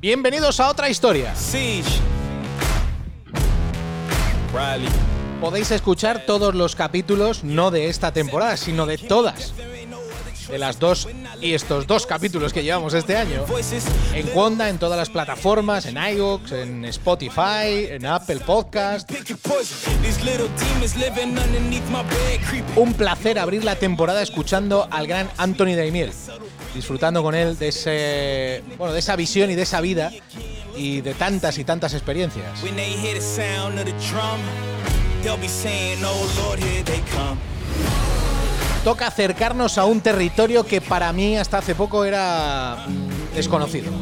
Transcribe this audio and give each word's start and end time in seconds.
Bienvenidos 0.00 0.60
a 0.60 0.68
otra 0.68 0.88
historia. 0.88 1.34
Siege. 1.34 2.00
Podéis 5.40 5.70
escuchar 5.70 6.24
todos 6.26 6.54
los 6.54 6.76
capítulos, 6.76 7.44
no 7.44 7.70
de 7.70 7.88
esta 7.88 8.12
temporada, 8.12 8.56
sino 8.56 8.86
de 8.86 8.98
todas. 8.98 9.54
De 10.48 10.58
las 10.58 10.78
dos 10.78 11.08
y 11.40 11.54
estos 11.54 11.86
dos 11.86 12.06
capítulos 12.06 12.52
que 12.52 12.62
llevamos 12.62 12.94
este 12.94 13.16
año. 13.16 13.44
En 14.14 14.28
Wanda, 14.34 14.68
en 14.68 14.78
todas 14.78 14.98
las 14.98 15.08
plataformas, 15.10 15.86
en 15.86 15.96
iVoox, 15.96 16.52
en 16.52 16.84
Spotify, 16.86 17.86
en 17.90 18.06
Apple 18.06 18.40
Podcast. 18.40 19.10
Un 22.76 22.94
placer 22.94 23.38
abrir 23.38 23.64
la 23.64 23.76
temporada 23.76 24.22
escuchando 24.22 24.88
al 24.90 25.06
gran 25.06 25.30
Anthony 25.36 25.74
Daimiel, 25.76 26.12
disfrutando 26.74 27.22
con 27.22 27.34
él 27.34 27.58
de 27.58 27.68
ese, 27.68 28.62
bueno, 28.78 28.92
de 28.92 28.98
esa 28.98 29.16
visión 29.16 29.50
y 29.50 29.54
de 29.54 29.62
esa 29.62 29.80
vida 29.80 30.10
y 30.76 31.00
de 31.00 31.14
tantas 31.14 31.58
y 31.58 31.64
tantas 31.64 31.94
experiencias. 31.94 32.62
They'll 35.22 35.36
be 35.36 35.46
saying, 35.46 35.98
Oh 36.02 36.26
Lord, 36.36 36.58
here 36.58 36.82
they 36.82 37.00
come. 37.14 37.38
Toca 38.84 39.06
acercarnos 39.06 39.78
a 39.78 39.84
un 39.84 40.00
territorio 40.00 40.66
que 40.66 40.80
para 40.80 41.12
mí 41.12 41.36
hasta 41.36 41.58
hace 41.58 41.76
poco 41.76 42.04
era 42.04 42.84
desconocido. 43.32 43.92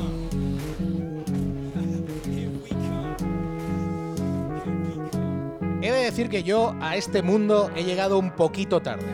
He 5.83 5.91
de 5.91 6.05
decir 6.05 6.31
que 6.31 6.43
yo 6.43 6.75
a 6.81 6.97
este 6.97 7.21
mundo 7.21 7.71
he 7.77 7.85
llegado 7.85 8.19
un 8.19 8.31
poquito 8.31 8.81
tarde. 8.81 9.05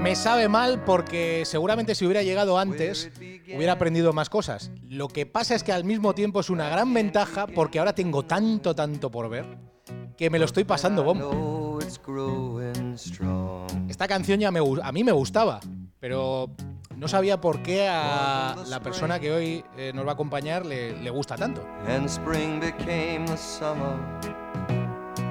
Me 0.00 0.14
sabe 0.14 0.48
mal 0.48 0.84
porque 0.84 1.42
seguramente 1.44 1.96
si 1.96 2.04
hubiera 2.04 2.22
llegado 2.22 2.58
antes 2.60 3.10
hubiera 3.52 3.72
aprendido 3.72 4.12
más 4.12 4.30
cosas. 4.30 4.70
Lo 4.88 5.08
que 5.08 5.26
pasa 5.26 5.56
es 5.56 5.64
que 5.64 5.72
al 5.72 5.82
mismo 5.82 6.14
tiempo 6.14 6.38
es 6.38 6.48
una 6.48 6.68
gran 6.68 6.94
ventaja 6.94 7.48
porque 7.48 7.80
ahora 7.80 7.92
tengo 7.92 8.22
tanto, 8.24 8.72
tanto 8.72 9.10
por 9.10 9.28
ver 9.28 9.58
que 10.16 10.30
me 10.30 10.38
lo 10.38 10.44
estoy 10.44 10.62
pasando 10.62 11.02
bomba. 11.02 11.65
Esta 13.88 14.08
canción 14.08 14.40
ya 14.40 14.50
me, 14.50 14.60
a 14.82 14.92
mí 14.92 15.04
me 15.04 15.12
gustaba, 15.12 15.60
pero 16.00 16.50
no 16.96 17.08
sabía 17.08 17.40
por 17.40 17.62
qué 17.62 17.88
a 17.88 18.56
la 18.68 18.80
persona 18.80 19.20
que 19.20 19.32
hoy 19.32 19.64
eh, 19.76 19.92
nos 19.94 20.06
va 20.06 20.10
a 20.10 20.14
acompañar 20.14 20.64
le, 20.64 21.00
le 21.00 21.10
gusta 21.10 21.36
tanto. 21.36 21.66
And 21.88 22.06
spring 22.06 22.60
became 22.60 23.26
the 23.26 23.36
summer. 23.36 23.96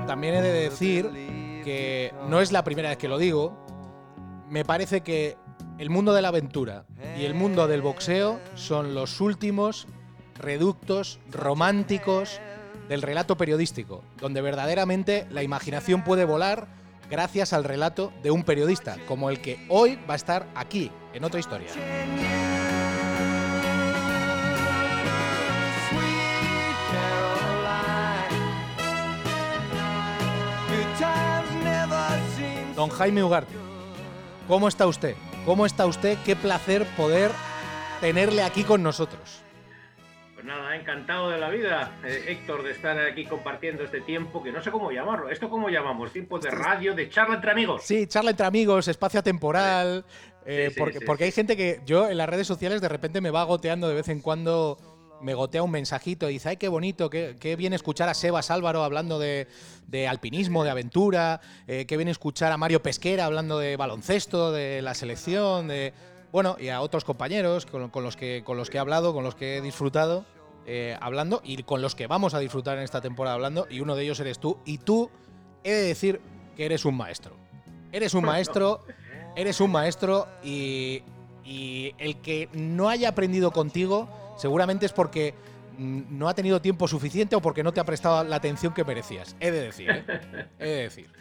También 0.07 0.35
he 0.35 0.41
de 0.41 0.51
decir 0.51 1.09
que 1.63 2.13
no 2.29 2.39
es 2.39 2.51
la 2.51 2.63
primera 2.63 2.89
vez 2.89 2.97
que 2.97 3.07
lo 3.07 3.17
digo. 3.17 3.57
Me 4.49 4.63
parece 4.63 5.01
que 5.01 5.37
el 5.79 5.89
mundo 5.89 6.13
de 6.13 6.21
la 6.21 6.27
aventura 6.27 6.85
y 7.17 7.25
el 7.25 7.33
mundo 7.33 7.67
del 7.67 7.81
boxeo 7.81 8.39
son 8.53 8.93
los 8.93 9.19
últimos 9.19 9.87
reductos 10.37 11.19
románticos 11.31 12.39
del 12.89 13.01
relato 13.01 13.37
periodístico, 13.37 14.03
donde 14.19 14.41
verdaderamente 14.41 15.27
la 15.29 15.43
imaginación 15.43 16.03
puede 16.03 16.25
volar 16.25 16.67
gracias 17.09 17.53
al 17.53 17.63
relato 17.63 18.11
de 18.23 18.31
un 18.31 18.43
periodista, 18.43 18.97
como 19.07 19.29
el 19.29 19.39
que 19.39 19.65
hoy 19.69 19.99
va 20.09 20.13
a 20.13 20.17
estar 20.17 20.47
aquí, 20.55 20.91
en 21.13 21.23
otra 21.23 21.39
historia. 21.39 21.69
Don 32.75 32.89
Jaime 32.89 33.23
Ugarte, 33.23 33.53
¿cómo 34.47 34.67
está 34.67 34.85
usted? 34.85 35.15
¿Cómo 35.45 35.65
está 35.65 35.85
usted? 35.85 36.17
Qué 36.25 36.35
placer 36.35 36.85
poder 36.97 37.31
tenerle 38.01 38.43
aquí 38.43 38.63
con 38.63 38.83
nosotros. 38.83 39.44
Pues 40.35 40.45
nada, 40.45 40.75
encantado 40.75 41.29
de 41.29 41.37
la 41.37 41.49
vida, 41.49 41.97
eh, 42.03 42.25
Héctor, 42.27 42.63
de 42.63 42.71
estar 42.71 42.99
aquí 42.99 43.25
compartiendo 43.25 43.83
este 43.83 44.01
tiempo, 44.01 44.43
que 44.43 44.51
no 44.51 44.61
sé 44.61 44.69
cómo 44.69 44.91
llamarlo. 44.91 45.29
¿Esto 45.29 45.49
cómo 45.49 45.69
llamamos? 45.69 46.11
¿Tiempo 46.11 46.39
de 46.39 46.51
radio, 46.51 46.93
de 46.93 47.09
charla 47.09 47.35
entre 47.35 47.51
amigos? 47.51 47.83
Sí, 47.85 48.05
charla 48.07 48.31
entre 48.31 48.45
amigos, 48.45 48.89
espacio 48.89 49.23
temporal. 49.23 50.03
eh, 50.45 50.65
Sí, 50.67 50.73
sí, 50.73 50.79
porque, 50.79 50.99
sí, 50.99 51.05
porque 51.05 51.23
hay 51.23 51.31
gente 51.31 51.55
que 51.55 51.79
yo 51.85 52.09
en 52.09 52.17
las 52.17 52.27
redes 52.27 52.45
sociales 52.47 52.81
de 52.81 52.89
repente 52.89 53.21
me 53.21 53.31
va 53.31 53.43
goteando 53.43 53.87
de 53.87 53.95
vez 53.95 54.09
en 54.09 54.19
cuando. 54.19 54.77
Me 55.21 55.33
gotea 55.33 55.63
un 55.63 55.71
mensajito 55.71 56.29
y 56.29 56.33
dice, 56.33 56.49
ay, 56.49 56.57
qué 56.57 56.67
bonito, 56.67 57.09
qué, 57.09 57.37
qué 57.39 57.55
bien 57.55 57.71
escuchar 57.71 58.09
a 58.09 58.13
Sebas 58.13 58.51
Álvaro 58.51 58.83
hablando 58.83 59.17
de, 59.17 59.47
de 59.87 60.09
alpinismo, 60.09 60.65
de 60.65 60.69
aventura, 60.69 61.39
eh, 61.67 61.85
qué 61.87 61.95
bien 61.95 62.09
escuchar 62.09 62.51
a 62.51 62.57
Mario 62.57 62.83
Pesquera 62.83 63.25
hablando 63.25 63.57
de 63.57 63.77
baloncesto, 63.77 64.51
de 64.51 64.81
la 64.81 64.93
selección, 64.93 65.69
de. 65.69 65.93
Bueno, 66.35 66.57
y 66.59 66.67
a 66.67 66.81
otros 66.81 67.05
compañeros 67.05 67.65
con, 67.65 67.89
los, 68.03 68.17
que, 68.17 68.43
con 68.43 68.57
los 68.57 68.69
que 68.69 68.75
he 68.75 68.79
hablado, 68.81 69.13
con 69.13 69.23
los 69.23 69.35
que 69.35 69.55
he 69.55 69.61
disfrutado 69.61 70.25
eh, 70.65 70.97
hablando 70.99 71.39
y 71.45 71.63
con 71.63 71.81
los 71.81 71.95
que 71.95 72.07
vamos 72.07 72.33
a 72.33 72.39
disfrutar 72.39 72.77
en 72.77 72.83
esta 72.83 72.99
temporada 72.99 73.35
hablando, 73.35 73.67
y 73.69 73.79
uno 73.79 73.95
de 73.95 74.03
ellos 74.03 74.19
eres 74.19 74.37
tú. 74.37 74.57
Y 74.65 74.79
tú, 74.79 75.09
he 75.63 75.71
de 75.71 75.83
decir 75.83 76.19
que 76.57 76.65
eres 76.65 76.83
un 76.83 76.97
maestro. 76.97 77.37
Eres 77.93 78.13
un 78.13 78.25
maestro, 78.25 78.81
eres 79.37 79.61
un 79.61 79.71
maestro 79.71 80.27
y, 80.43 81.03
y 81.45 81.95
el 81.99 82.17
que 82.17 82.49
no 82.51 82.89
haya 82.89 83.07
aprendido 83.07 83.51
contigo 83.51 84.09
seguramente 84.35 84.87
es 84.87 84.91
porque 84.91 85.35
no 85.77 86.27
ha 86.27 86.33
tenido 86.33 86.61
tiempo 86.61 86.87
suficiente 86.87 87.35
o 87.35 87.41
porque 87.41 87.63
no 87.63 87.73
te 87.73 87.79
ha 87.79 87.85
prestado 87.85 88.23
la 88.23 88.35
atención 88.35 88.73
que 88.73 88.83
merecías. 88.83 89.35
He 89.39 89.51
de 89.51 89.61
decir, 89.61 89.89
¿eh? 89.89 90.47
He 90.59 90.67
de 90.67 90.81
decir. 90.83 91.09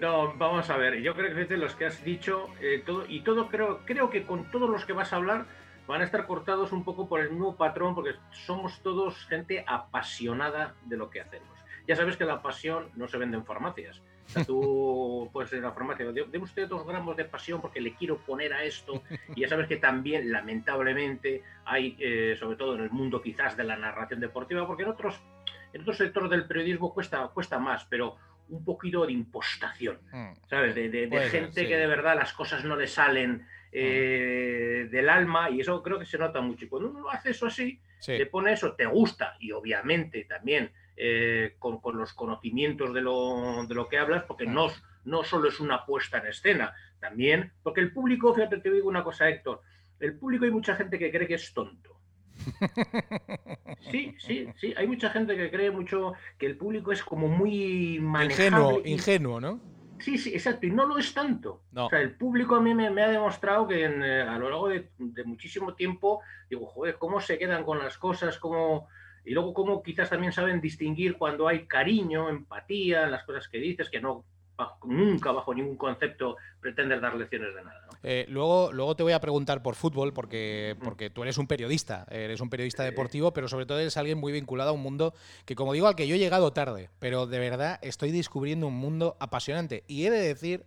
No, 0.00 0.32
vamos 0.36 0.70
a 0.70 0.76
ver. 0.76 1.02
Yo 1.02 1.12
creo 1.12 1.48
que 1.48 1.56
los 1.56 1.74
que 1.74 1.86
has 1.86 2.04
dicho, 2.04 2.46
eh, 2.60 2.84
todo, 2.86 3.04
y 3.08 3.22
todo 3.22 3.48
creo, 3.48 3.80
creo 3.84 4.10
que 4.10 4.24
con 4.24 4.48
todos 4.52 4.70
los 4.70 4.84
que 4.84 4.92
vas 4.92 5.12
a 5.12 5.16
hablar 5.16 5.46
van 5.88 6.02
a 6.02 6.04
estar 6.04 6.24
cortados 6.28 6.70
un 6.70 6.84
poco 6.84 7.08
por 7.08 7.18
el 7.18 7.30
mismo 7.30 7.56
patrón, 7.56 7.96
porque 7.96 8.14
somos 8.30 8.80
todos 8.82 9.26
gente 9.26 9.64
apasionada 9.66 10.76
de 10.84 10.96
lo 10.96 11.10
que 11.10 11.20
hacemos. 11.20 11.58
Ya 11.88 11.96
sabes 11.96 12.16
que 12.16 12.24
la 12.24 12.42
pasión 12.42 12.90
no 12.94 13.08
se 13.08 13.18
vende 13.18 13.36
en 13.36 13.44
farmacias. 13.44 14.00
Tú 14.46 15.28
puedes 15.32 15.52
ir 15.52 15.58
a 15.58 15.62
la 15.68 15.72
farmacia, 15.72 16.06
"Dé- 16.12 16.24
deme 16.30 16.44
usted 16.44 16.68
dos 16.68 16.86
gramos 16.86 17.16
de 17.16 17.24
pasión 17.24 17.60
porque 17.60 17.80
le 17.80 17.94
quiero 17.94 18.18
poner 18.18 18.52
a 18.52 18.64
esto. 18.64 19.02
Y 19.34 19.42
ya 19.42 19.48
sabes 19.48 19.66
que 19.68 19.76
también, 19.76 20.30
lamentablemente, 20.32 21.42
hay, 21.64 21.96
eh, 21.98 22.36
sobre 22.38 22.56
todo 22.56 22.74
en 22.76 22.82
el 22.82 22.90
mundo 22.90 23.20
quizás 23.20 23.56
de 23.56 23.64
la 23.64 23.76
narración 23.76 24.20
deportiva, 24.20 24.66
porque 24.66 24.84
en 24.84 24.88
otros, 24.90 25.20
en 25.72 25.82
otros 25.82 25.96
sectores 25.98 26.30
del 26.30 26.46
periodismo 26.46 26.92
cuesta, 26.92 27.28
cuesta 27.28 27.58
más, 27.58 27.84
pero 27.86 28.16
un 28.48 28.64
poquito 28.64 29.06
de 29.06 29.12
impostación. 29.12 29.98
Mm. 30.12 30.32
¿sabes? 30.48 30.74
De, 30.74 30.88
de- 30.88 31.06
de 31.06 31.18
ser, 31.18 31.30
gente 31.30 31.62
sí. 31.62 31.66
que 31.68 31.76
de 31.76 31.86
verdad 31.86 32.16
las 32.16 32.32
cosas 32.32 32.64
no 32.64 32.76
le 32.76 32.86
salen 32.86 33.46
eh, 33.74 34.88
del 34.90 35.08
alma 35.08 35.48
y 35.50 35.60
eso 35.60 35.82
creo 35.82 35.98
que 35.98 36.04
se 36.04 36.18
nota 36.18 36.40
mucho. 36.42 36.64
Y 36.66 36.68
cuando 36.68 36.90
uno 36.90 37.08
hace 37.08 37.30
eso 37.30 37.46
así, 37.46 37.80
Sí. 38.00 38.18
te 38.18 38.26
pone 38.26 38.52
eso, 38.52 38.74
te 38.74 38.84
gusta 38.84 39.36
y 39.38 39.52
obviamente 39.52 40.24
también 40.24 40.72
eh, 41.04 41.56
con, 41.58 41.80
con 41.80 41.96
los 41.96 42.12
conocimientos 42.12 42.94
de 42.94 43.00
lo, 43.00 43.66
de 43.66 43.74
lo 43.74 43.88
que 43.88 43.98
hablas, 43.98 44.22
porque 44.24 44.46
no, 44.46 44.68
no 45.04 45.24
solo 45.24 45.48
es 45.48 45.58
una 45.58 45.84
puesta 45.84 46.18
en 46.18 46.28
escena, 46.28 46.72
también, 47.00 47.52
porque 47.64 47.80
el 47.80 47.92
público, 47.92 48.32
fíjate, 48.32 48.58
te 48.58 48.70
digo 48.70 48.88
una 48.88 49.02
cosa, 49.02 49.28
Héctor, 49.28 49.62
el 49.98 50.16
público 50.16 50.44
hay 50.44 50.52
mucha 50.52 50.76
gente 50.76 50.98
que 50.98 51.10
cree 51.10 51.26
que 51.26 51.34
es 51.34 51.52
tonto. 51.52 51.90
Sí, 53.90 54.14
sí, 54.18 54.48
sí, 54.56 54.74
hay 54.76 54.86
mucha 54.86 55.10
gente 55.10 55.36
que 55.36 55.50
cree 55.50 55.70
mucho 55.70 56.12
que 56.38 56.46
el 56.46 56.56
público 56.56 56.92
es 56.92 57.02
como 57.02 57.26
muy 57.28 57.98
manejable. 58.00 58.46
Ingenuo, 58.46 58.80
y- 58.84 58.92
ingenuo, 58.92 59.40
¿no? 59.40 59.60
Sí, 59.98 60.18
sí, 60.18 60.30
exacto, 60.34 60.66
y 60.66 60.70
no 60.70 60.86
lo 60.86 60.98
es 60.98 61.14
tanto. 61.14 61.62
No. 61.72 61.86
O 61.86 61.88
sea, 61.90 62.00
el 62.00 62.16
público 62.16 62.56
a 62.56 62.60
mí 62.60 62.74
me, 62.74 62.90
me 62.90 63.02
ha 63.02 63.08
demostrado 63.08 63.68
que 63.68 63.84
en, 63.84 64.02
eh, 64.02 64.22
a 64.22 64.36
lo 64.38 64.48
largo 64.50 64.68
de, 64.68 64.90
de 64.98 65.24
muchísimo 65.24 65.74
tiempo, 65.74 66.20
digo, 66.50 66.66
joder, 66.66 66.96
cómo 66.98 67.20
se 67.20 67.38
quedan 67.38 67.64
con 67.64 67.78
las 67.78 67.98
cosas, 67.98 68.38
cómo... 68.38 68.88
Y 69.24 69.32
luego 69.32 69.54
cómo 69.54 69.82
quizás 69.82 70.10
también 70.10 70.32
saben 70.32 70.60
distinguir 70.60 71.16
cuando 71.16 71.48
hay 71.48 71.66
cariño, 71.66 72.28
empatía 72.28 73.04
en 73.04 73.10
las 73.12 73.24
cosas 73.24 73.48
que 73.48 73.58
dices, 73.58 73.88
que 73.88 74.00
no 74.00 74.24
nunca 74.84 75.32
bajo 75.32 75.54
ningún 75.54 75.76
concepto 75.76 76.36
pretendes 76.60 77.00
dar 77.00 77.14
lecciones 77.14 77.54
de 77.54 77.64
nada. 77.64 77.86
¿no? 77.86 77.98
Eh, 78.02 78.26
luego, 78.28 78.72
luego 78.72 78.96
te 78.96 79.02
voy 79.02 79.12
a 79.12 79.20
preguntar 79.20 79.62
por 79.62 79.74
fútbol, 79.74 80.12
porque, 80.12 80.76
porque 80.82 81.10
tú 81.10 81.22
eres 81.22 81.38
un 81.38 81.46
periodista, 81.46 82.06
eres 82.10 82.40
un 82.40 82.50
periodista 82.50 82.82
deportivo, 82.82 83.32
pero 83.32 83.48
sobre 83.48 83.66
todo 83.66 83.78
eres 83.78 83.96
alguien 83.96 84.18
muy 84.18 84.32
vinculado 84.32 84.70
a 84.70 84.72
un 84.72 84.82
mundo 84.82 85.14
que, 85.44 85.54
como 85.54 85.72
digo, 85.72 85.86
al 85.86 85.96
que 85.96 86.06
yo 86.06 86.14
he 86.14 86.18
llegado 86.18 86.52
tarde, 86.52 86.90
pero 86.98 87.26
de 87.26 87.38
verdad 87.38 87.78
estoy 87.82 88.10
descubriendo 88.10 88.66
un 88.66 88.74
mundo 88.74 89.16
apasionante. 89.20 89.84
Y 89.86 90.06
he 90.06 90.10
de 90.10 90.20
decir 90.20 90.64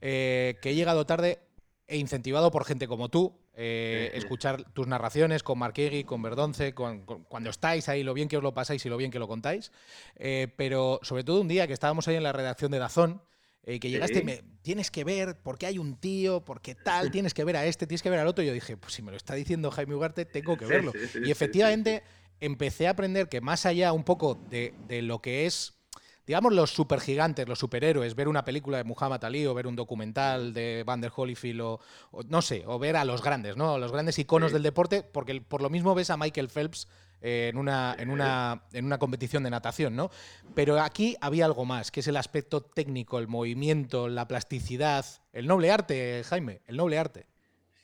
eh, 0.00 0.58
que 0.62 0.70
he 0.70 0.74
llegado 0.74 1.06
tarde 1.06 1.40
e 1.86 1.96
incentivado 1.98 2.50
por 2.50 2.64
gente 2.64 2.86
como 2.86 3.08
tú. 3.08 3.39
Eh, 3.54 4.10
escuchar 4.14 4.72
tus 4.72 4.86
narraciones 4.86 5.42
con 5.42 5.58
Marquegui, 5.58 6.04
con 6.04 6.22
Verdonce, 6.22 6.72
con, 6.74 7.04
con- 7.04 7.24
cuando 7.24 7.50
estáis 7.50 7.88
ahí, 7.88 8.02
lo 8.02 8.14
bien 8.14 8.28
que 8.28 8.36
os 8.36 8.42
lo 8.42 8.54
pasáis 8.54 8.84
y 8.86 8.88
lo 8.88 8.96
bien 8.96 9.10
que 9.10 9.18
lo 9.18 9.28
contáis. 9.28 9.72
Eh, 10.16 10.48
pero 10.56 11.00
sobre 11.02 11.24
todo 11.24 11.40
un 11.40 11.48
día 11.48 11.66
que 11.66 11.72
estábamos 11.72 12.06
ahí 12.08 12.16
en 12.16 12.22
la 12.22 12.32
redacción 12.32 12.70
de 12.70 12.78
Dazón, 12.78 13.22
eh, 13.62 13.78
que 13.78 13.90
llegaste 13.90 14.20
y 14.20 14.24
me 14.24 14.42
tienes 14.62 14.90
que 14.90 15.04
ver 15.04 15.36
porque 15.42 15.66
hay 15.66 15.78
un 15.78 15.96
tío, 15.96 16.42
porque 16.44 16.74
tal, 16.74 17.10
tienes 17.10 17.34
que 17.34 17.44
ver 17.44 17.56
a 17.56 17.66
este, 17.66 17.86
tienes 17.86 18.02
que 18.02 18.10
ver 18.10 18.18
al 18.20 18.26
otro. 18.28 18.42
Y 18.42 18.46
yo 18.46 18.52
dije, 18.54 18.76
pues 18.76 18.94
si 18.94 19.02
me 19.02 19.10
lo 19.10 19.16
está 19.16 19.34
diciendo 19.34 19.70
Jaime 19.70 19.94
Ugarte, 19.94 20.24
tengo 20.24 20.56
que 20.56 20.64
verlo. 20.66 20.92
y 21.24 21.30
efectivamente 21.30 22.02
empecé 22.40 22.86
a 22.86 22.90
aprender 22.90 23.28
que 23.28 23.42
más 23.42 23.66
allá 23.66 23.92
un 23.92 24.04
poco 24.04 24.34
de, 24.48 24.72
de 24.88 25.02
lo 25.02 25.20
que 25.20 25.44
es, 25.44 25.74
digamos, 26.30 26.52
los 26.54 26.70
supergigantes, 26.70 27.48
los 27.48 27.58
superhéroes, 27.58 28.14
ver 28.14 28.28
una 28.28 28.44
película 28.44 28.76
de 28.78 28.84
Muhammad 28.84 29.24
Ali 29.24 29.46
o 29.46 29.52
ver 29.52 29.66
un 29.66 29.74
documental 29.74 30.52
de 30.54 30.84
Van 30.86 31.00
der 31.00 31.10
Holyfield 31.12 31.60
o, 31.60 31.80
o 32.12 32.22
no 32.22 32.40
sé, 32.40 32.62
o 32.66 32.78
ver 32.78 32.96
a 32.96 33.04
los 33.04 33.20
grandes, 33.20 33.56
¿no? 33.56 33.78
Los 33.78 33.90
grandes 33.90 34.16
iconos 34.16 34.50
Sí. 34.50 34.54
del 34.54 34.62
deporte, 34.62 35.02
porque 35.02 35.40
por 35.40 35.60
lo 35.60 35.70
mismo 35.70 35.92
ves 35.92 36.08
a 36.08 36.16
Michael 36.16 36.48
Phelps 36.48 36.86
eh, 37.20 37.48
en, 37.50 37.58
una, 37.58 37.96
en, 37.98 38.10
una, 38.10 38.62
en 38.72 38.84
una 38.84 38.98
competición 38.98 39.42
de 39.42 39.50
natación, 39.50 39.96
¿no? 39.96 40.10
Pero 40.54 40.80
aquí 40.80 41.16
había 41.20 41.46
algo 41.46 41.64
más, 41.64 41.90
que 41.90 41.98
es 41.98 42.06
el 42.06 42.16
aspecto 42.16 42.60
técnico, 42.60 43.18
el 43.18 43.26
movimiento, 43.26 44.06
la 44.08 44.28
plasticidad, 44.28 45.04
el 45.32 45.48
noble 45.48 45.72
arte, 45.72 46.22
Jaime, 46.24 46.60
el 46.68 46.76
noble 46.76 46.96
arte. 46.96 47.26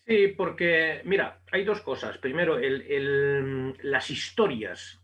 Sí, 0.07 0.29
porque, 0.37 1.03
mira, 1.05 1.41
hay 1.51 1.65
dos 1.65 1.81
cosas. 1.81 2.17
Primero, 2.19 2.59
el- 2.59 2.83
el- 2.83 3.77
las 3.83 4.09
historias 4.09 5.01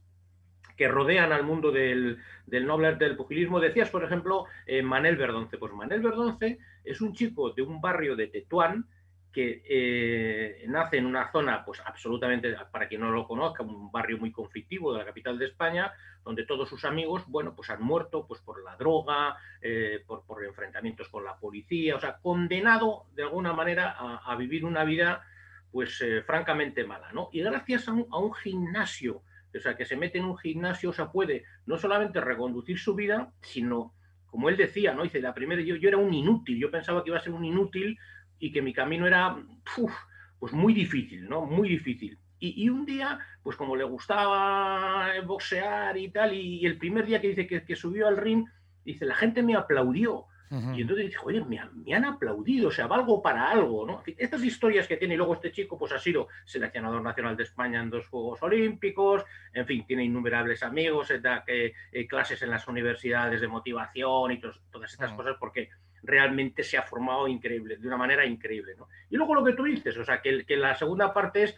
que 0.82 0.88
rodean 0.88 1.30
al 1.30 1.44
mundo 1.44 1.70
del, 1.70 2.18
del 2.44 2.66
noble 2.66 2.88
arte 2.88 3.04
del 3.04 3.14
pugilismo. 3.14 3.60
Decías, 3.60 3.88
por 3.88 4.02
ejemplo, 4.02 4.46
eh, 4.66 4.82
Manel 4.82 5.16
Verdonce. 5.16 5.56
Pues 5.56 5.72
Manel 5.72 6.00
Verdonce 6.00 6.58
es 6.82 7.00
un 7.00 7.12
chico 7.12 7.50
de 7.50 7.62
un 7.62 7.80
barrio 7.80 8.16
de 8.16 8.26
Tetuán 8.26 8.84
que 9.32 9.62
eh, 9.64 10.64
nace 10.66 10.96
en 10.96 11.06
una 11.06 11.30
zona, 11.30 11.64
pues 11.64 11.80
absolutamente, 11.86 12.56
para 12.72 12.88
quien 12.88 13.00
no 13.00 13.12
lo 13.12 13.28
conozca, 13.28 13.62
un 13.62 13.92
barrio 13.92 14.18
muy 14.18 14.32
conflictivo 14.32 14.92
de 14.92 14.98
la 14.98 15.04
capital 15.04 15.38
de 15.38 15.46
España, 15.46 15.92
donde 16.24 16.44
todos 16.46 16.68
sus 16.68 16.84
amigos, 16.84 17.22
bueno, 17.28 17.54
pues 17.54 17.70
han 17.70 17.80
muerto 17.80 18.26
pues 18.26 18.40
por 18.40 18.60
la 18.64 18.74
droga, 18.74 19.36
eh, 19.60 20.02
por, 20.04 20.26
por 20.26 20.44
enfrentamientos 20.44 21.08
con 21.10 21.22
la 21.24 21.36
policía, 21.36 21.94
o 21.94 22.00
sea, 22.00 22.18
condenado 22.20 23.04
de 23.14 23.22
alguna 23.22 23.52
manera 23.52 23.94
a, 23.98 24.34
vivir 24.34 24.64
una 24.64 24.82
vida, 24.82 25.24
pues 25.70 26.04
francamente 26.26 26.82
mala, 26.82 27.12
¿no? 27.12 27.28
Y 27.32 27.40
gracias 27.40 27.86
a 27.86 27.92
un 27.92 28.34
gimnasio, 28.34 29.22
o 29.54 29.60
sea, 29.60 29.76
que 29.76 29.84
se 29.84 29.96
mete 29.96 30.18
en 30.18 30.24
un 30.24 30.36
gimnasio, 30.36 30.90
o 30.90 30.92
sea, 30.92 31.10
puede 31.10 31.44
no 31.66 31.78
solamente 31.78 32.20
reconducir 32.20 32.78
su 32.78 32.94
vida, 32.94 33.32
sino, 33.40 33.94
como 34.26 34.48
él 34.48 34.56
decía, 34.56 34.94
¿no? 34.94 35.02
Dice, 35.02 35.20
la 35.20 35.34
primera, 35.34 35.62
yo, 35.62 35.76
yo 35.76 35.88
era 35.88 35.98
un 35.98 36.12
inútil, 36.12 36.58
yo 36.58 36.70
pensaba 36.70 37.02
que 37.02 37.10
iba 37.10 37.18
a 37.18 37.22
ser 37.22 37.32
un 37.32 37.44
inútil 37.44 37.98
y 38.38 38.50
que 38.50 38.62
mi 38.62 38.72
camino 38.72 39.06
era, 39.06 39.36
uf, 39.76 39.92
pues 40.38 40.52
muy 40.52 40.72
difícil, 40.72 41.28
¿no? 41.28 41.46
Muy 41.46 41.68
difícil. 41.68 42.18
Y, 42.38 42.64
y, 42.64 42.68
un 42.68 42.84
día, 42.84 43.20
pues 43.42 43.56
como 43.56 43.76
le 43.76 43.84
gustaba 43.84 45.08
boxear 45.24 45.96
y 45.96 46.10
tal, 46.10 46.34
y, 46.34 46.66
el 46.66 46.76
primer 46.78 47.06
día 47.06 47.20
que 47.20 47.28
dice 47.28 47.46
que, 47.46 47.64
que 47.64 47.76
subió 47.76 48.08
al 48.08 48.16
ring, 48.16 48.46
dice, 48.84 49.06
la 49.06 49.14
gente 49.14 49.42
me 49.42 49.54
aplaudió. 49.54 50.26
Uh 50.52 50.56
-huh. 50.56 50.76
Y 50.76 50.82
entonces 50.82 51.06
dijo, 51.06 51.26
oye, 51.28 51.42
me 51.42 51.58
han, 51.58 51.82
me 51.82 51.94
han, 51.94 52.04
aplaudido, 52.04 52.68
o 52.68 52.70
sea, 52.70 52.86
valgo 52.86 53.22
para 53.22 53.50
algo, 53.50 53.86
¿no? 53.86 53.98
En 54.00 54.04
fin, 54.04 54.14
estas 54.18 54.44
historias 54.44 54.86
que 54.86 54.98
tiene, 54.98 55.14
y 55.14 55.16
luego 55.16 55.32
este 55.32 55.50
chico, 55.50 55.78
pues 55.78 55.92
ha 55.92 55.98
sido 55.98 56.28
seleccionador 56.44 57.02
nacional 57.02 57.34
de 57.38 57.44
España 57.44 57.80
en 57.80 57.88
dos 57.88 58.06
Juegos 58.08 58.42
Olímpicos, 58.42 59.24
en 59.54 59.64
fin, 59.64 59.86
tiene 59.86 60.04
innumerables 60.04 60.62
amigos, 60.62 61.10
da 61.22 61.42
que, 61.42 61.72
eh, 61.90 62.06
clases 62.06 62.42
en 62.42 62.50
las 62.50 62.68
universidades 62.68 63.40
de 63.40 63.48
motivación 63.48 64.32
y 64.32 64.40
tos, 64.40 64.60
todas 64.70 64.92
estas 64.92 65.10
uh 65.10 65.14
-huh. 65.14 65.16
cosas, 65.16 65.36
porque 65.40 65.70
realmente 66.02 66.62
se 66.62 66.76
ha 66.76 66.82
formado 66.82 67.28
increíble, 67.28 67.78
de 67.78 67.86
una 67.88 67.96
manera 67.96 68.26
increíble, 68.26 68.74
¿no? 68.76 68.88
Y 69.08 69.16
luego 69.16 69.34
lo 69.34 69.44
que 69.44 69.54
tú 69.54 69.64
dices, 69.64 69.96
o 69.96 70.04
sea, 70.04 70.20
que, 70.20 70.44
que 70.44 70.56
la 70.58 70.74
segunda 70.74 71.14
parte 71.14 71.44
es 71.44 71.56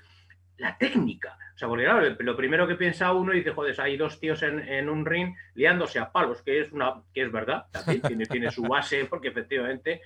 la 0.59 0.77
técnica. 0.79 1.37
O 1.55 1.59
sea, 1.59 1.69
porque 1.69 2.17
lo 2.25 2.37
primero 2.37 2.67
que 2.67 2.75
piensa 2.75 3.12
uno 3.12 3.33
dice, 3.33 3.53
joder, 3.53 3.81
hay 3.81 3.97
dos 3.97 4.19
tíos 4.19 4.43
en, 4.43 4.89
un 4.89 5.06
ring 5.06 5.37
liándose 5.55 6.01
a 6.01 6.11
palos, 6.11 6.43
que 6.43 6.61
es 6.61 6.73
una, 6.73 7.03
que 7.12 7.23
es 7.23 7.31
verdad, 7.31 7.67
también 7.71 8.03
tiene, 8.03 8.27
tiene 8.27 8.51
su 8.51 8.62
base, 8.62 9.05
porque 9.11 9.29
efectivamente, 9.29 10.01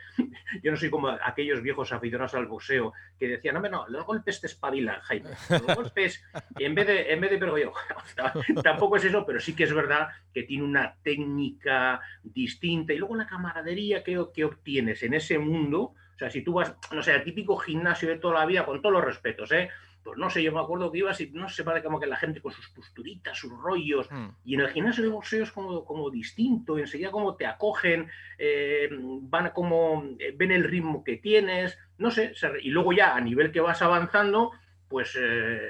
yo 0.63 0.71
no 0.71 0.77
soy 0.77 0.91
como 0.91 1.09
aquellos 1.09 1.63
viejos 1.63 1.91
aficionados 1.93 2.35
al 2.35 2.47
boxeo 2.47 2.93
que 3.19 3.29
decían, 3.29 3.55
no, 3.55 3.69
no, 3.69 3.89
los 3.89 4.05
golpes 4.05 4.43
te 4.43 4.47
espabilan, 4.47 5.01
Jaime. 5.01 5.31
Los 5.49 5.75
golpes, 5.75 6.23
en 6.59 6.75
vez 6.75 6.87
de, 6.87 7.13
en 7.13 7.21
vez 7.21 7.31
de, 7.31 7.39
pero 7.39 7.57
yo, 7.57 7.73
tampoco 8.63 8.97
es 8.97 9.05
eso, 9.05 9.25
pero 9.25 9.41
sí 9.41 9.57
que 9.57 9.65
es 9.65 9.73
verdad 9.73 10.09
que 10.35 10.43
tiene 10.43 10.65
una 10.65 10.97
técnica 11.03 12.01
distinta. 12.23 12.93
Y 12.93 12.99
luego 12.99 13.17
la 13.17 13.27
camaradería 13.27 14.05
que, 14.05 14.23
que 14.35 14.45
obtienes 14.45 15.03
en 15.03 15.15
ese 15.15 15.39
mundo, 15.39 15.95
o 16.15 16.19
sea, 16.19 16.31
si 16.31 16.43
tú 16.43 16.55
vas, 16.55 16.75
no 16.93 17.03
sé, 17.03 17.13
al 17.13 17.25
típico 17.25 17.57
gimnasio 17.57 18.09
de 18.09 18.19
toda 18.19 18.41
la 18.41 18.47
vida, 18.47 18.67
con 18.67 18.83
todos 18.83 18.93
los 18.93 19.05
respetos, 19.05 19.51
¿eh? 19.53 19.71
Pues 20.09 20.17
no 20.17 20.31
sé, 20.31 20.43
yo 20.43 20.53
me 20.53 20.61
acuerdo 20.61 20.91
que 20.91 20.99
ibas 21.01 21.21
y 21.21 21.31
no 21.33 21.51
sé, 21.51 21.65
parece 21.65 21.85
como 21.85 22.01
que 22.01 22.07
la 22.07 22.17
gente 22.17 22.41
con 22.41 22.51
sus 22.51 22.71
posturitas, 22.71 23.37
sus 23.37 23.53
rollos, 23.53 24.11
mm. 24.11 24.29
y 24.43 24.55
en 24.55 24.61
el 24.61 24.71
gimnasio 24.71 25.05
de 25.05 25.11
boxeo 25.11 25.43
es 25.43 25.53
como, 25.53 25.85
como 25.85 26.09
distinto, 26.09 26.79
enseguida 26.79 27.11
como 27.11 27.37
te 27.37 27.45
acogen, 27.45 28.09
eh, 28.39 28.89
van 28.91 29.51
como, 29.51 30.03
eh, 30.19 30.33
ven 30.35 30.51
el 30.51 30.65
ritmo 30.65 31.05
que 31.05 31.19
tienes, 31.19 31.79
no 31.99 32.11
sé, 32.11 32.33
y 32.63 32.71
luego 32.71 32.95
ya 32.95 33.15
a 33.15 33.21
nivel 33.21 33.53
que 33.53 33.61
vas 33.61 33.83
avanzando, 33.83 34.53
pues 34.89 35.15
eh, 35.21 35.61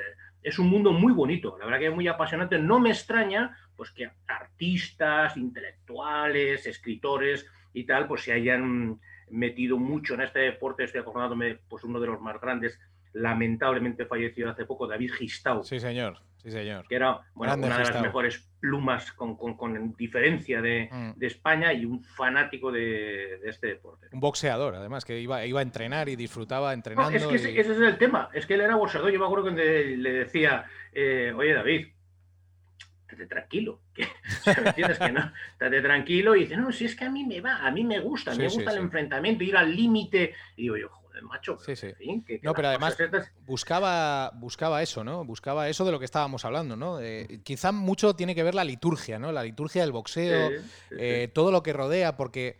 es 0.40 0.56
un 0.60 0.68
mundo 0.68 0.92
muy 0.92 1.12
bonito, 1.12 1.58
la 1.58 1.64
verdad 1.64 1.80
que 1.80 1.86
es 1.88 1.94
muy 1.94 2.06
apasionante, 2.06 2.60
no 2.60 2.78
me 2.78 2.90
extraña 2.90 3.58
pues 3.74 3.90
que 3.90 4.08
artistas, 4.28 5.36
intelectuales, 5.36 6.64
escritores 6.64 7.44
y 7.72 7.82
tal, 7.82 8.06
pues 8.06 8.22
se 8.22 8.32
hayan 8.32 9.00
metido 9.30 9.78
mucho 9.78 10.14
en 10.14 10.20
este 10.20 10.38
deporte, 10.38 10.84
estoy 10.84 11.00
acordándome, 11.00 11.58
pues 11.68 11.82
uno 11.82 11.98
de 11.98 12.06
los 12.06 12.20
más 12.20 12.40
grandes, 12.40 12.78
lamentablemente 13.18 14.06
fallecido 14.06 14.50
hace 14.50 14.64
poco, 14.64 14.86
David 14.86 15.12
Gistau. 15.12 15.64
Sí, 15.64 15.80
señor, 15.80 16.18
sí, 16.42 16.50
señor. 16.50 16.86
Que 16.88 16.96
era 16.96 17.20
bueno, 17.34 17.54
una 17.54 17.78
de 17.78 17.84
las 17.84 18.02
mejores 18.02 18.48
plumas 18.60 19.12
con, 19.12 19.36
con, 19.36 19.56
con 19.56 19.94
diferencia 19.96 20.60
de, 20.60 20.88
mm. 20.90 21.18
de, 21.18 21.26
España 21.26 21.72
y 21.72 21.84
un 21.84 22.02
fanático 22.02 22.72
de, 22.72 23.38
de, 23.42 23.50
este 23.50 23.68
deporte. 23.68 24.08
Un 24.12 24.20
boxeador, 24.20 24.74
además, 24.74 25.04
que 25.04 25.20
iba, 25.20 25.44
iba 25.46 25.60
a 25.60 25.62
entrenar 25.62 26.08
y 26.08 26.16
disfrutaba 26.16 26.72
entrenando. 26.72 27.10
No, 27.10 27.16
es 27.16 27.26
que 27.26 27.50
y... 27.50 27.58
ese, 27.58 27.72
es 27.72 27.78
el 27.78 27.98
tema, 27.98 28.30
es 28.32 28.46
que 28.46 28.54
él 28.54 28.62
era 28.62 28.76
boxeador. 28.76 29.10
Yo 29.10 29.18
me 29.18 29.26
acuerdo 29.26 29.54
que 29.54 29.96
le 29.96 30.12
decía, 30.12 30.64
eh, 30.92 31.32
oye, 31.36 31.54
David, 31.54 31.88
estate 33.08 33.26
tranquilo, 33.26 33.80
que, 33.94 34.06
¿me 34.62 34.68
entiendes? 34.68 34.98
Que 34.98 35.12
no, 35.12 35.32
estate 35.52 35.80
tranquilo 35.80 36.36
y 36.36 36.40
dice, 36.40 36.56
no, 36.56 36.72
si 36.72 36.84
es 36.84 36.94
que 36.94 37.04
a 37.04 37.10
mí 37.10 37.24
me 37.24 37.40
va, 37.40 37.66
a 37.66 37.70
mí 37.70 37.84
me 37.84 38.00
gusta, 38.00 38.32
sí, 38.32 38.38
me 38.38 38.44
gusta 38.44 38.70
sí, 38.70 38.76
el 38.76 38.84
enfrentamiento, 38.84 39.44
ir 39.44 39.56
al 39.56 39.74
límite. 39.74 40.34
Y 40.56 40.62
digo 40.62 40.76
yo, 40.76 40.88
joder, 40.88 41.07
macho. 41.24 41.58
Sí, 41.64 41.76
sí. 41.76 41.86
En 41.86 41.96
fin, 41.96 42.24
que, 42.24 42.40
que 42.40 42.46
no, 42.46 42.54
pero 42.54 42.68
además 42.68 42.96
buscaba, 43.46 44.30
buscaba 44.34 44.82
eso, 44.82 45.04
¿no? 45.04 45.24
Buscaba 45.24 45.68
eso 45.68 45.84
de 45.84 45.92
lo 45.92 45.98
que 45.98 46.04
estábamos 46.04 46.44
hablando, 46.44 46.76
¿no? 46.76 47.00
Eh, 47.00 47.40
quizá 47.44 47.72
mucho 47.72 48.14
tiene 48.14 48.34
que 48.34 48.42
ver 48.42 48.54
la 48.54 48.64
liturgia, 48.64 49.18
¿no? 49.18 49.32
La 49.32 49.42
liturgia 49.42 49.82
del 49.82 49.92
boxeo, 49.92 50.50
eh, 50.90 51.30
todo 51.32 51.50
lo 51.50 51.62
que 51.62 51.72
rodea, 51.72 52.16
porque 52.16 52.58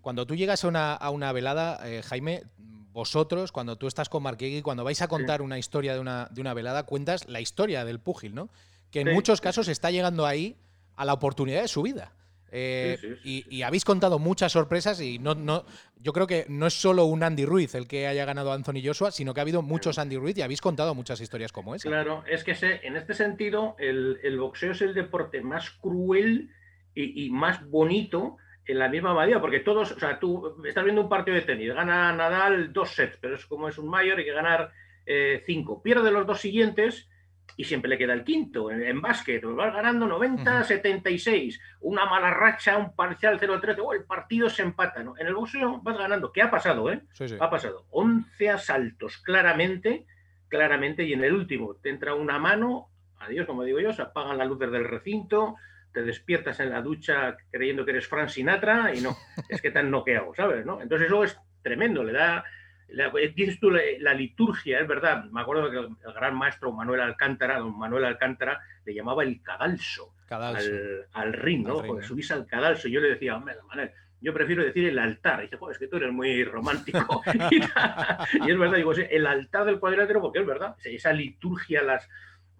cuando 0.00 0.26
tú 0.26 0.34
llegas 0.34 0.64
a 0.64 0.68
una, 0.68 0.94
a 0.94 1.10
una 1.10 1.32
velada, 1.32 1.80
eh, 1.88 2.02
Jaime, 2.02 2.44
vosotros, 2.92 3.52
cuando 3.52 3.76
tú 3.76 3.86
estás 3.86 4.08
con 4.08 4.22
Marquegui, 4.22 4.62
cuando 4.62 4.84
vais 4.84 5.02
a 5.02 5.08
contar 5.08 5.42
una 5.42 5.58
historia 5.58 5.94
de 5.94 6.00
una, 6.00 6.28
de 6.30 6.40
una 6.40 6.54
velada, 6.54 6.84
cuentas 6.84 7.28
la 7.28 7.40
historia 7.40 7.84
del 7.84 7.98
púgil, 7.98 8.34
¿no? 8.34 8.50
que 8.94 9.00
en 9.00 9.12
muchos 9.12 9.40
casos 9.40 9.66
está 9.66 9.90
llegando 9.90 10.24
ahí 10.24 10.56
a 10.94 11.04
la 11.04 11.14
oportunidad 11.14 11.62
de 11.62 11.66
su 11.66 11.82
vida. 11.82 12.12
Eh, 12.56 12.96
sí, 13.00 13.08
sí, 13.16 13.44
y, 13.50 13.56
y, 13.56 13.62
habéis 13.62 13.84
contado 13.84 14.20
muchas 14.20 14.52
sorpresas 14.52 15.00
y 15.00 15.18
no, 15.18 15.34
no, 15.34 15.64
yo 15.96 16.12
creo 16.12 16.28
que 16.28 16.46
no 16.48 16.68
es 16.68 16.74
solo 16.74 17.04
un 17.06 17.24
Andy 17.24 17.44
Ruiz 17.44 17.74
el 17.74 17.88
que 17.88 18.06
haya 18.06 18.24
ganado 18.24 18.52
Anthony 18.52 18.80
Joshua, 18.84 19.10
sino 19.10 19.34
que 19.34 19.40
ha 19.40 19.42
habido 19.42 19.60
muchos 19.60 19.98
Andy 19.98 20.18
Ruiz 20.18 20.38
y 20.38 20.42
habéis 20.42 20.60
contado 20.60 20.94
muchas 20.94 21.20
historias 21.20 21.50
como 21.50 21.74
esa. 21.74 21.88
Claro, 21.88 22.22
es 22.28 22.44
que 22.44 22.54
se, 22.54 22.86
en 22.86 22.96
este 22.96 23.14
sentido 23.14 23.74
el, 23.80 24.20
el, 24.22 24.38
boxeo 24.38 24.70
es 24.70 24.82
el 24.82 24.94
deporte 24.94 25.40
más 25.40 25.70
cruel 25.70 26.48
y, 26.94 27.24
y, 27.24 27.30
más 27.30 27.68
bonito 27.68 28.36
en 28.66 28.78
la 28.78 28.88
misma 28.88 29.18
medida, 29.18 29.40
porque 29.40 29.58
todos, 29.58 29.90
o 29.90 29.98
sea, 29.98 30.20
tú 30.20 30.62
estás 30.64 30.84
viendo 30.84 31.02
un 31.02 31.08
partido 31.08 31.34
de 31.34 31.42
tenis, 31.42 31.74
gana 31.74 32.12
Nadal 32.12 32.72
dos 32.72 32.90
sets, 32.90 33.18
pero 33.20 33.34
es 33.34 33.46
como 33.46 33.68
es 33.68 33.78
un 33.78 33.88
mayor, 33.88 34.18
hay 34.18 34.24
que 34.24 34.32
ganar 34.32 34.72
eh, 35.06 35.42
cinco, 35.44 35.82
pierde 35.82 36.12
los 36.12 36.24
dos 36.24 36.40
siguientes 36.40 37.08
y 37.56 37.64
siempre 37.64 37.88
le 37.88 37.98
queda 37.98 38.12
el 38.12 38.24
quinto. 38.24 38.70
En, 38.70 38.82
en 38.82 39.00
básquet, 39.00 39.42
vas 39.44 39.72
ganando 39.72 40.06
90-76, 40.06 41.60
una 41.80 42.06
mala 42.06 42.30
racha, 42.32 42.76
un 42.76 42.94
parcial 42.94 43.38
0-13, 43.38 43.80
oh, 43.82 43.92
el 43.92 44.04
partido 44.04 44.48
se 44.48 44.62
empata. 44.62 45.02
¿no? 45.02 45.16
En 45.18 45.26
el 45.26 45.34
boxeo 45.34 45.80
vas 45.82 45.98
ganando. 45.98 46.32
¿Qué 46.32 46.42
ha 46.42 46.50
pasado? 46.50 46.90
Eh? 46.90 47.02
Sí, 47.12 47.28
sí. 47.28 47.36
Ha 47.38 47.50
pasado 47.50 47.86
11 47.90 48.50
asaltos, 48.50 49.18
claramente, 49.18 50.06
claramente, 50.48 51.04
y 51.04 51.12
en 51.12 51.24
el 51.24 51.32
último 51.32 51.76
te 51.76 51.90
entra 51.90 52.14
una 52.14 52.38
mano, 52.38 52.88
adiós, 53.20 53.46
como 53.46 53.64
digo 53.64 53.80
yo, 53.80 53.92
se 53.92 54.02
apagan 54.02 54.38
las 54.38 54.48
luces 54.48 54.70
del 54.70 54.84
recinto, 54.84 55.56
te 55.92 56.02
despiertas 56.02 56.58
en 56.60 56.70
la 56.70 56.82
ducha 56.82 57.36
creyendo 57.50 57.84
que 57.84 57.92
eres 57.92 58.08
Frank 58.08 58.28
Sinatra 58.28 58.92
y 58.94 59.00
no, 59.00 59.16
es 59.48 59.62
que 59.62 59.70
te 59.70 59.78
han 59.78 59.90
noqueado, 59.90 60.34
¿sabes? 60.34 60.66
¿no? 60.66 60.82
Entonces 60.82 61.06
eso 61.06 61.24
es 61.24 61.38
tremendo, 61.62 62.02
le 62.02 62.12
da 62.12 62.44
la, 62.88 63.10
dices 63.34 63.58
tú 63.58 63.70
la, 63.70 63.80
la, 64.00 64.14
liturgia, 64.14 64.80
es 64.80 64.88
verdad. 64.88 65.24
Me 65.24 65.40
acuerdo 65.40 65.70
que 65.70 65.78
el, 65.78 65.86
el, 65.86 66.12
gran 66.12 66.36
maestro 66.36 66.72
Manuel 66.72 67.00
Alcántara, 67.00 67.58
don 67.58 67.78
Manuel 67.78 68.04
Alcántara, 68.04 68.60
le 68.84 68.94
llamaba 68.94 69.22
el 69.22 69.42
cadalso, 69.42 70.14
cadalso. 70.26 70.70
Al, 71.12 71.28
al, 71.28 71.32
ring, 71.32 71.66
¿no? 71.66 71.74
Al 71.74 71.82
ring, 71.82 71.86
Porque 71.88 72.06
subís 72.06 72.30
al 72.30 72.46
cadalso. 72.46 72.88
Yo 72.88 73.00
le 73.00 73.10
decía, 73.10 73.36
hombre, 73.36 73.54
Manuel, 73.68 73.90
yo 74.20 74.32
prefiero 74.32 74.64
decir 74.64 74.86
el 74.86 74.98
altar. 74.98 75.40
Y 75.40 75.42
dice, 75.44 75.56
joder, 75.56 75.74
es 75.74 75.78
que 75.78 75.88
tú 75.88 75.96
eres 75.96 76.12
muy 76.12 76.44
romántico. 76.44 77.22
y, 77.50 77.56
y, 77.56 78.50
es 78.50 78.58
verdad, 78.58 78.76
digo, 78.76 78.92
el 78.92 79.26
altar 79.26 79.64
del 79.64 79.78
cuadrilátero, 79.78 80.20
porque 80.20 80.40
es 80.40 80.46
verdad, 80.46 80.76
esa 80.84 81.12
liturgia, 81.12 81.82
las, 81.82 82.08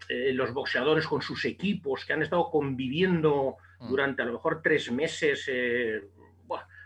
eh, 0.09 0.33
los 0.35 0.53
boxeadores 0.53 1.07
con 1.07 1.23
sus 1.23 1.47
equipos 1.47 2.05
que 2.05 2.13
han 2.13 2.23
estado 2.23 2.51
conviviendo 2.51 3.57
mm. 3.81 3.89
durante 3.89 4.23
a 4.23 4.27
lo 4.27 4.35
mejor 4.35 4.61
tres 4.61 4.93
meses. 4.93 5.49
Eh, 5.49 6.03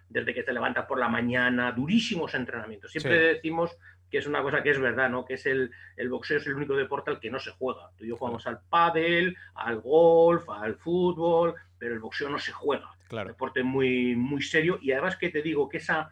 desde 0.08 0.32
que 0.34 0.42
te 0.42 0.52
levantas 0.52 0.86
por 0.86 0.98
la 0.98 1.08
mañana, 1.08 1.72
durísimos 1.72 2.34
entrenamientos. 2.34 2.90
Siempre 2.90 3.18
sí. 3.18 3.34
decimos 3.34 3.76
que 4.10 4.18
es 4.18 4.26
una 4.26 4.42
cosa 4.42 4.62
que 4.62 4.70
es 4.70 4.80
verdad, 4.80 5.10
¿no? 5.10 5.24
Que 5.24 5.34
es 5.34 5.44
el, 5.46 5.70
el 5.96 6.08
boxeo 6.08 6.38
es 6.38 6.46
el 6.46 6.54
único 6.54 6.74
deporte 6.74 7.10
al 7.10 7.20
que 7.20 7.30
no 7.30 7.38
se 7.38 7.50
juega. 7.50 7.90
Tú 7.96 8.04
y 8.04 8.08
yo 8.08 8.16
jugamos 8.16 8.46
al 8.46 8.60
pádel, 8.70 9.36
al 9.54 9.80
golf, 9.80 10.48
al 10.48 10.76
fútbol, 10.76 11.54
pero 11.78 11.92
el 11.94 12.00
boxeo 12.00 12.28
no 12.30 12.38
se 12.38 12.52
juega. 12.52 12.90
Claro. 13.08 13.28
deporte 13.28 13.62
muy, 13.62 14.14
muy 14.16 14.42
serio 14.42 14.78
y 14.82 14.92
además 14.92 15.16
que 15.16 15.30
te 15.30 15.40
digo 15.40 15.66
que 15.66 15.78
esa, 15.78 16.10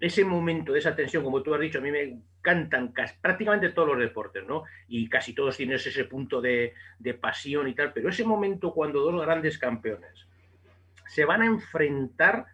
ese 0.00 0.24
momento 0.24 0.72
de 0.72 0.78
esa 0.78 0.96
tensión, 0.96 1.22
como 1.22 1.42
tú 1.42 1.54
has 1.54 1.60
dicho, 1.60 1.78
a 1.78 1.82
mí 1.82 1.90
me 1.90 2.02
encantan 2.02 2.92
cas- 2.92 3.18
prácticamente 3.20 3.68
todos 3.70 3.88
los 3.88 3.98
deportes, 3.98 4.42
¿no? 4.46 4.64
Y 4.88 5.06
casi 5.10 5.34
todos 5.34 5.54
tienen 5.56 5.76
ese 5.76 6.04
punto 6.04 6.40
de, 6.40 6.72
de 6.98 7.14
pasión 7.14 7.68
y 7.68 7.74
tal, 7.74 7.92
pero 7.92 8.08
ese 8.08 8.24
momento 8.24 8.72
cuando 8.72 9.00
dos 9.00 9.20
grandes 9.20 9.58
campeones 9.58 10.26
se 11.06 11.26
van 11.26 11.42
a 11.42 11.46
enfrentar, 11.46 12.46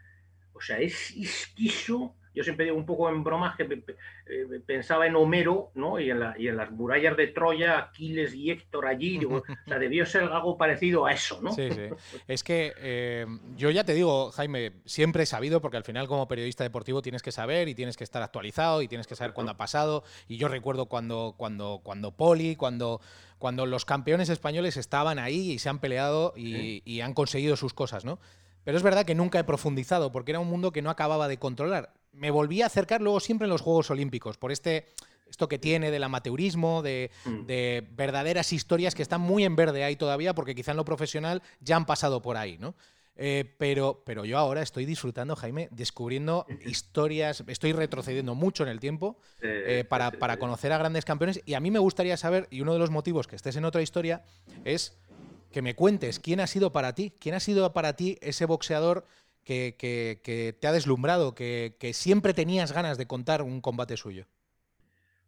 o 0.54 0.60
sea, 0.60 0.78
es 0.78 1.10
exquiso. 1.16 2.14
Yo 2.32 2.44
siempre 2.44 2.64
digo 2.66 2.76
un 2.76 2.86
poco 2.86 3.08
en 3.08 3.24
bromas 3.24 3.56
que 3.56 3.64
eh, 3.64 4.60
pensaba 4.64 5.04
en 5.08 5.16
Homero, 5.16 5.72
¿no? 5.74 5.98
Y 5.98 6.10
en, 6.10 6.20
la- 6.20 6.36
y 6.38 6.46
en 6.46 6.56
las 6.56 6.70
murallas 6.70 7.16
de 7.16 7.26
Troya, 7.26 7.76
Aquiles 7.76 8.32
y 8.34 8.52
Héctor 8.52 8.86
allí, 8.86 9.18
digo, 9.18 9.38
o 9.66 9.68
sea, 9.68 9.80
debió 9.80 10.06
ser 10.06 10.22
algo 10.22 10.56
parecido 10.56 11.06
a 11.06 11.12
eso, 11.12 11.40
¿no? 11.42 11.52
Sí, 11.52 11.68
sí. 11.72 11.88
Es 12.28 12.44
que 12.44 12.72
eh, 12.78 13.26
yo 13.56 13.70
ya 13.70 13.82
te 13.82 13.94
digo, 13.94 14.30
Jaime, 14.30 14.74
siempre 14.84 15.24
he 15.24 15.26
sabido, 15.26 15.60
porque 15.60 15.76
al 15.76 15.82
final 15.82 16.06
como 16.06 16.28
periodista 16.28 16.62
deportivo 16.62 17.02
tienes 17.02 17.22
que 17.22 17.32
saber 17.32 17.66
y 17.66 17.74
tienes 17.74 17.96
que 17.96 18.04
estar 18.04 18.22
actualizado 18.22 18.80
y 18.82 18.86
tienes 18.86 19.08
que 19.08 19.16
saber 19.16 19.32
cuándo 19.34 19.50
ha 19.50 19.56
pasado. 19.56 20.04
Y 20.28 20.36
yo 20.36 20.46
recuerdo 20.46 20.86
cuando, 20.86 21.34
cuando, 21.36 21.80
cuando 21.82 22.12
Poli, 22.12 22.54
cuando, 22.54 23.00
cuando 23.38 23.66
los 23.66 23.84
campeones 23.84 24.28
españoles 24.28 24.76
estaban 24.76 25.18
ahí 25.18 25.50
y 25.50 25.58
se 25.58 25.68
han 25.68 25.80
peleado 25.80 26.32
y, 26.36 26.80
y 26.84 27.00
han 27.00 27.12
conseguido 27.12 27.56
sus 27.56 27.74
cosas, 27.74 28.04
¿no? 28.04 28.20
Pero 28.64 28.76
es 28.76 28.82
verdad 28.82 29.04
que 29.04 29.14
nunca 29.14 29.38
he 29.38 29.44
profundizado, 29.44 30.12
porque 30.12 30.32
era 30.32 30.40
un 30.40 30.48
mundo 30.48 30.72
que 30.72 30.82
no 30.82 30.90
acababa 30.90 31.28
de 31.28 31.38
controlar. 31.38 31.92
Me 32.12 32.30
volví 32.30 32.62
a 32.62 32.66
acercar 32.66 33.00
luego 33.00 33.20
siempre 33.20 33.46
en 33.46 33.50
los 33.50 33.60
Juegos 33.62 33.90
Olímpicos, 33.90 34.36
por 34.36 34.52
este 34.52 34.86
esto 35.28 35.48
que 35.48 35.60
tiene 35.60 35.92
del 35.92 36.02
amateurismo, 36.02 36.82
de, 36.82 37.10
Mm. 37.24 37.46
de 37.46 37.86
verdaderas 37.92 38.52
historias 38.52 38.96
que 38.96 39.02
están 39.02 39.20
muy 39.20 39.44
en 39.44 39.54
verde 39.54 39.84
ahí 39.84 39.94
todavía, 39.94 40.34
porque 40.34 40.56
quizá 40.56 40.72
en 40.72 40.76
lo 40.76 40.84
profesional 40.84 41.40
ya 41.60 41.76
han 41.76 41.86
pasado 41.86 42.20
por 42.20 42.36
ahí, 42.36 42.58
¿no? 42.58 42.74
Eh, 43.14 43.54
pero, 43.58 44.02
pero 44.04 44.24
yo 44.24 44.38
ahora 44.38 44.60
estoy 44.62 44.86
disfrutando, 44.86 45.36
Jaime, 45.36 45.68
descubriendo 45.70 46.46
historias, 46.66 47.44
estoy 47.46 47.72
retrocediendo 47.72 48.34
mucho 48.34 48.64
en 48.64 48.70
el 48.70 48.80
tiempo 48.80 49.18
eh, 49.42 49.84
para, 49.88 50.10
para 50.10 50.38
conocer 50.38 50.72
a 50.72 50.78
grandes 50.78 51.04
campeones. 51.04 51.40
Y 51.46 51.54
a 51.54 51.60
mí 51.60 51.70
me 51.70 51.78
gustaría 51.78 52.16
saber, 52.16 52.48
y 52.50 52.60
uno 52.62 52.72
de 52.72 52.78
los 52.80 52.90
motivos 52.90 53.26
que 53.28 53.36
estés 53.36 53.54
en 53.56 53.64
otra 53.64 53.82
historia, 53.82 54.24
es 54.64 54.98
que 55.52 55.62
me 55.62 55.74
cuentes 55.74 56.18
quién 56.20 56.40
ha 56.40 56.46
sido 56.46 56.72
para 56.72 56.94
ti, 56.94 57.12
quién 57.20 57.34
ha 57.34 57.40
sido 57.40 57.72
para 57.72 57.94
ti 57.96 58.18
ese 58.20 58.46
boxeador 58.46 59.06
que, 59.44 59.76
que- 59.78 60.52
te 60.60 60.66
ha 60.66 60.72
deslumbrado, 60.72 61.34
que, 61.34 61.76
que 61.78 61.92
siempre 61.92 62.34
tenías 62.34 62.72
ganas 62.72 62.98
de 62.98 63.06
contar 63.06 63.42
un 63.42 63.60
combate 63.60 63.96
suyo. 63.96 64.26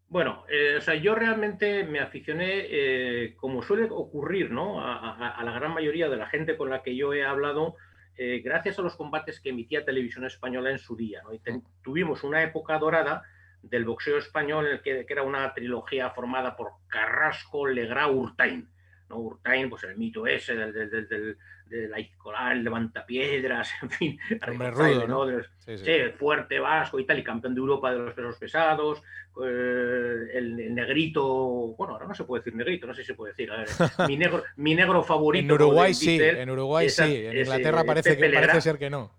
Bueno, 0.09 0.45
eh, 0.51 0.77
o 0.77 0.81
sea, 0.83 0.95
yo 0.95 1.15
realmente 1.15 1.85
me 1.85 1.99
aficioné, 2.01 2.67
eh, 2.69 3.35
como 3.37 3.63
suele 3.63 3.85
ocurrir, 3.91 4.51
¿no? 4.51 4.81
A, 4.81 5.43
la 5.43 5.53
gran 5.53 5.73
mayoría 5.73 6.09
de 6.11 6.17
la 6.19 6.27
gente 6.29 6.57
con 6.57 6.69
la 6.69 6.83
que 6.83 6.95
yo 6.95 7.15
he 7.15 7.25
hablado, 7.25 7.77
eh, 8.17 8.43
gracias 8.45 8.79
a 8.79 8.83
los 8.83 8.95
combates 8.95 9.41
que 9.41 9.49
emitía 9.51 9.87
Televisión 9.87 10.27
Española 10.27 10.71
en 10.71 10.79
su 10.79 10.97
día, 10.97 11.23
¿no? 11.25 11.33
Y 11.33 11.41
tuvimos 11.83 12.25
una 12.25 12.43
época 12.43 12.79
dorada 12.79 13.23
del 13.63 13.87
boxeo 13.87 14.19
español, 14.19 14.83
que, 14.85 15.07
que 15.07 15.13
era 15.13 15.23
una 15.23 15.55
trilogía 15.55 16.11
formada 16.11 16.57
por 16.57 16.73
Carrasco, 16.89 17.67
Legrá, 17.67 18.09
Urtain. 18.09 18.69
¿No? 19.13 19.19
Urtain, 19.19 19.69
pues 19.69 19.85
el 19.85 19.97
mito 19.97 20.27
ese 20.27 20.55
del, 20.57 20.73
del, 20.73 20.91
del, 20.91 21.09
del, 21.09 21.95
el 21.95 22.65
levantapiedras, 22.65 23.71
en 23.83 23.91
fin, 23.91 24.19
hombre 24.49 24.71
rudo, 24.71 25.07
¿no? 25.07 25.27
De 25.27 25.37
los- 25.39 25.47
Sí, 25.59 25.79
sí. 25.79 25.85
Sí, 25.85 25.93
fuerte, 26.19 26.59
vasco 26.59 26.99
y 26.99 27.05
tal, 27.07 27.19
y 27.19 27.23
campeón 27.25 27.55
de 27.55 27.61
Europa 27.61 27.93
de 27.93 27.99
los 28.01 28.15
pesos 28.15 28.37
pesados, 28.37 29.03
eh, 29.45 30.29
el, 30.35 30.59
el 30.61 30.75
negrito, 30.75 31.75
bueno, 31.79 31.95
ahora 31.95 32.07
no 32.07 32.15
se 32.15 32.25
puede 32.25 32.41
decir 32.43 32.55
negrito, 32.57 32.87
no 32.87 32.95
sé 32.95 33.03
si 33.03 33.09
se 33.09 33.15
puede 33.15 33.33
decir, 33.33 33.51
a 33.53 33.59
ver, 33.59 33.69
mi 34.09 34.17
negro, 34.17 34.43
mi 34.57 34.75
negro 34.75 35.03
favorito. 35.03 35.45
En 35.45 35.53
Uruguay 35.53 35.95
sí, 35.95 36.19
en 36.21 36.51
Uruguay 36.51 36.87
esa- 36.87 37.07
sí, 37.07 37.17
en 37.27 37.31
ese 37.33 37.41
Inglaterra 37.41 37.85
parece, 37.85 38.17
que, 38.17 38.29
parece 38.31 38.61
ser 38.61 38.79
que 38.79 38.91
no. 38.91 39.13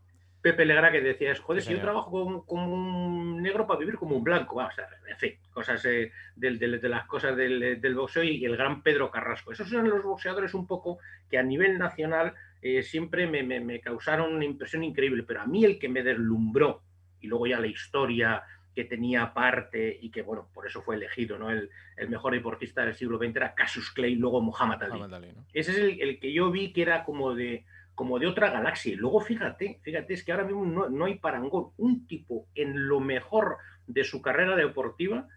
Pepe 0.43 0.65
Legra 0.65 0.91
que 0.91 1.01
decía, 1.01 1.31
es, 1.31 1.39
joder, 1.39 1.63
Sí, 1.63 1.69
si 1.69 1.73
yo 1.73 1.81
trabajo 1.81 2.11
como, 2.11 2.45
como 2.45 2.71
un 2.73 3.41
negro 3.41 3.65
para 3.65 3.79
vivir 3.79 3.95
como 3.95 4.15
un 4.15 4.23
blanco, 4.23 4.55
vamos, 4.55 4.75
en 5.09 5.17
fin, 5.17 5.33
cosas 5.51 5.83
eh, 5.85 6.11
del- 6.35 6.59
del- 6.59 6.79
de 6.81 6.89
las 6.89 7.05
cosas 7.07 7.35
del, 7.35 7.79
del 7.81 7.95
boxeo 7.95 8.21
y 8.23 8.43
el 8.45 8.55
gran 8.57 8.83
Pedro 8.83 9.09
Carrasco. 9.09 9.51
Esos 9.53 9.71
eran 9.71 9.89
los 9.89 10.03
boxeadores 10.03 10.53
un 10.53 10.67
poco 10.67 10.99
que 11.29 11.37
a 11.39 11.43
nivel 11.43 11.79
nacional 11.79 12.33
eh, 12.61 12.83
siempre 12.83 13.25
me, 13.25 13.41
me- 13.41 13.61
me 13.61 13.79
causaron 13.79 14.33
una 14.35 14.45
impresión 14.45 14.83
increíble, 14.83 15.23
pero 15.23 15.41
a 15.41 15.45
mí 15.47 15.63
el 15.65 15.79
que 15.79 15.87
me 15.89 16.03
deslumbró, 16.03 16.81
y 17.21 17.27
luego 17.27 17.47
ya 17.47 17.59
la 17.59 17.67
historia 17.67 18.43
que 18.75 18.83
tenía 18.85 19.21
aparte 19.23 19.97
y 20.01 20.09
que, 20.09 20.23
bueno, 20.23 20.49
por 20.53 20.65
eso 20.67 20.81
fue 20.81 20.95
elegido, 20.95 21.37
¿no? 21.37 21.51
El, 21.51 21.69
el 21.95 22.09
mejor 22.09 22.33
deportista 22.33 22.83
del 22.83 22.95
siglo 22.95 23.17
XX 23.17 23.35
era 23.35 23.53
Cassius 23.53 23.91
Clay, 23.91 24.15
luego 24.15 24.41
Muhammad 24.41 24.81
Ali. 24.83 24.93
Muhammad 24.93 25.13
Ali, 25.13 25.31
¿no? 25.31 25.45
Ese 25.53 25.71
es 25.71 25.77
el, 25.77 26.01
el 26.01 26.19
que 26.19 26.33
yo 26.33 26.49
vi 26.51 26.73
que 26.73 26.81
era 26.81 27.03
como 27.05 27.35
de, 27.35 27.65
como 27.95 28.19
de 28.19 28.27
otra 28.27 28.49
galaxia. 28.49 28.93
Y 28.93 28.95
luego 28.95 29.19
fíjate, 29.21 29.79
fíjate, 29.83 30.13
es 30.13 30.23
que 30.23 30.31
ahora 30.31 30.45
mismo 30.45 30.65
no, 30.65 30.89
no 30.89 31.05
hay 31.05 31.15
parangón. 31.19 31.71
Un 31.77 32.07
tipo 32.07 32.47
en 32.55 32.87
lo 32.87 32.99
mejor 32.99 33.57
de 33.87 34.03
su 34.03 34.21
carrera 34.21 34.55
deportiva 34.55 35.27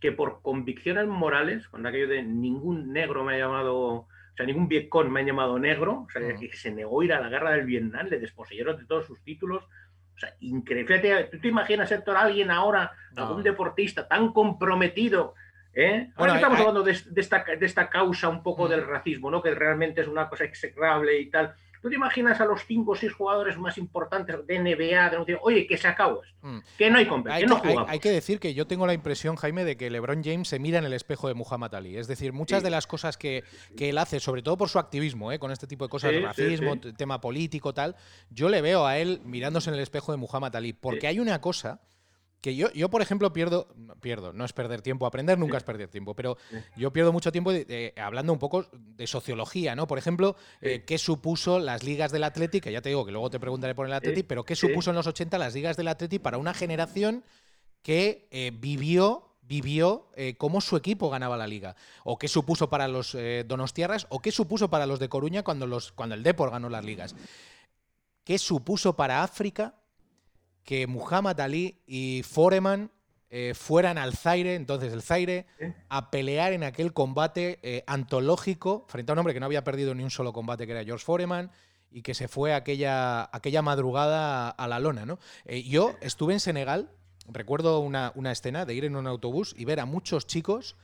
que 0.00 0.12
por 0.12 0.42
convicciones 0.42 1.06
morales, 1.06 1.66
con 1.68 1.86
aquello 1.86 2.08
de 2.08 2.22
ningún 2.22 2.92
negro 2.92 3.24
me 3.24 3.34
ha 3.34 3.38
llamado, 3.38 3.76
o 3.76 4.08
sea, 4.36 4.44
ningún 4.44 4.68
vietcong 4.68 5.08
me 5.08 5.20
ha 5.20 5.24
llamado 5.24 5.58
negro, 5.58 6.04
o 6.06 6.10
sea, 6.10 6.20
Ujú. 6.22 6.40
que 6.40 6.52
se 6.56 6.70
negó 6.72 7.00
a 7.00 7.04
ir 7.04 7.12
a 7.14 7.20
la 7.20 7.28
guerra 7.30 7.52
del 7.52 7.64
Vietnam, 7.64 8.06
le 8.08 8.18
desposeyeron 8.18 8.76
de 8.76 8.84
todos 8.84 9.06
sus 9.06 9.22
títulos. 9.22 9.64
O 10.14 10.18
sea, 10.18 10.34
increíble. 10.40 11.00
Fíjate, 11.00 11.24
¿tú 11.30 11.40
te 11.40 11.48
imaginas, 11.48 11.90
Héctor, 11.90 12.16
alguien 12.16 12.50
ahora, 12.50 12.92
No. 13.16 13.22
algún 13.26 13.42
deportista 13.42 14.06
tan 14.06 14.32
comprometido 14.32 15.34
¿Eh? 15.76 16.12
Ahora 16.14 16.14
Bueno, 16.16 16.32
que 16.34 16.38
estamos 16.38 16.58
hay- 16.58 16.66
hablando 16.66 16.82
de, 16.84 16.96
de 17.10 17.20
esta, 17.20 17.44
de 17.58 17.66
esta 17.66 17.90
causa 17.90 18.28
un 18.28 18.44
poco 18.44 18.66
Mm. 18.66 18.68
del 18.68 18.86
racismo, 18.86 19.28
¿no? 19.28 19.42
que 19.42 19.52
realmente 19.56 20.02
es 20.02 20.06
una 20.06 20.28
cosa 20.28 20.44
execrable 20.44 21.18
y 21.18 21.30
tal. 21.30 21.52
¿Tú 21.84 21.90
te 21.90 21.96
imaginas 21.96 22.40
a 22.40 22.46
los 22.46 22.64
cinco 22.64 22.92
o 22.92 22.94
seis 22.96 23.12
jugadores 23.12 23.58
más 23.58 23.76
importantes 23.76 24.34
de 24.46 24.58
NBA 24.58 25.10
denunciando, 25.10 25.42
oye, 25.44 25.66
que 25.66 25.76
se 25.76 25.86
acabó 25.86 26.22
esto? 26.24 26.34
Mm. 26.40 26.58
Que 26.78 26.88
no 26.90 26.96
hay 26.96 27.04
competencia, 27.06 27.46
no 27.46 27.56
hay- 27.56 27.60
jugamos. 27.72 27.90
hay 27.90 27.98
que 27.98 28.10
decir 28.10 28.40
que 28.40 28.54
yo 28.54 28.66
tengo 28.66 28.86
la 28.86 28.94
impresión, 28.94 29.36
Jaime, 29.36 29.66
de 29.66 29.76
que 29.76 29.90
LeBron 29.90 30.24
James 30.24 30.48
se 30.48 30.58
mira 30.58 30.78
en 30.78 30.86
el 30.86 30.94
espejo 30.94 31.28
de 31.28 31.34
Muhammad 31.34 31.74
Ali. 31.74 31.98
Es 31.98 32.06
decir, 32.08 32.32
muchas 32.32 32.60
Sí. 32.60 32.64
de 32.64 32.70
las 32.70 32.86
cosas 32.86 33.18
que, 33.18 33.44
que 33.76 33.90
él 33.90 33.98
hace, 33.98 34.18
sobre 34.18 34.40
todo 34.40 34.56
por 34.56 34.70
su 34.70 34.78
activismo, 34.78 35.30
¿eh? 35.30 35.38
con 35.38 35.50
este 35.50 35.66
tipo 35.66 35.84
de 35.84 35.90
cosas, 35.90 36.12
Sí, 36.12 36.20
racismo, 36.20 36.72
sí. 36.82 36.94
tema 36.94 37.20
político, 37.20 37.74
tal, 37.74 37.96
yo 38.30 38.48
le 38.48 38.62
veo 38.62 38.86
a 38.86 38.96
él 38.96 39.20
mirándose 39.26 39.68
en 39.68 39.74
el 39.76 39.82
espejo 39.82 40.10
de 40.10 40.16
Muhammad 40.16 40.56
Ali. 40.56 40.72
Porque 40.72 41.06
hay 41.06 41.20
una 41.20 41.42
cosa 41.42 41.82
que 42.44 42.54
yo, 42.54 42.70
yo, 42.74 42.90
por 42.90 43.00
ejemplo, 43.00 43.32
pierdo, 43.32 43.68
pierdo, 44.02 44.34
no 44.34 44.44
es 44.44 44.52
perder 44.52 44.82
tiempo, 44.82 45.06
aprender 45.06 45.38
nunca 45.38 45.56
es 45.56 45.62
perder 45.62 45.88
tiempo, 45.88 46.14
pero 46.14 46.36
yo 46.76 46.92
pierdo 46.92 47.10
mucho 47.10 47.32
tiempo 47.32 47.50
de- 47.54 47.64
de- 47.64 47.94
hablando 47.96 48.34
un 48.34 48.38
poco 48.38 48.66
de 48.70 49.06
sociología, 49.06 49.74
¿no? 49.74 49.86
Por 49.86 49.96
ejemplo, 49.96 50.36
eh. 50.60 50.84
¿qué 50.86 50.98
supuso 50.98 51.58
las 51.58 51.84
ligas 51.84 52.12
del 52.12 52.22
Athletic? 52.22 52.62
Que 52.64 52.70
ya 52.70 52.82
te 52.82 52.90
digo 52.90 53.06
que 53.06 53.12
luego 53.12 53.30
te 53.30 53.40
preguntaré 53.40 53.74
por 53.74 53.86
el 53.86 53.94
Athletic, 53.94 54.26
pero 54.26 54.44
¿qué 54.44 54.56
Sí. 54.56 54.66
supuso 54.66 54.90
en 54.90 54.96
los 54.96 55.06
80 55.06 55.38
las 55.38 55.54
ligas 55.54 55.78
del 55.78 55.88
Athletic 55.88 56.20
para 56.20 56.36
una 56.36 56.52
generación 56.52 57.24
que 57.80 58.28
eh, 58.30 58.52
vivió 58.54 59.30
vivió 59.40 60.10
eh, 60.14 60.36
cómo 60.36 60.60
su 60.60 60.76
equipo 60.76 61.08
ganaba 61.08 61.38
la 61.38 61.46
liga 61.46 61.76
o 62.04 62.18
qué 62.18 62.28
supuso 62.28 62.68
para 62.68 62.88
los 62.88 63.16
donostiarras 63.46 64.06
o 64.10 64.20
qué 64.20 64.32
supuso 64.32 64.68
para 64.68 64.84
los 64.84 64.98
de 64.98 65.08
Coruña 65.08 65.42
cuando 65.44 65.66
los 65.66 65.92
cuando 65.92 66.14
el 66.14 66.22
Depor 66.22 66.50
ganó 66.50 66.68
las 66.70 66.84
ligas 66.84 67.14
qué 68.24 68.38
supuso 68.38 68.96
para 68.96 69.22
África 69.22 69.74
que 70.64 70.86
Muhammad 70.86 71.40
Ali 71.40 71.82
y 71.86 72.22
Foreman 72.22 72.90
eh, 73.30 73.52
fueran 73.54 73.98
al 73.98 74.14
Zaire, 74.14 74.54
entonces 74.54 74.92
el 74.92 75.02
Zaire, 75.02 75.46
¿Eh? 75.58 75.74
a 75.88 76.10
pelear 76.10 76.52
en 76.52 76.62
aquel 76.62 76.92
combate 76.92 77.58
eh, 77.62 77.82
antológico 77.86 78.86
frente 78.88 79.10
a 79.10 79.14
un 79.14 79.18
hombre 79.18 79.34
que 79.34 79.40
no 79.40 79.46
había 79.46 79.64
perdido 79.64 79.94
ni 79.94 80.04
un 80.04 80.10
solo 80.10 80.32
combate, 80.32 80.66
que 80.66 80.72
era 80.72 80.84
George 80.84 81.04
Foreman, 81.04 81.50
y 81.90 82.02
que 82.02 82.14
se 82.14 82.28
fue 82.28 82.54
aquella, 82.54 83.28
aquella 83.32 83.62
madrugada 83.62 84.50
a 84.50 84.68
la 84.68 84.78
lona. 84.80 85.04
¿no? 85.06 85.18
Eh, 85.44 85.62
yo 85.62 85.94
estuve 86.00 86.32
en 86.32 86.40
Senegal, 86.40 86.90
recuerdo 87.28 87.80
una, 87.80 88.12
una 88.14 88.32
escena 88.32 88.64
de 88.64 88.74
ir 88.74 88.84
en 88.84 88.96
un 88.96 89.06
autobús 89.06 89.54
y 89.56 89.64
ver 89.64 89.80
a 89.80 89.84
muchos 89.84 90.26
chicos 90.26 90.76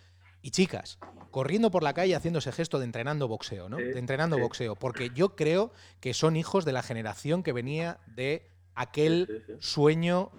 y 0.43 0.51
chicas 0.51 0.99
corriendo 1.31 1.71
por 1.71 1.83
la 1.83 1.95
calle 1.95 2.15
haciendo 2.15 2.41
ese 2.41 2.53
gesto 2.53 2.79
de 2.79 2.85
entrenando 2.85 3.29
boxeo, 3.29 3.69
De 3.69 3.99
entrenando 3.99 4.39
boxeo, 4.39 4.75
porque 4.77 5.11
yo 5.15 5.37
creo 5.37 5.73
que 6.01 6.15
son 6.15 6.37
hijos 6.37 6.65
de 6.65 6.73
la 6.73 6.83
generación 6.83 7.43
que 7.43 7.53
venía 7.53 8.01
de 8.07 8.50
aquel 8.75 9.27
Sí, 9.27 9.35
sí, 9.39 9.43
sí. 9.47 9.53
sueño 9.59 10.31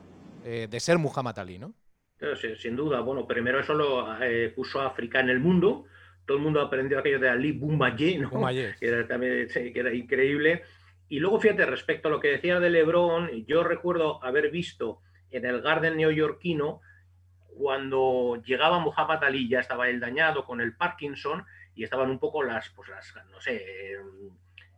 eh, 0.44 0.68
de 0.70 0.80
ser 0.80 0.98
Muhammad 0.98 1.38
Ali, 1.40 1.60
¿no? 1.60 1.74
Sin, 2.60 2.76
duda. 2.76 3.02
Bueno, 3.02 3.26
primero 3.26 3.60
eso 3.60 3.74
lo 3.74 4.22
eh, 4.22 4.50
puso 4.56 4.80
África 4.82 5.20
en 5.20 5.30
el 5.30 5.40
mundo. 5.40 5.86
Todo 6.26 6.38
el 6.38 6.44
mundo 6.44 6.62
aprendió 6.62 7.00
aquello 7.00 7.20
de 7.20 7.30
Ali 7.30 7.52
Boumaier, 7.52 8.22
¿no? 8.22 8.30
Boumaier. 8.30 8.76
que 8.80 8.88
era 8.88 9.08
también 9.08 9.48
que 9.48 9.80
era 9.80 9.92
increíble. 9.94 10.64
Y 11.10 11.20
luego, 11.20 11.40
fíjate, 11.40 11.66
respecto 11.66 12.08
a 12.08 12.12
lo 12.12 12.20
que 12.20 12.30
decía 12.30 12.60
de 12.60 12.70
LeBron, 12.70 13.46
yo 13.46 13.64
recuerdo 13.64 14.24
haber 14.24 14.52
visto 14.52 15.00
en 15.32 15.46
el 15.46 15.62
Garden 15.62 15.98
neoyorquino 15.98 16.82
cuando 17.58 18.42
llegaba 18.46 18.80
Muhammad 18.80 19.24
Ali, 19.24 19.50
ya 19.50 19.60
estaba 19.60 19.90
él 19.90 20.00
dañado 20.00 20.46
con 20.46 20.62
el 20.62 20.76
Parkinson 20.76 21.46
y 21.76 21.84
estaban 21.84 22.10
un 22.10 22.20
poco 22.20 22.44
las, 22.44 22.70
pues 22.70 22.90
las, 22.90 23.14
no 23.30 23.42
sé, 23.42 23.98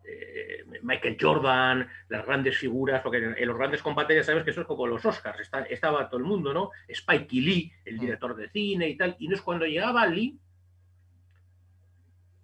eh, 0.06 0.64
Michael 0.82 1.18
Jordan, 1.20 1.90
las 2.10 2.26
grandes 2.26 2.58
figuras, 2.58 3.02
porque 3.02 3.18
en 3.38 3.48
los 3.48 3.58
grandes 3.58 3.82
combates 3.82 4.18
ya 4.18 4.24
sabes 4.24 4.44
que 4.44 4.52
eso 4.52 4.62
es 4.62 4.68
como 4.68 4.86
los 4.88 5.06
Oscars, 5.06 5.40
está- 5.40 5.64
estaba 5.64 6.10
todo 6.10 6.20
el 6.20 6.26
mundo, 6.26 6.54
¿no? 6.54 6.72
Spike 6.88 7.36
Lee, 7.36 7.72
el 7.86 7.98
Mm. 7.98 8.00
director 8.00 8.36
de 8.36 8.50
cine 8.50 8.90
y 8.90 8.98
tal, 8.98 9.16
y 9.20 9.28
no 9.28 9.36
es 9.36 9.42
cuando 9.42 9.66
llegaba 9.66 10.06
Lee, 10.08 10.38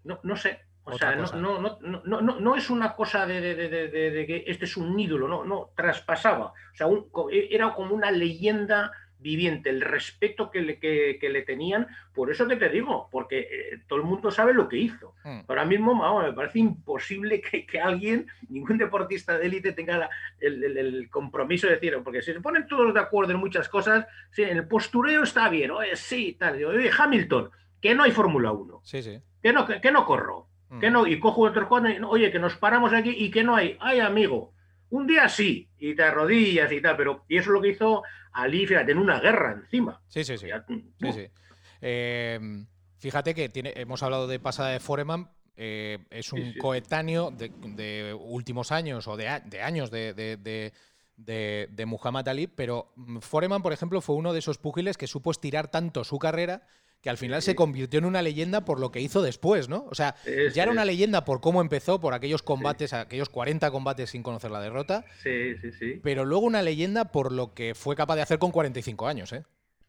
no, 0.04 0.20
no 0.24 0.36
sé, 0.36 0.62
O 0.86 0.98
sea, 0.98 1.16
no, 1.16 1.60
no, 1.60 1.78
no, 1.82 2.40
no, 2.40 2.56
es 2.56 2.70
una 2.72 2.96
cosa 2.96 3.28
de, 3.28 3.42
de- 3.42 3.70
de- 3.70 4.26
que 4.26 4.44
este 4.48 4.66
es 4.66 4.76
un 4.76 5.00
ídolo, 5.00 5.28
no, 5.28 5.44
no, 5.46 5.70
traspasaba. 5.76 6.48
O 6.48 6.76
sea, 6.76 6.88
un- 6.88 7.12
e, 7.32 7.50
era 7.52 7.76
como 7.76 7.94
una 7.94 8.10
leyenda 8.10 8.92
viviente, 9.20 9.70
el 9.70 9.82
respeto 9.82 10.50
que 10.50 10.62
le, 10.62 10.80
que, 10.80 11.18
que 11.20 11.30
le 11.30 11.42
tenían. 11.42 11.88
Por 12.14 12.32
eso 12.32 12.48
que 12.48 12.56
te 12.56 12.70
digo, 12.70 13.10
porque 13.12 13.40
eh, 13.40 13.80
todo 13.88 14.00
el 14.00 14.06
mundo 14.06 14.32
sabe 14.32 14.54
lo 14.54 14.68
que 14.70 14.78
hizo. 14.78 15.14
Mm. 15.26 15.40
Ahora 15.48 15.66
mismo, 15.66 15.98
vamos, 15.98 16.24
me 16.24 16.34
parece 16.34 16.60
imposible 16.60 17.42
que, 17.42 17.66
que 17.66 17.80
alguien, 17.80 18.28
ningún 18.50 18.78
deportista 18.78 19.38
de 19.38 19.46
élite 19.46 19.74
tenga 19.74 19.98
la- 19.98 20.10
el, 20.40 20.64
el- 20.64 20.78
el 20.78 21.10
compromiso 21.10 21.68
de 21.68 21.74
decir, 21.76 21.98
porque 22.04 22.22
si 22.22 22.34
se 22.34 22.42
ponen 22.42 22.68
todos 22.68 22.94
de 22.94 23.00
acuerdo 23.00 23.34
en 23.34 23.40
muchas 23.40 23.68
cosas, 23.70 24.08
sí, 24.32 24.44
en 24.44 24.58
el 24.58 24.68
postureo 24.68 25.24
está 25.24 25.50
bien, 25.50 25.72
oye, 25.72 25.96
sí, 25.96 26.36
tal. 26.40 26.58
Digo, 26.58 26.70
oye, 26.72 26.90
Hamilton, 26.98 27.50
que 27.82 27.94
no 27.96 28.04
hay 28.04 28.12
Fórmula 28.12 28.52
1, 28.52 28.82
Sí, 28.84 29.02
sí. 29.04 29.20
que 29.42 29.54
no, 29.54 29.66
que, 29.68 29.92
no 29.92 30.06
corro, 30.06 30.48
Mm. 30.70 30.80
que 30.80 30.90
no, 30.92 31.08
y 31.08 31.20
cojo 31.20 31.42
otro 31.42 31.68
cuadro, 31.68 32.08
oye, 32.10 32.32
que 32.32 32.38
nos 32.40 32.56
paramos 32.56 32.94
aquí 32.94 33.10
y 33.10 33.32
que 33.32 33.44
no 33.44 33.56
hay, 33.56 33.76
ay, 33.80 34.00
amigo, 34.02 34.54
un 34.92 35.08
día 35.08 35.30
sí, 35.30 35.70
y 35.78 35.96
te 35.96 36.04
arrodillas 36.04 36.72
y 36.72 36.82
tal, 36.82 36.98
pero, 36.98 37.26
y 37.28 37.38
eso 37.38 37.50
es 37.50 37.54
lo 37.54 37.62
que 37.62 37.70
hizo 37.70 38.04
Ali, 38.32 38.66
fíjate, 38.68 38.92
en 38.92 38.98
una 38.98 39.20
guerra 39.20 39.54
encima. 39.54 40.02
Sí, 40.08 40.24
sí, 40.24 40.38
sí. 40.38 40.48
Ya, 40.48 40.66
Sí, 40.68 41.12
sí. 41.14 41.28
Eh, 41.82 42.40
fíjate 42.98 43.34
que 43.34 43.50
tiene, 43.50 43.74
hemos 43.76 44.04
hablado 44.04 44.28
de 44.28 44.40
pasada 44.40 44.70
de 44.70 44.80
Foreman. 44.80 45.30
eh, 45.62 46.00
es 46.10 46.32
un 46.32 46.42
Sí, 46.44 46.54
sí. 46.54 46.60
coetáneo 46.60 47.32
de, 47.32 47.50
de 47.76 48.18
últimos 48.18 48.72
años 48.72 49.08
o 49.10 49.18
de, 49.18 49.42
de 49.46 49.62
años 49.62 49.92
de, 49.92 50.14
de, 50.14 50.38
de- 50.38 50.74
de- 51.18 51.68
de 51.70 51.86
Muhammad 51.86 52.26
Ali, 52.30 52.48
pero 52.48 52.94
mm, 52.96 53.18
Foreman, 53.20 53.62
por 53.62 53.74
ejemplo, 53.74 54.00
fue 54.00 54.16
uno 54.16 54.32
de 54.32 54.40
esos 54.40 54.58
púgiles 54.58 54.98
que 54.98 55.06
supo 55.08 55.32
estirar 55.32 55.70
tanto 55.70 56.06
su 56.06 56.18
carrera 56.18 56.66
que 57.02 57.10
al 57.10 57.18
final 57.18 57.42
se 57.42 57.56
convirtió 57.56 57.98
en 58.00 58.06
una 58.06 58.22
leyenda 58.22 58.66
por 58.66 58.80
lo 58.80 58.92
que 58.92 59.00
hizo 59.00 59.22
después, 59.22 59.70
¿no? 59.70 59.86
O 59.90 59.96
sea, 59.96 60.16
Es- 60.26 60.54
ya 60.54 60.64
era 60.64 60.72
una 60.72 60.84
leyenda 60.86 61.24
por 61.24 61.40
cómo 61.40 61.62
empezó, 61.62 62.02
por 62.02 62.14
aquellos 62.14 62.44
combates, 62.44 62.92
aquellos 62.94 63.30
40 63.30 63.72
combates 63.72 64.10
sin 64.10 64.22
conocer 64.24 64.52
la 64.52 64.60
derrota, 64.60 65.06
Sí, 65.24 65.56
sí, 65.60 65.72
sí. 65.72 66.00
pero 66.04 66.26
luego 66.26 66.46
una 66.46 66.62
leyenda 66.62 67.06
por 67.06 67.32
lo 67.32 67.54
que 67.54 67.74
fue 67.74 67.96
capaz 67.96 68.16
de 68.18 68.24
hacer 68.24 68.38
con 68.40 68.52
45 68.52 69.08
años, 69.08 69.32
¿eh? 69.34 69.44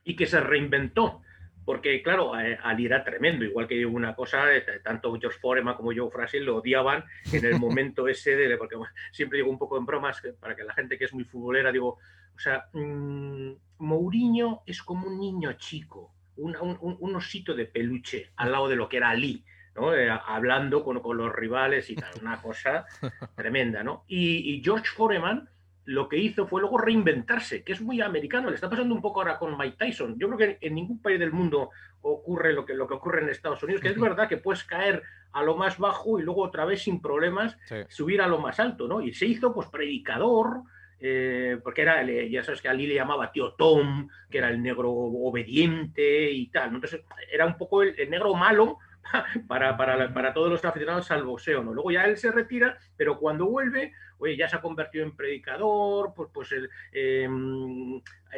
y 0.04 0.16
que 0.16 0.26
se 0.26 0.40
reinventó. 0.40 1.20
Porque, 1.62 2.02
claro, 2.02 2.38
eh, 2.40 2.58
Ali 2.64 2.86
era 2.86 3.04
tremendo, 3.04 3.44
igual 3.44 3.68
que 3.68 3.84
una 3.84 4.14
cosa, 4.16 4.52
eh, 4.56 4.64
tanto 4.82 5.14
George 5.20 5.38
Foreman 5.38 5.74
como 5.76 5.92
Joe 5.94 6.10
Frasil 6.10 6.42
lo 6.44 6.56
odiaban 6.56 7.04
en 7.32 7.44
el 7.44 7.58
momento 7.60 8.08
ese 8.08 8.34
de, 8.34 8.56
porque 8.56 8.76
bueno, 8.76 8.92
siempre 9.12 9.36
digo 9.38 9.50
un 9.50 9.58
poco 9.58 9.76
en 9.76 9.84
bromas, 9.84 10.20
para 10.40 10.56
que 10.56 10.64
la 10.64 10.72
gente 10.74 10.96
que 10.96 11.04
es 11.04 11.12
muy 11.12 11.24
futbolera, 11.24 11.70
digo, 11.70 11.98
o 12.34 12.38
sea, 12.38 12.64
mm, 12.72 13.52
Mourinho 13.78 14.62
es 14.66 14.82
como 14.82 15.06
un 15.06 15.20
niño 15.20 15.52
chico, 15.52 16.14
un, 16.40 16.56
un- 16.56 16.78
un- 16.80 16.96
un 17.00 17.16
osito 17.16 17.54
de 17.54 17.66
peluche 17.66 18.30
al 18.36 18.52
lado 18.52 18.68
de 18.68 18.76
lo 18.76 18.88
que 18.88 18.96
era 18.98 19.10
Ali, 19.10 19.44
¿no? 19.74 19.94
Eh, 19.94 20.10
hablando 20.10 20.82
con, 20.82 21.00
con 21.00 21.16
los 21.16 21.32
rivales 21.32 21.88
y 21.90 21.94
tal, 21.96 22.10
una 22.20 22.40
cosa 22.40 22.84
tremenda, 23.36 23.82
¿no? 23.82 24.04
Y, 24.08 24.54
y 24.54 24.62
George 24.62 24.86
Foreman 24.96 25.48
lo 25.84 26.08
que 26.08 26.18
hizo 26.18 26.46
fue 26.46 26.60
luego 26.60 26.78
reinventarse, 26.78 27.64
que 27.64 27.72
es 27.72 27.80
muy 27.80 28.00
americano. 28.00 28.48
Le 28.48 28.54
está 28.54 28.68
pasando 28.70 28.94
un 28.94 29.00
poco 29.00 29.20
ahora 29.20 29.38
con 29.38 29.56
Mike 29.58 29.76
Tyson. 29.78 30.16
Yo 30.18 30.28
creo 30.28 30.38
que 30.38 30.58
en 30.60 30.74
ningún 30.74 31.00
país 31.02 31.18
del 31.18 31.32
mundo 31.32 31.70
ocurre 32.02 32.52
lo 32.52 32.64
que, 32.64 32.74
lo 32.74 32.86
que 32.86 32.94
ocurre 32.94 33.22
en 33.22 33.28
Estados 33.28 33.62
Unidos, 33.64 33.82
que 33.82 33.88
es 33.88 33.98
verdad 33.98 34.28
que 34.28 34.36
puedes 34.36 34.62
caer 34.62 35.02
a 35.32 35.42
lo 35.42 35.56
más 35.56 35.78
bajo 35.78 36.20
y 36.20 36.22
luego 36.22 36.42
otra 36.42 36.64
vez 36.64 36.82
sin 36.82 37.00
problemas 37.00 37.56
Sí. 37.64 37.76
subir 37.88 38.20
a 38.22 38.28
lo 38.28 38.38
más 38.38 38.60
alto, 38.60 38.86
¿no? 38.86 39.00
Y 39.00 39.12
se 39.14 39.26
hizo 39.26 39.52
pues 39.52 39.68
predicador, 39.68 40.62
eh, 41.00 41.58
porque 41.62 41.82
era, 41.82 42.02
ya 42.04 42.42
sabes 42.44 42.60
que 42.60 42.68
a 42.68 42.74
le 42.74 42.94
llamaba 42.94 43.32
tío 43.32 43.54
Tom, 43.54 44.08
que 44.30 44.38
era 44.38 44.50
el 44.50 44.62
negro 44.62 44.90
obediente 44.92 46.30
y 46.30 46.46
tal. 46.48 46.74
Entonces 46.74 47.02
era 47.32 47.46
un 47.46 47.56
poco 47.56 47.82
el, 47.82 48.08
negro 48.10 48.34
malo 48.34 48.78
para, 49.48 49.76
para, 49.76 50.12
para 50.12 50.34
todos 50.34 50.50
los 50.50 50.64
aficionados 50.64 51.10
al 51.10 51.24
boxeo, 51.24 51.62
¿no? 51.64 51.72
Luego 51.72 51.90
ya 51.90 52.04
él 52.04 52.16
se 52.16 52.30
retira, 52.30 52.76
pero 52.96 53.18
cuando 53.18 53.46
vuelve, 53.46 53.92
oye, 54.18 54.36
ya 54.36 54.48
se 54.48 54.56
ha 54.56 54.60
convertido 54.60 55.04
en 55.04 55.16
predicador, 55.16 56.12
pues, 56.14 56.28
pues 56.32 56.52
el, 56.52 56.68
eh, 56.92 57.28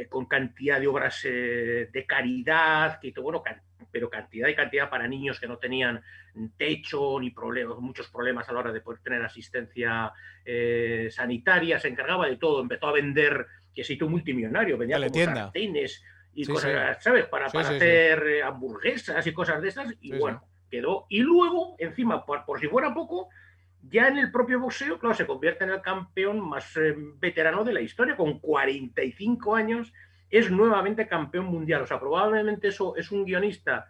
con 0.09 0.27
cantidad 0.27 0.81
de 0.81 0.87
obras 0.87 1.21
eh, 1.25 1.89
de 1.93 2.07
caridad, 2.07 2.99
que, 3.01 3.13
bueno, 3.21 3.43
can- 3.43 3.61
pero 3.93 4.09
cantidad 4.11 4.49
y 4.49 4.55
cantidad 4.55 4.89
para 4.91 5.07
niños 5.07 5.39
que 5.39 5.47
no 5.47 5.59
tenían 5.59 6.03
techo 6.57 7.21
ni 7.21 7.31
problemas, 7.31 7.79
muchos 7.79 8.09
problemas 8.09 8.49
a 8.49 8.53
la 8.53 8.61
hora 8.61 8.73
de 8.73 8.81
poder 8.81 9.01
tener 9.01 9.23
asistencia 9.23 10.13
eh, 10.45 11.09
sanitaria, 11.11 11.79
se 11.79 11.89
encargaba 11.89 12.27
de 12.27 12.37
todo, 12.37 12.63
empezó 12.63 12.89
a 12.89 12.93
vender, 12.93 13.47
que 13.75 13.85
se 13.85 13.93
hizo 13.95 14.09
multimillonario, 14.09 14.79
vendía 14.79 14.97
como 14.97 15.07
Teletienda. 15.11 15.43
sartenes 15.45 16.03
y 16.35 16.45
Sí, 16.47 16.53
cosas, 16.53 17.03
¿sabes? 17.05 17.27
Para, 17.27 17.51
Sí, 17.51 17.59
hacer 17.59 18.27
eh, 18.27 18.43
hamburguesas 18.43 19.27
y 19.27 19.33
cosas 19.35 19.61
de 19.61 19.69
esas, 19.69 19.95
y 20.01 20.17
bueno, 20.19 20.43
quedó. 20.71 21.05
Y 21.11 21.21
luego, 21.21 21.77
encima, 21.79 22.25
por, 22.25 22.45
por 22.47 22.59
si 22.59 22.69
fuera 22.69 22.95
poco, 22.95 23.29
ya 23.83 24.09
en 24.09 24.17
el 24.17 24.31
propio 24.33 24.59
boxeo, 24.61 24.99
claro, 24.99 25.15
se 25.15 25.27
convierte 25.27 25.65
en 25.65 25.71
el 25.71 25.83
campeón 25.83 26.41
más 26.41 26.75
eh, 26.79 26.95
veterano 27.19 27.65
de 27.65 27.75
la 27.75 27.81
historia, 27.83 28.17
con 28.17 28.39
45 28.39 29.55
años, 29.55 29.93
es 30.33 30.51
nuevamente 30.51 31.07
campeón 31.07 31.45
mundial. 31.45 31.83
O 31.83 31.87
sea, 31.87 32.01
probablemente 32.01 32.69
eso 32.69 32.97
es 32.97 33.13
un 33.13 33.25
guionista. 33.25 33.87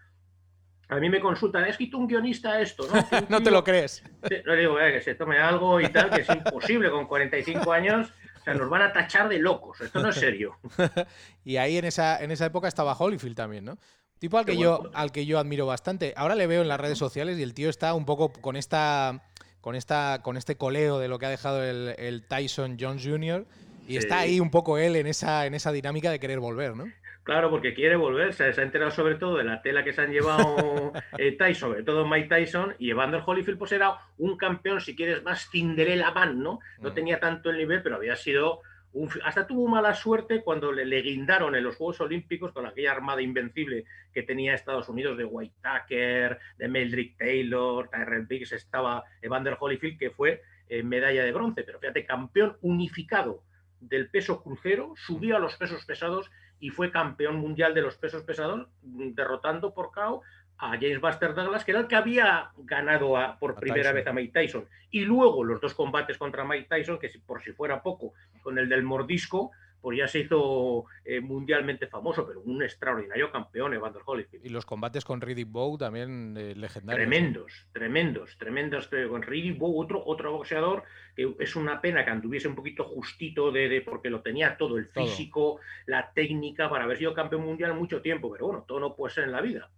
A 0.88 0.96
mí 0.96 1.08
me 1.08 1.20
consultan, 1.20 1.62
¿has 1.62 1.70
escrito 1.70 1.96
un 1.96 2.08
guionista 2.08 2.60
esto? 2.60 2.84
No, 2.92 3.20
No 3.30 3.42
te 3.42 3.50
lo 3.50 3.62
crees. 3.62 4.02
No 4.44 4.54
digo 4.54 4.78
eh, 4.78 4.92
que 4.92 5.00
se 5.00 5.14
tome 5.14 5.38
algo 5.38 5.80
y 5.80 5.88
tal, 5.88 6.10
que 6.10 6.22
es 6.22 6.28
imposible 6.28 6.90
con 6.90 7.06
45 7.06 7.72
años. 7.72 8.12
O 8.40 8.44
sea, 8.44 8.54
nos 8.54 8.68
van 8.68 8.82
a 8.82 8.92
tachar 8.92 9.28
de 9.28 9.38
locos. 9.38 9.80
Esto 9.80 10.02
no 10.02 10.10
es 10.10 10.16
serio. 10.16 10.58
Y 11.44 11.56
ahí 11.56 11.78
en 11.78 11.84
esa, 11.84 12.22
en 12.22 12.32
esa 12.32 12.46
época 12.46 12.66
estaba 12.66 12.92
Holyfield 12.92 13.36
también, 13.36 13.64
¿no? 13.64 13.78
Tipo 14.18 14.38
al 14.38 14.44
que, 14.44 14.56
yo, 14.56 14.90
al 14.94 15.10
que 15.10 15.26
yo 15.26 15.38
admiro 15.38 15.66
bastante. 15.66 16.12
Ahora 16.16 16.34
le 16.34 16.46
veo 16.46 16.62
en 16.62 16.68
las 16.68 16.78
redes 16.78 16.98
sociales 16.98 17.38
y 17.38 17.42
el 17.42 17.54
tío 17.54 17.68
está 17.68 17.94
un 17.94 18.04
poco 18.04 18.32
con 18.32 18.56
esta. 18.56 19.22
con 19.60 19.74
esta. 19.74 20.20
con 20.22 20.36
este 20.36 20.56
coleo 20.56 20.98
de 20.98 21.08
lo 21.08 21.18
que 21.18 21.26
ha 21.26 21.30
dejado 21.30 21.62
el, 21.64 21.94
el 21.98 22.26
Tyson 22.26 22.76
Jones 22.78 23.04
Jr. 23.04 23.46
Y 23.86 23.92
Sí. 23.92 23.98
está 23.98 24.20
ahí 24.20 24.40
un 24.40 24.50
poco 24.50 24.78
él 24.78 24.96
en 24.96 25.06
esa, 25.06 25.46
en 25.46 25.54
esa 25.54 25.72
dinámica 25.72 26.10
de 26.10 26.20
querer 26.20 26.38
volver, 26.40 26.76
¿no? 26.76 26.84
Claro, 27.24 27.50
porque 27.50 27.72
quiere 27.74 27.94
volver. 27.96 28.32
Se, 28.34 28.44
ha 28.44 28.62
enterado 28.62 28.90
sobre 28.90 29.14
todo 29.14 29.36
de 29.36 29.44
la 29.44 29.62
tela 29.62 29.84
que 29.84 29.92
se 29.92 30.00
han 30.00 30.10
llevado 30.12 30.92
eh, 31.18 31.32
Tyson, 31.32 31.70
sobre 31.70 31.82
todo 31.84 32.06
Mike 32.06 32.28
Tyson. 32.28 32.74
Y 32.78 32.90
Evander 32.90 33.22
Holyfield, 33.24 33.58
pues 33.58 33.70
era 33.72 33.96
un 34.18 34.36
campeón, 34.36 34.80
si 34.80 34.96
quieres, 34.96 35.22
más 35.22 35.48
Cinderella 35.50 36.10
Man, 36.10 36.42
¿no? 36.42 36.58
No 36.80 36.90
Mm. 36.90 36.94
tenía 36.94 37.20
tanto 37.20 37.50
el 37.50 37.58
nivel, 37.58 37.82
pero 37.82 37.96
había 37.96 38.16
sido. 38.16 38.60
Un, 38.94 39.08
hasta 39.24 39.46
tuvo 39.46 39.68
mala 39.68 39.94
suerte 39.94 40.42
cuando 40.42 40.70
le, 40.70 40.84
le 40.84 41.00
guindaron 41.00 41.54
en 41.56 41.64
los 41.64 41.76
Juegos 41.76 42.00
Olímpicos 42.02 42.52
con 42.52 42.66
aquella 42.66 42.92
armada 42.92 43.22
invencible 43.22 43.84
que 44.12 44.22
tenía 44.22 44.52
Estados 44.52 44.86
Unidos 44.90 45.16
de 45.16 45.24
White 45.24 45.54
Tucker, 45.62 46.38
de 46.58 46.68
Meldrick 46.68 47.16
Taylor, 47.16 47.88
Tyrell 47.88 48.26
Biggs, 48.26 48.52
estaba 48.52 49.02
Evander 49.22 49.56
Holyfield, 49.58 49.98
que 49.98 50.10
fue 50.10 50.42
eh, 50.68 50.82
medalla 50.82 51.24
de 51.24 51.32
bronce. 51.32 51.62
Pero 51.62 51.78
fíjate, 51.78 52.04
campeón 52.04 52.58
unificado 52.60 53.44
del 53.82 54.08
peso 54.08 54.42
crucero, 54.42 54.94
subió 54.96 55.36
a 55.36 55.40
los 55.40 55.56
pesos 55.56 55.84
pesados 55.84 56.30
y 56.60 56.70
fue 56.70 56.90
campeón 56.90 57.36
mundial 57.36 57.74
de 57.74 57.82
los 57.82 57.96
pesos 57.96 58.22
pesados, 58.22 58.68
derrotando 58.82 59.74
por 59.74 59.90
KO 59.92 60.22
a 60.58 60.70
James 60.74 61.00
Buster 61.00 61.34
Douglas, 61.34 61.64
que 61.64 61.72
era 61.72 61.80
el 61.80 61.88
que 61.88 61.96
había 61.96 62.50
ganado 62.58 63.16
a- 63.16 63.36
por 63.38 63.52
A 63.52 63.54
primera 63.56 63.82
Tyson. 63.90 63.94
vez 63.96 64.06
a 64.06 64.12
Mike 64.12 64.32
Tyson. 64.32 64.68
Y 64.90 65.00
luego 65.04 65.42
los 65.42 65.60
dos 65.60 65.74
combates 65.74 66.18
contra 66.18 66.44
Mike 66.44 66.68
Tyson, 66.68 66.98
que 67.00 67.10
por 67.26 67.42
si 67.42 67.52
fuera 67.52 67.82
poco, 67.82 68.12
con 68.42 68.58
el 68.58 68.68
del 68.68 68.84
mordisco, 68.84 69.50
pues 69.82 69.98
ya 69.98 70.08
se 70.08 70.20
hizo 70.20 70.86
eh, 71.04 71.20
mundialmente 71.20 71.86
famoso, 71.88 72.26
pero 72.26 72.40
un 72.40 72.62
extraordinario 72.62 73.30
campeón, 73.30 73.74
Evander 73.74 74.00
Holyfield. 74.06 74.46
Y 74.46 74.48
los 74.48 74.64
combates 74.64 75.04
con 75.04 75.20
Riddick 75.20 75.50
Bowe 75.50 75.76
también 75.76 76.34
eh, 76.38 76.54
legendarios. 76.54 77.00
Tremendos, 77.06 77.66
tremendos, 77.72 78.38
tremendos. 78.38 78.88
Con 79.10 79.22
Riddick 79.22 79.58
Bowe, 79.58 79.84
otro, 79.84 80.02
otro 80.06 80.32
boxeador 80.32 80.84
que 81.16 81.34
es 81.40 81.56
una 81.56 81.80
pena 81.82 82.04
que 82.06 82.10
anduviese 82.10 82.48
un 82.48 82.54
poquito 82.54 82.84
justito 82.84 83.50
de, 83.52 83.68
de- 83.68 83.80
porque 83.82 84.08
lo 84.08 84.22
tenía 84.22 84.56
todo, 84.56 84.78
el 84.78 84.88
Todo. 84.88 85.04
físico, 85.04 85.60
la 85.84 86.10
técnica 86.14 86.70
para 86.70 86.84
haber 86.84 86.96
sido 86.96 87.12
campeón 87.12 87.42
mundial 87.44 87.74
mucho 87.74 88.00
tiempo, 88.00 88.30
pero 88.32 88.46
bueno, 88.46 88.64
todo 88.66 88.80
no 88.80 88.94
puede 88.94 89.12
ser 89.12 89.24
en 89.24 89.32
la 89.32 89.40
vida. 89.42 89.68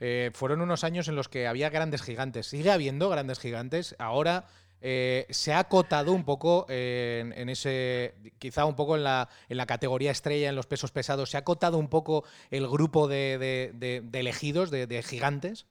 Eh, 0.00 0.30
fueron 0.34 0.60
unos 0.60 0.84
años 0.84 1.08
en 1.08 1.14
los 1.16 1.28
que 1.28 1.46
había 1.46 1.70
grandes 1.70 2.02
gigantes. 2.02 2.46
Sigue 2.48 2.70
habiendo 2.70 3.08
grandes 3.08 3.38
gigantes. 3.38 3.94
Ahora 3.98 4.44
eh, 4.86 5.26
se 5.30 5.52
ha 5.54 5.60
acotado 5.60 6.12
un 6.12 6.24
poco 6.24 6.66
eh, 6.68 7.20
en, 7.22 7.32
en 7.32 7.48
ese, 7.48 8.14
quizá 8.38 8.66
un 8.66 8.76
poco 8.76 8.96
en 8.96 9.04
la, 9.04 9.28
en 9.48 9.56
la 9.56 9.66
categoría 9.66 10.10
estrella, 10.12 10.50
en 10.50 10.56
los 10.56 10.66
pesos 10.66 10.92
pesados. 10.92 11.30
Se 11.30 11.38
ha 11.38 11.40
acotado 11.40 11.78
un 11.78 11.88
poco 11.88 12.24
el 12.50 12.68
grupo 12.68 13.08
de, 13.08 13.38
de- 13.38 13.70
de- 13.74 14.02
de 14.04 14.20
elegidos, 14.20 14.70
de, 14.70 15.02
gigantes. 15.02 15.66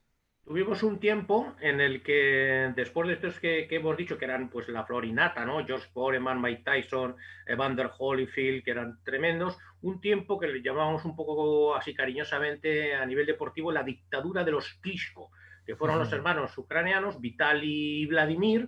Tuvimos 0.45 0.84
un 0.84 0.99
tiempo 0.99 1.56
en 1.62 1.80
el 1.80 2.04
que, 2.04 2.73
después 2.76 3.08
de 3.08 3.13
estos 3.13 3.39
que, 3.39 3.65
que 3.69 3.78
hemos 3.78 3.95
dicho, 3.95 4.17
que 4.17 4.26
eran 4.26 4.49
pues 4.49 4.67
la 4.67 4.84
florinata, 4.86 5.45
¿no? 5.45 5.65
George 5.65 5.88
Foreman, 5.93 6.41
Mike 6.41 6.63
Tyson, 6.65 7.15
Evander 7.47 7.89
Holyfield, 7.97 8.63
que 8.63 8.71
eran 8.71 8.99
tremendos, 9.06 9.58
un 9.82 10.02
tiempo 10.02 10.38
que 10.39 10.47
le 10.47 10.62
llamábamos 10.62 11.06
un 11.06 11.15
poco 11.15 11.76
así 11.76 11.93
cariñosamente 11.93 12.93
a 12.95 13.06
nivel 13.06 13.26
deportivo 13.26 13.71
la 13.71 13.84
dictadura 13.84 14.43
de 14.43 14.52
los 14.52 14.73
Klitschko, 14.82 15.32
que 15.65 15.78
fueron 15.78 15.97
los 15.97 16.12
hermanos 16.12 16.58
ucranianos, 16.58 17.21
Vitaly 17.21 18.02
y 18.02 18.06
Vladimir, 18.08 18.67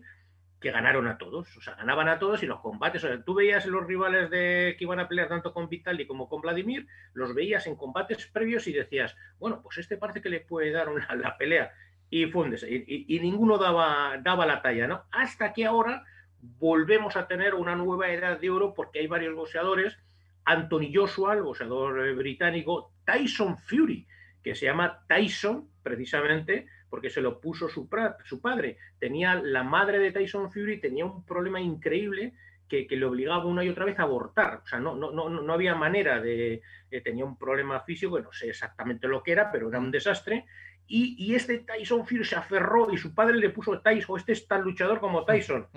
que 0.60 0.72
ganaron 0.72 1.08
a 1.08 1.18
todos, 1.18 1.56
o 1.58 1.62
sea, 1.62 1.76
ganaban 1.76 2.08
a 2.08 2.18
todos 2.18 2.42
y 2.42 2.46
los 2.48 2.60
combates, 2.62 3.04
o 3.04 3.08
sea, 3.08 3.22
tú 3.24 3.34
veías 3.36 3.66
los 3.68 3.86
rivales 3.86 4.30
de, 4.32 4.76
que 4.78 4.84
iban 4.86 5.00
a 5.00 5.08
pelear 5.08 5.28
tanto 5.28 5.54
con 5.54 5.70
Vitaly 5.70 6.08
como 6.08 6.28
con 6.30 6.42
Vladimir, 6.42 6.88
los 7.14 7.36
veías 7.36 7.68
en 7.68 7.76
combates 7.76 8.26
previos 8.28 8.66
y 8.68 8.74
decías, 8.74 9.16
bueno, 9.38 9.62
pues 9.62 9.78
este 9.78 9.98
parece 9.98 10.22
que 10.22 10.30
le 10.30 10.40
puede 10.42 10.72
dar 10.72 10.90
una, 10.90 11.14
la 11.16 11.38
pelea. 11.38 11.72
y, 12.10 12.26
fue 12.28 12.44
un 12.46 12.52
des- 12.52 12.64
y- 12.64 12.84
y- 12.88 13.06
y 13.16 13.20
ninguno 13.20 13.58
daba, 13.58 14.18
daba 14.22 14.46
la 14.46 14.62
talla, 14.62 14.88
¿no? 14.88 15.04
Hasta 15.12 15.54
que 15.54 15.66
ahora 15.66 16.04
volvemos 16.40 17.16
a 17.18 17.28
tener 17.28 17.54
una 17.56 17.76
nueva 17.76 18.10
edad 18.12 18.40
de 18.40 18.50
oro 18.50 18.74
porque 18.74 19.00
hay 19.00 19.08
varios 19.08 19.36
boxeadores, 19.36 19.98
Anthony 20.46 20.92
Joshua, 20.94 21.34
el 21.34 21.42
boxeador 21.44 22.08
eh, 22.08 22.14
británico, 22.14 22.92
Tyson 23.06 23.58
Fury, 23.58 24.08
que 24.44 24.54
se 24.56 24.66
llama 24.68 25.04
Tyson 25.08 25.68
precisamente 25.84 26.68
porque 26.90 27.10
se 27.10 27.22
lo 27.22 27.40
puso 27.40 27.68
su, 27.70 27.90
padre. 27.90 28.78
Tenía 29.00 29.36
la 29.36 29.64
madre 29.64 30.00
de 30.00 30.12
Tyson 30.12 30.52
Fury, 30.52 30.80
tenía 30.80 31.06
un 31.06 31.26
problema 31.26 31.60
increíble 31.60 32.34
que, 32.68 32.88
que 32.88 32.98
le 32.98 33.06
obligaba 33.06 33.46
una 33.46 33.64
y 33.64 33.70
otra 33.70 33.86
vez 33.86 34.00
a 34.00 34.04
abortar. 34.04 34.62
O 34.64 34.68
sea, 34.68 34.80
no, 34.80 34.96
no, 34.96 35.12
no, 35.12 35.30
no 35.30 35.54
había 35.54 35.76
manera 35.76 36.22
de... 36.22 36.62
eh, 36.92 37.02
tenía 37.02 37.26
un 37.26 37.38
problema 37.38 37.82
físico, 37.82 38.20
no 38.20 38.32
sé 38.32 38.50
exactamente 38.50 39.08
lo 39.08 39.22
que 39.22 39.32
era, 39.32 39.52
pero 39.52 39.70
era 39.70 39.80
un 39.80 39.92
desastre. 39.92 40.46
Y, 40.88 41.16
y 41.18 41.36
este 41.36 41.60
Tyson 41.60 42.06
Fury 42.06 42.26
se 42.26 42.36
aferró 42.36 42.92
y 42.92 42.98
su 42.98 43.14
padre 43.14 43.38
le 43.38 43.50
puso 43.50 43.82
Tyson, 43.82 44.20
este 44.20 44.34
es 44.34 44.48
tan 44.48 44.62
luchador 44.62 45.00
como 45.00 45.26
Tyson. 45.26 45.68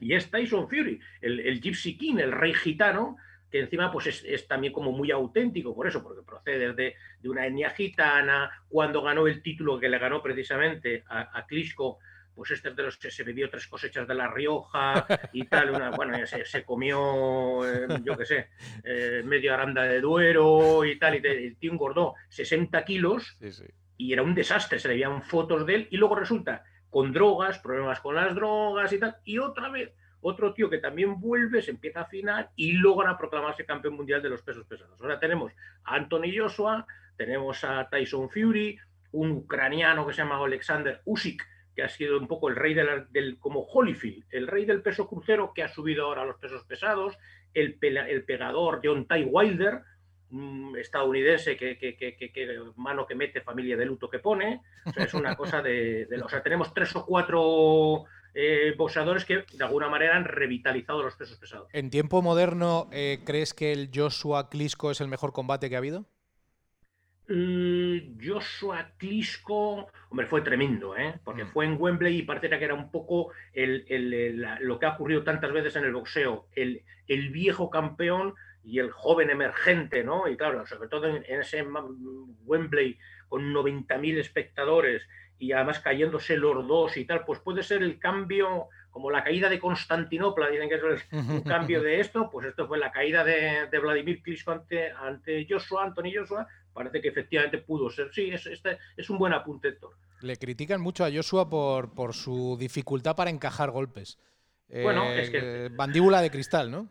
Y 0.00 0.14
es 0.14 0.30
Tyson 0.30 0.68
Fury, 0.68 1.00
el, 1.20 1.40
el 1.40 1.60
Gypsy 1.60 1.96
King, 1.96 2.16
el 2.18 2.32
rey 2.32 2.54
gitano, 2.54 3.16
que 3.54 3.60
encima 3.60 3.92
pues 3.92 4.08
es, 4.08 4.24
es 4.24 4.48
también 4.48 4.72
como 4.72 4.90
muy 4.90 5.12
auténtico, 5.12 5.76
por 5.76 5.86
eso, 5.86 6.02
porque 6.02 6.24
procede 6.26 6.72
de, 6.72 6.96
de 7.20 7.28
una 7.28 7.46
etnia 7.46 7.70
gitana, 7.70 8.50
cuando 8.68 9.00
ganó 9.00 9.28
el 9.28 9.42
título 9.42 9.78
que 9.78 9.88
le 9.88 10.00
ganó 10.00 10.20
precisamente 10.20 11.04
a, 11.06 11.38
a 11.38 11.46
Klitschko, 11.46 12.00
pues 12.34 12.50
este 12.50 12.70
es 12.70 12.74
de 12.74 12.82
los 12.82 12.96
que 12.96 13.12
se 13.12 13.22
bebió 13.22 13.48
tres 13.48 13.68
cosechas 13.68 14.08
de 14.08 14.14
La 14.16 14.26
Rioja 14.26 15.06
y 15.32 15.44
tal, 15.44 15.70
una, 15.70 15.90
bueno, 15.90 16.26
se, 16.26 16.44
se 16.44 16.64
comió, 16.64 17.64
eh, 17.64 17.86
yo 18.02 18.16
qué 18.16 18.24
sé, 18.24 18.48
eh, 18.82 19.22
medio 19.24 19.54
aranda 19.54 19.84
de 19.84 20.00
Duero 20.00 20.84
y 20.84 20.98
tal, 20.98 21.14
y 21.14 21.24
el 21.24 21.56
tío 21.56 21.70
engordó 21.70 22.16
60 22.30 22.84
kilos 22.84 23.36
Sí, 23.38 23.52
sí. 23.52 23.64
y 23.98 24.12
era 24.14 24.24
un 24.24 24.34
desastre, 24.34 24.80
se 24.80 24.88
le 24.88 24.94
veían 24.94 25.22
fotos 25.22 25.64
de 25.64 25.76
él 25.76 25.88
y 25.92 25.96
luego 25.96 26.16
resulta 26.16 26.64
con 26.90 27.12
drogas, 27.12 27.60
problemas 27.60 28.00
con 28.00 28.16
las 28.16 28.34
drogas 28.34 28.92
y 28.92 28.98
tal, 28.98 29.14
y 29.22 29.38
otra 29.38 29.68
vez 29.68 29.92
otro 30.26 30.54
tío 30.54 30.70
que 30.70 30.78
también 30.78 31.20
vuelve, 31.20 31.60
se 31.62 31.70
empieza 31.70 32.00
a 32.00 32.02
afinar 32.04 32.50
y 32.56 32.72
logra 32.72 33.16
proclamarse 33.18 33.66
campeón 33.66 33.94
mundial 33.94 34.22
de 34.22 34.30
los 34.30 34.42
pesos 34.42 34.66
pesados. 34.66 35.00
Ahora 35.00 35.20
tenemos 35.20 35.52
a 35.84 35.96
Anthony 35.96 36.32
Joshua, 36.36 36.86
tenemos 37.16 37.62
a 37.62 37.88
Tyson 37.90 38.30
Fury, 38.30 38.78
un 39.12 39.30
ucraniano 39.32 40.06
que 40.06 40.12
se 40.14 40.22
llama 40.22 40.42
Alexander 40.44 41.02
Usyk, 41.04 41.42
que 41.76 41.82
ha 41.82 41.88
sido 41.88 42.18
un 42.18 42.26
poco 42.26 42.48
el 42.48 42.56
rey 42.56 42.72
de 42.72 42.84
la- 42.84 43.06
del, 43.10 43.38
como 43.38 43.60
Holyfield, 43.60 44.24
el 44.30 44.46
rey 44.46 44.64
del 44.64 44.80
peso 44.80 45.06
crucero 45.08 45.52
que 45.54 45.62
ha 45.62 45.68
subido 45.68 46.06
ahora 46.06 46.22
a 46.22 46.24
los 46.24 46.36
pesos 46.36 46.64
pesados, 46.64 47.16
el, 47.52 47.78
el 47.82 48.24
pegador 48.24 48.80
John 48.82 49.06
Ty 49.06 49.24
Wilder, 49.24 49.82
un 50.30 50.74
estadounidense 50.78 51.56
que, 51.56 51.76
que, 51.78 51.96
que, 51.96 52.60
mano 52.76 53.06
que 53.06 53.14
mete, 53.14 53.40
familia 53.40 53.76
de 53.76 53.86
luto 53.86 54.08
que 54.10 54.18
pone. 54.18 54.62
O 54.86 54.90
sea, 54.92 55.04
es 55.04 55.14
una 55.14 55.36
cosa 55.36 55.62
de- 55.62 56.08
O 56.24 56.28
sea, 56.28 56.42
tenemos 56.42 56.72
tres 56.74 56.96
o 56.96 57.04
cuatro 57.06 58.04
eh, 58.34 58.74
boxeadores 58.76 59.24
que 59.24 59.44
de 59.52 59.64
alguna 59.64 59.88
manera 59.88 60.16
han 60.16 60.24
revitalizado 60.24 61.02
los 61.02 61.14
pesos 61.16 61.38
pesados. 61.38 61.68
¿En 61.72 61.90
tiempo 61.90 62.20
moderno 62.22 62.88
eh, 62.92 63.20
crees 63.24 63.54
que 63.54 63.72
el 63.72 63.90
Joshua 63.94 64.50
Klitschko 64.50 64.90
es 64.90 65.00
el 65.00 65.08
mejor 65.08 65.32
combate 65.32 65.68
que 65.68 65.76
ha 65.76 65.78
habido? 65.78 66.06
Mm, 67.26 68.18
Joshua 68.22 68.90
Klitschko, 68.98 69.88
hombre, 70.10 70.26
fue 70.26 70.42
tremendo, 70.42 70.94
¿eh? 70.94 71.18
porque 71.24 71.44
Mm. 71.44 71.48
fue 71.48 71.64
en 71.64 71.76
Wembley 71.80 72.18
y 72.18 72.22
pareciera 72.22 72.58
que 72.58 72.66
era 72.66 72.74
un 72.74 72.90
poco 72.90 73.32
el- 73.54 73.84
el- 73.88 74.46
lo 74.60 74.78
que 74.78 74.84
ha 74.86 74.90
ocurrido 74.94 75.24
tantas 75.24 75.50
veces 75.52 75.74
en 75.76 75.84
el 75.84 75.94
boxeo, 75.94 76.48
el, 76.54 76.82
el 77.08 77.30
viejo 77.30 77.70
campeón 77.70 78.34
y 78.62 78.78
el 78.78 78.90
joven 78.90 79.30
emergente, 79.30 80.04
¿no? 80.04 80.28
Y 80.28 80.36
claro, 80.36 80.66
sobre 80.66 80.88
todo 80.90 81.06
en, 81.06 81.24
en 81.26 81.40
ese 81.40 81.62
Wembley 82.44 82.98
con 83.28 83.52
90.000 83.54 84.18
espectadores 84.18 85.02
y 85.38 85.52
además 85.52 85.80
cayéndose 85.80 86.36
los 86.36 86.66
dos 86.66 86.96
y 86.96 87.04
tal, 87.04 87.24
pues 87.24 87.40
puede 87.40 87.62
ser 87.62 87.82
el 87.82 87.98
cambio, 87.98 88.68
como 88.90 89.10
la 89.10 89.24
caída 89.24 89.48
de 89.48 89.58
Constantinopla, 89.58 90.48
dicen 90.48 90.68
que 90.68 90.76
eso 90.76 90.90
es 90.90 91.02
un 91.12 91.40
cambio 91.42 91.82
de 91.82 92.00
esto, 92.00 92.30
pues 92.30 92.46
esto 92.46 92.66
fue 92.68 92.78
la 92.78 92.92
caída 92.92 93.24
de, 93.24 93.66
de 93.70 93.78
Vladimir 93.78 94.22
Klitschko 94.22 94.52
ante, 94.52 94.90
ante 94.92 95.46
Joshua, 95.48 95.84
Anthony 95.84 96.12
Joshua, 96.16 96.46
parece 96.72 97.00
que 97.00 97.08
efectivamente 97.08 97.58
pudo 97.58 97.90
ser. 97.90 98.10
Sí, 98.12 98.30
es, 98.30 98.46
este 98.46 98.78
es 98.96 99.10
un 99.10 99.18
buen 99.18 99.32
apunte, 99.32 99.68
Héctor. 99.68 99.90
Le 100.20 100.36
critican 100.36 100.80
mucho 100.80 101.04
a 101.04 101.10
Joshua 101.12 101.50
por, 101.50 101.92
por 101.94 102.14
su 102.14 102.56
dificultad 102.58 103.14
para 103.16 103.30
encajar 103.30 103.70
golpes. 103.70 104.18
Bueno, 104.68 105.04
Eh, 105.04 105.20
es 105.22 105.30
que- 105.30 105.70
Mandíbula 105.76 106.22
de 106.22 106.30
cristal, 106.30 106.70
¿no? 106.70 106.88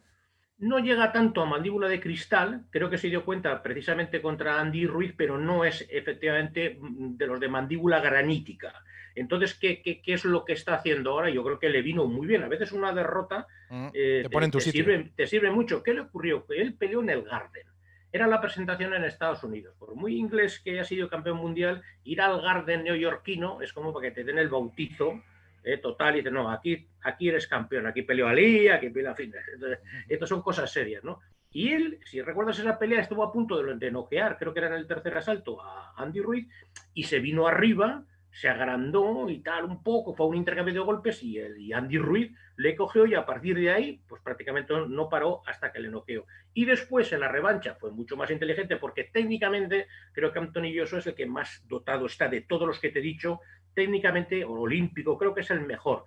No 0.57 0.79
llega 0.79 1.11
tanto 1.11 1.41
a 1.41 1.45
mandíbula 1.45 1.87
de 1.87 1.99
cristal, 1.99 2.65
creo 2.69 2.89
que 2.89 2.97
se 2.97 3.09
dio 3.09 3.25
cuenta 3.25 3.61
precisamente 3.61 4.21
contra 4.21 4.59
Andy 4.59 4.85
Ruiz, 4.85 5.13
pero 5.17 5.37
no 5.37 5.65
es 5.65 5.85
efectivamente 5.89 6.77
mm, 6.79 7.17
de 7.17 7.27
los 7.27 7.39
de 7.39 7.49
mandíbula 7.49 7.99
granítica. 7.99 8.73
Entonces, 9.15 9.53
¿qué, 9.55 9.81
qué, 9.81 10.01
qué 10.01 10.13
es 10.13 10.25
lo 10.25 10.43
que 10.43 10.53
está 10.53 10.75
haciendo 10.75 11.11
ahora? 11.11 11.29
Yo 11.29 11.43
creo 11.43 11.59
que 11.59 11.69
le 11.69 11.81
vino 11.81 12.05
muy 12.05 12.25
bien. 12.25 12.43
A 12.43 12.47
veces 12.47 12.71
una 12.71 12.93
derrota 12.93 13.47
Mm, 13.73 13.87
eh, 13.91 14.19
te 14.21 14.29
pone 14.29 14.45
en 14.45 14.51
tu 14.51 14.59
te 14.59 14.65
sitio. 14.65 14.85
Sirve, 14.85 15.11
te 15.15 15.25
sirve 15.25 15.49
mucho. 15.49 15.81
¿Qué 15.81 15.95
le 15.95 16.01
ocurrió? 16.01 16.45
Que 16.45 16.61
él 16.61 16.75
peleó 16.75 17.01
en 17.01 17.09
el 17.09 17.23
Garden. 17.23 17.65
Era 18.11 18.27
la 18.27 18.39
presentación 18.39 18.93
en 18.93 19.03
Estados 19.03 19.43
Unidos. 19.43 19.75
Por 19.79 19.95
muy 19.95 20.15
inglés 20.15 20.59
que 20.59 20.71
haya 20.71 20.83
sido 20.83 21.09
campeón 21.09 21.37
mundial, 21.37 21.81
ir 22.03 22.21
al 22.21 22.39
Garden 22.39 22.83
neoyorquino 22.83 23.63
es 23.63 23.73
como 23.73 23.91
para 23.91 24.07
que 24.07 24.11
te 24.11 24.23
den 24.23 24.37
el 24.37 24.49
bautizo 24.49 25.23
eh, 25.63 25.77
total 25.77 26.15
y 26.15 26.17
dices, 26.17 26.33
no, 26.33 26.49
aquí, 26.49 26.87
aquí 27.01 27.29
eres 27.29 27.47
campeón, 27.47 27.87
aquí 27.87 28.01
peleó 28.01 28.27
Ali, 28.27 28.67
aquí 28.67 28.89
peleó 28.89 29.11
a 29.11 29.15
Fitness. 29.15 29.47
Entonces, 29.53 29.79
estas 30.07 30.29
son 30.29 30.41
cosas 30.41 30.71
serias, 30.71 31.03
¿no? 31.03 31.19
Y 31.51 31.71
él, 31.71 31.99
si 32.05 32.21
recuerdas 32.21 32.57
esa 32.59 32.79
pelea, 32.79 33.01
estuvo 33.01 33.23
a 33.23 33.31
punto 33.31 33.61
de, 33.61 33.75
de 33.75 33.91
noquear, 33.91 34.37
creo 34.37 34.53
que 34.53 34.59
era 34.59 34.69
en 34.69 34.73
el 34.73 34.87
tercer 34.87 35.15
asalto, 35.17 35.61
a 35.61 35.93
Andy 35.97 36.19
Ruiz, 36.19 36.47
y 36.93 37.03
se 37.03 37.19
vino 37.19 37.47
arriba, 37.47 38.05
se 38.33 38.49
agrandó 38.49 39.29
y 39.29 39.39
tal 39.41 39.65
un 39.65 39.83
poco, 39.83 40.15
fue 40.15 40.25
un 40.25 40.35
intercambio 40.35 40.73
de 40.73 40.79
golpes 40.79 41.21
y, 41.21 41.37
el, 41.37 41.57
y 41.59 41.71
Andy 41.71 41.99
Ruiz 41.99 42.31
le 42.57 42.75
cogió 42.75 43.05
y 43.05 43.13
a 43.13 43.25
partir 43.25 43.55
de 43.55 43.71
ahí, 43.71 44.01
pues 44.07 44.23
prácticamente 44.23 44.73
no 44.87 45.07
paró 45.07 45.41
hasta 45.45 45.71
que 45.71 45.79
le 45.79 45.89
noqueó. 45.89 46.25
Y 46.53 46.65
después 46.65 47.11
en 47.13 47.19
la 47.19 47.27
revancha 47.27 47.75
fue 47.75 47.91
mucho 47.91 48.17
más 48.17 48.31
inteligente 48.31 48.77
porque 48.77 49.05
técnicamente 49.05 49.87
creo 50.13 50.33
que 50.33 50.39
Anthony 50.39 50.73
Joshua 50.75 50.99
es 50.99 51.07
el 51.07 51.15
que 51.15 51.27
más 51.27 51.63
dotado 51.67 52.07
está 52.07 52.27
de 52.27 52.41
todos 52.41 52.67
los 52.67 52.79
que 52.79 52.89
te 52.89 52.99
he 52.99 53.03
dicho, 53.03 53.39
técnicamente 53.73 54.43
olímpico, 54.45 55.17
creo 55.17 55.33
que 55.33 55.41
es 55.41 55.51
el 55.51 55.61
mejor. 55.61 56.05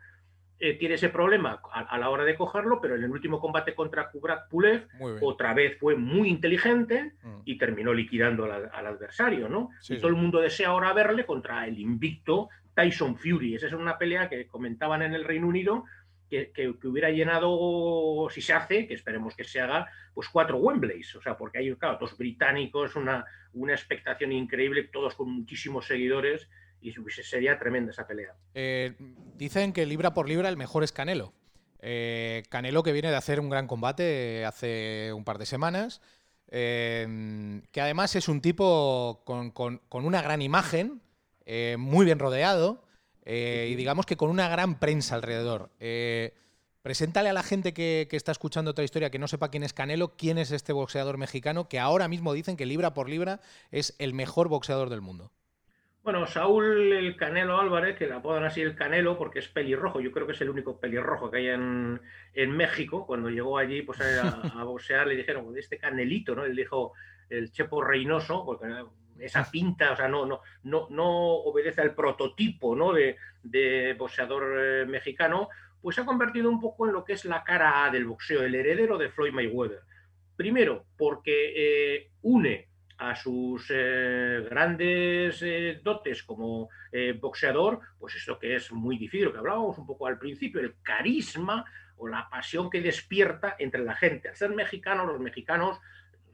Eh, 0.59 0.75
tiene 0.79 0.95
ese 0.95 1.11
problema 1.11 1.61
a, 1.71 1.81
a, 1.81 1.99
la 1.99 2.09
hora 2.09 2.25
de 2.25 2.35
cogerlo, 2.35 2.81
pero 2.81 2.97
en 2.97 3.05
el 3.05 3.11
último 3.11 3.39
combate 3.41 3.75
contra 3.75 4.11
Kubrat 4.11 4.49
Pulev 4.49 4.89
otra 5.21 5.53
vez 5.53 5.77
fue 5.79 5.97
muy 5.97 6.31
inteligente 6.31 7.13
Mm. 7.23 7.41
y 7.45 7.59
terminó 7.59 7.93
liquidando 7.93 8.45
al, 8.45 8.71
al 8.73 8.87
adversario, 8.87 9.51
¿no? 9.51 9.71
Sí, 9.81 9.93
y 9.93 9.97
sí. 9.97 10.01
todo 10.01 10.11
el 10.11 10.17
mundo 10.17 10.41
desea 10.41 10.69
ahora 10.69 10.95
verle 10.95 11.27
contra 11.27 11.67
el 11.67 11.79
invicto 11.79 12.49
Tyson 12.75 13.17
Fury. 13.17 13.55
Esa 13.55 13.67
es 13.67 13.73
una 13.75 13.99
pelea 13.99 14.31
que 14.31 14.47
comentaban 14.47 15.03
en 15.03 15.13
el 15.13 15.25
Reino 15.25 15.47
Unido 15.47 15.85
que, 16.31 16.51
que, 16.53 16.75
que, 16.81 16.89
hubiera 16.89 17.11
llenado, 17.11 18.29
si 18.31 18.41
se 18.41 18.53
hace, 18.53 18.87
que 18.87 18.95
esperemos 18.95 19.37
que 19.37 19.45
se 19.45 19.61
haga, 19.61 19.89
pues 20.15 20.29
cuatro 20.29 20.57
Wembleys. 20.57 21.15
O 21.17 21.23
sea, 21.23 21.37
porque 21.37 21.59
hay, 21.59 21.75
claro, 21.77 21.99
dos 22.01 22.17
británicos, 22.17 22.97
una, 22.97 23.25
una 23.53 23.73
expectación 23.73 24.33
increíble, 24.33 24.85
todos 24.85 25.15
con 25.15 25.31
muchísimos 25.31 25.87
seguidores 25.87 26.49
y 26.87 27.23
sería 27.23 27.59
tremenda 27.59 27.91
esa 27.91 28.07
pelea. 28.07 28.35
Eh, 28.55 28.95
dicen 29.37 29.73
que 29.73 29.87
libra 29.87 30.15
por 30.15 30.29
libra 30.29 30.49
el 30.49 30.57
mejor 30.57 30.85
es 30.85 30.93
Canelo. 30.93 31.33
Eh, 31.81 32.45
Canelo 32.49 32.83
que 32.83 32.93
viene 32.93 33.11
de 33.11 33.17
hacer 33.17 33.41
un 33.41 33.51
gran 33.51 33.67
combate 33.67 34.45
hace 34.45 35.13
un 35.13 35.25
par 35.25 35.39
de 35.39 35.47
semanas, 35.47 36.01
eh, 36.49 37.61
que 37.73 37.81
además 37.81 38.17
es 38.17 38.29
un 38.29 38.41
tipo 38.41 39.23
con, 39.25 39.81
una 39.91 40.23
gran 40.23 40.43
imagen, 40.43 41.01
muy 41.79 42.05
bien 42.05 42.19
rodeado 42.19 42.83
y 43.25 43.75
digamos 43.75 44.07
que 44.07 44.17
con 44.17 44.31
una 44.31 44.49
gran 44.49 44.79
prensa 44.79 45.15
alrededor. 45.15 45.71
Preséntale 46.87 47.29
a 47.29 47.33
la 47.33 47.43
gente 47.43 47.75
que, 47.75 48.07
está 48.13 48.31
escuchando 48.31 48.71
otra 48.71 48.85
historia 48.85 49.11
que 49.11 49.19
no 49.19 49.27
sepa 49.27 49.51
quién 49.51 49.65
es 49.65 49.73
Canelo, 49.73 50.17
quién 50.17 50.39
es 50.39 50.53
este 50.53 50.73
boxeador 50.73 51.19
mexicano 51.19 51.69
que 51.69 51.81
ahora 51.81 52.07
mismo 52.07 52.33
dicen 52.33 52.57
que 52.57 52.65
libra 52.65 52.95
por 52.95 53.09
libra 53.09 53.41
es 53.73 53.97
el 53.99 54.15
mejor 54.15 54.49
boxeador 54.49 54.89
del 54.89 55.01
mundo. 55.01 55.33
Bueno, 56.07 56.25
Saúl 56.29 56.93
el 56.93 57.17
Canelo 57.17 57.59
Álvarez, 57.59 57.97
que 57.97 58.07
le 58.07 58.15
apodan 58.15 58.45
así 58.45 58.61
el 58.61 58.77
Canelo 58.77 59.19
porque 59.19 59.41
es 59.41 59.49
pelirrojo, 59.49 59.99
yo 59.99 60.13
creo 60.13 60.25
que 60.25 60.35
es 60.35 60.41
el 60.41 60.51
único 60.51 60.79
pelirrojo 60.79 61.33
que 61.33 61.39
hay 61.39 61.49
en, 61.49 62.01
en 62.33 62.53
México. 62.53 63.05
Cuando 63.05 63.29
llegó 63.29 63.59
allí 63.59 63.83
pues, 63.83 64.01
a, 64.01 64.29
a, 64.29 64.63
boxear 64.63 65.09
le 65.09 65.17
dijeron, 65.17 65.53
este 65.59 65.79
Canelito, 65.79 66.37
¿no? 66.37 66.45
Él 66.45 66.55
dijo 66.55 66.93
el 67.29 67.51
Chepo 67.51 67.83
Reynoso, 67.83 68.45
porque 68.45 68.69
esa 69.19 69.51
pinta, 69.51 69.91
o 69.91 69.97
sea, 69.97 70.07
no, 70.07 70.27
no, 70.27 70.43
no, 70.63 70.87
no 70.91 71.09
obedece 71.09 71.81
al 71.81 71.93
prototipo 71.93 72.77
¿no? 72.77 72.93
de, 72.93 73.17
de 73.43 73.95
boxeador 73.95 74.61
eh, 74.61 74.87
mexicano, 74.87 75.49
pues 75.83 75.97
se 75.97 76.03
ha 76.03 76.07
convertido 76.07 76.49
un 76.49 76.61
poco 76.61 76.87
en 76.87 76.93
lo 76.93 77.05
que 77.05 77.15
es 77.15 77.25
la 77.25 77.43
cara 77.43 77.85
A 77.85 77.91
del 77.91 78.05
boxeo, 78.05 78.45
el 78.45 78.55
heredero 78.55 78.97
de 78.97 79.11
Floyd 79.11 79.33
Mayweather. 79.33 79.81
Primero, 80.37 80.85
porque 80.97 81.53
eh, 81.57 82.11
une 82.23 82.69
a 82.99 83.15
sus 83.15 83.67
eh, 83.71 84.47
grandes 84.49 85.41
eh, 85.43 85.81
dotes 85.83 86.23
como 86.23 86.69
eh, 86.93 87.13
boxeador, 87.13 87.81
pues 87.99 88.15
esto 88.15 88.39
que 88.39 88.57
es 88.57 88.73
muy 88.73 88.97
difícil, 88.99 89.27
lo 89.27 89.33
que 89.33 89.39
hablábamos 89.39 89.77
un 89.79 89.87
poco 89.87 90.07
al 90.07 90.19
principio, 90.19 90.61
el 90.61 90.77
carisma 90.83 91.65
o 91.99 92.09
la 92.09 92.29
pasión 92.31 92.71
que 92.71 92.81
despierta 92.81 93.57
entre 93.59 93.83
la 93.85 93.95
gente. 93.95 94.29
Al 94.29 94.37
ser 94.37 94.51
mexicano, 94.51 95.07
los 95.07 95.21
mexicanos, 95.21 95.79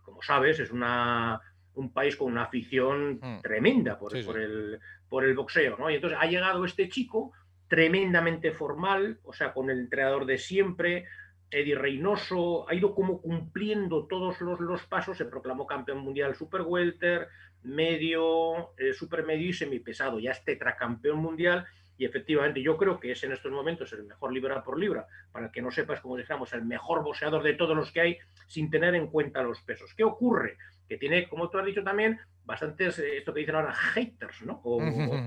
como 0.05 0.23
sabes, 0.23 0.59
es 0.61 0.71
una, 0.71 1.41
un 1.75 1.93
país 1.93 2.17
con 2.17 2.31
una 2.33 2.45
afición 2.45 3.19
Mm. 3.23 3.41
tremenda 3.43 3.99
por, 3.99 4.13
Sí, 4.13 4.21
sí. 4.21 4.25
por 4.27 4.39
el, 4.41 4.79
por 5.09 5.25
el 5.25 5.35
boxeo, 5.35 5.77
¿no? 5.79 5.91
Y 5.91 5.97
entonces 5.97 6.19
ha 6.21 6.27
llegado 6.27 6.65
este 6.65 6.89
chico 6.89 7.33
tremendamente 7.69 8.53
formal, 8.53 9.19
o 9.25 9.33
sea, 9.33 9.53
con 9.53 9.71
el 9.71 9.79
entrenador 9.81 10.27
de 10.27 10.37
siempre, 10.39 11.07
Eddie 11.53 11.75
Reynoso, 11.77 12.69
ha 12.69 12.75
ido 12.75 12.95
como 12.95 13.21
cumpliendo 13.21 14.07
todos 14.07 14.41
los, 14.41 14.59
los 14.61 14.85
pasos, 14.87 15.17
se 15.19 15.27
proclamó 15.27 15.67
campeón 15.67 15.99
mundial 15.99 16.35
super 16.35 16.63
welter, 16.63 17.29
medio, 17.63 18.73
eh, 18.79 18.93
super 18.93 19.25
medio 19.25 19.49
y 19.49 19.53
semipesado, 19.53 20.19
ya 20.19 20.31
es 20.33 20.45
tetracampeón 20.45 21.19
mundial 21.19 21.65
y 21.99 22.05
efectivamente 22.05 22.63
yo 22.63 22.77
creo 22.77 22.99
que 22.99 23.13
es 23.13 23.23
en 23.23 23.33
estos 23.33 23.53
momentos 23.53 23.93
el 23.93 24.05
mejor 24.05 24.33
libra 24.33 24.63
por 24.65 24.79
libra, 24.79 25.07
para 25.31 25.47
el 25.47 25.53
que 25.53 25.63
no 25.63 25.71
sepas, 25.71 26.01
como 26.01 26.17
dijéramos, 26.17 26.53
el 26.53 26.65
mejor 26.65 27.03
boxeador 27.05 27.43
de 27.43 27.55
todos 27.55 27.77
los 27.77 27.93
que 27.93 28.01
hay 28.01 28.19
sin 28.47 28.71
tener 28.71 28.95
en 28.95 29.07
cuenta 29.09 29.43
los 29.43 29.61
pesos. 29.63 29.95
¿Qué 29.95 30.03
ocurre? 30.05 30.57
Que 30.89 30.97
tiene, 30.97 31.29
como 31.29 31.49
tú 31.51 31.59
has 31.59 31.67
dicho 31.67 31.85
también, 31.85 32.19
bastantes, 32.45 32.99
eh, 32.99 33.19
esto 33.19 33.33
que 33.33 33.41
dicen 33.41 33.55
ahora, 33.57 33.75
haters, 33.75 34.43
¿no? 34.43 34.61
O, 34.65 34.79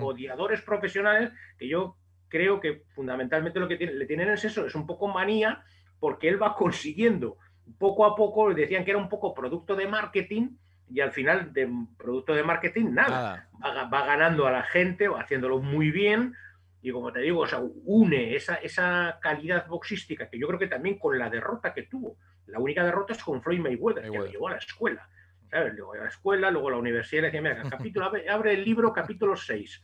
o 0.02 0.06
odiadores 0.08 0.62
profesionales 0.62 1.32
que 1.58 1.68
yo 1.68 1.98
creo 2.28 2.60
que 2.60 2.84
fundamentalmente 2.94 3.60
lo 3.60 3.68
que 3.68 3.78
tiene- 3.78 3.94
le 3.94 4.06
tienen 4.06 4.30
es 4.30 4.44
eso, 4.44 4.66
es 4.66 4.76
un 4.76 4.86
poco 4.86 5.08
manía, 5.08 5.64
porque 6.00 6.28
él 6.30 6.42
va 6.42 6.56
consiguiendo 6.56 7.38
poco 7.80 8.06
a 8.06 8.16
poco, 8.16 8.54
decían 8.54 8.86
que 8.86 8.92
era 8.92 9.00
un 9.00 9.10
poco 9.10 9.34
producto 9.34 9.76
de 9.76 9.88
marketing, 9.88 10.50
y 10.88 11.00
al 11.00 11.12
final 11.12 11.52
de 11.52 11.68
producto 11.98 12.34
de 12.36 12.44
marketing 12.44 12.92
nada, 12.92 13.10
Nada. 13.10 13.50
Va, 13.64 13.74
ga- 13.74 13.92
va 13.94 14.06
ganando 14.06 14.46
a 14.46 14.52
la 14.52 14.62
gente, 14.64 15.08
va 15.08 15.22
haciéndolo 15.22 15.58
muy 15.60 15.90
bien, 15.90 16.36
y 16.84 16.92
como 16.92 17.12
te 17.12 17.22
digo, 17.22 17.40
o 17.42 17.48
sea, 17.48 17.60
une 17.86 18.36
esa, 18.36 18.56
esa 18.56 19.18
calidad 19.20 19.66
boxística 19.68 20.30
que 20.30 20.38
yo 20.38 20.46
creo 20.48 20.60
que 20.60 20.68
también 20.68 21.00
con 21.00 21.18
la 21.18 21.30
derrota 21.32 21.74
que 21.74 21.84
tuvo, 21.84 22.18
la 22.46 22.60
única 22.60 22.84
derrota 22.84 23.14
es 23.14 23.24
con 23.24 23.42
Floyd 23.42 23.60
Mayweather, 23.62 24.04
que 24.04 24.10
lo 24.20 24.26
llevó 24.32 24.48
a 24.50 24.52
la 24.52 24.58
escuela. 24.58 25.10
¿sabes? 25.50 25.74
Luego 25.74 25.94
a 25.94 25.98
la 25.98 26.08
escuela, 26.10 26.52
luego 26.52 26.68
a 26.68 26.72
la 26.72 26.78
universidad, 26.78 27.22
le 27.24 27.28
decía, 27.32 27.42
mira, 27.42 27.64
capítulo, 27.70 28.06
abre, 28.30 28.54
el 28.54 28.64
libro 28.64 28.94
capítulo 28.94 29.36
6 29.36 29.82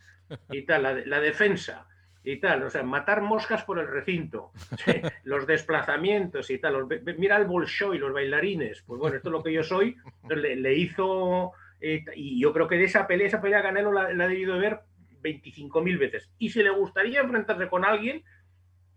y 0.52 0.62
tal, 0.64 1.04
la 1.10 1.20
defensa 1.20 1.88
y 2.24 2.38
tal, 2.38 2.64
o 2.64 2.70
sea, 2.70 2.84
matar 2.84 3.22
moscas 3.22 3.64
por 3.64 3.80
el 3.80 3.88
recinto, 3.88 4.52
los 5.24 5.48
desplazamientos 5.48 6.50
y 6.50 6.58
tal, 6.60 6.74
los- 6.74 6.88
mira 7.18 7.38
el 7.38 7.46
Bolshoi, 7.46 7.98
los 7.98 8.14
bailarines, 8.14 8.84
pues 8.86 9.00
bueno, 9.00 9.16
esto 9.18 9.30
es 9.30 9.34
lo 9.34 9.44
que 9.44 9.54
yo 9.54 9.64
soy, 9.64 9.96
le, 10.30 10.56
le 10.56 10.74
hizo, 10.76 11.52
eh, 11.80 12.04
y 12.16 12.40
yo 12.40 12.54
creo 12.54 12.68
que 12.68 12.78
de 12.78 12.84
esa 12.86 13.08
pelea, 13.08 13.28
esa 13.28 13.42
pelea 13.42 13.62
Canelo 13.64 13.92
la, 13.92 14.14
la 14.14 14.26
ha 14.26 14.28
debido 14.28 14.54
de 14.54 14.60
ver 14.60 14.80
25.000 15.24 15.98
veces, 15.98 16.30
y 16.38 16.50
si 16.50 16.62
le 16.62 16.70
gustaría 16.70 17.22
enfrentarse 17.22 17.68
con 17.70 17.86
alguien, 17.86 18.24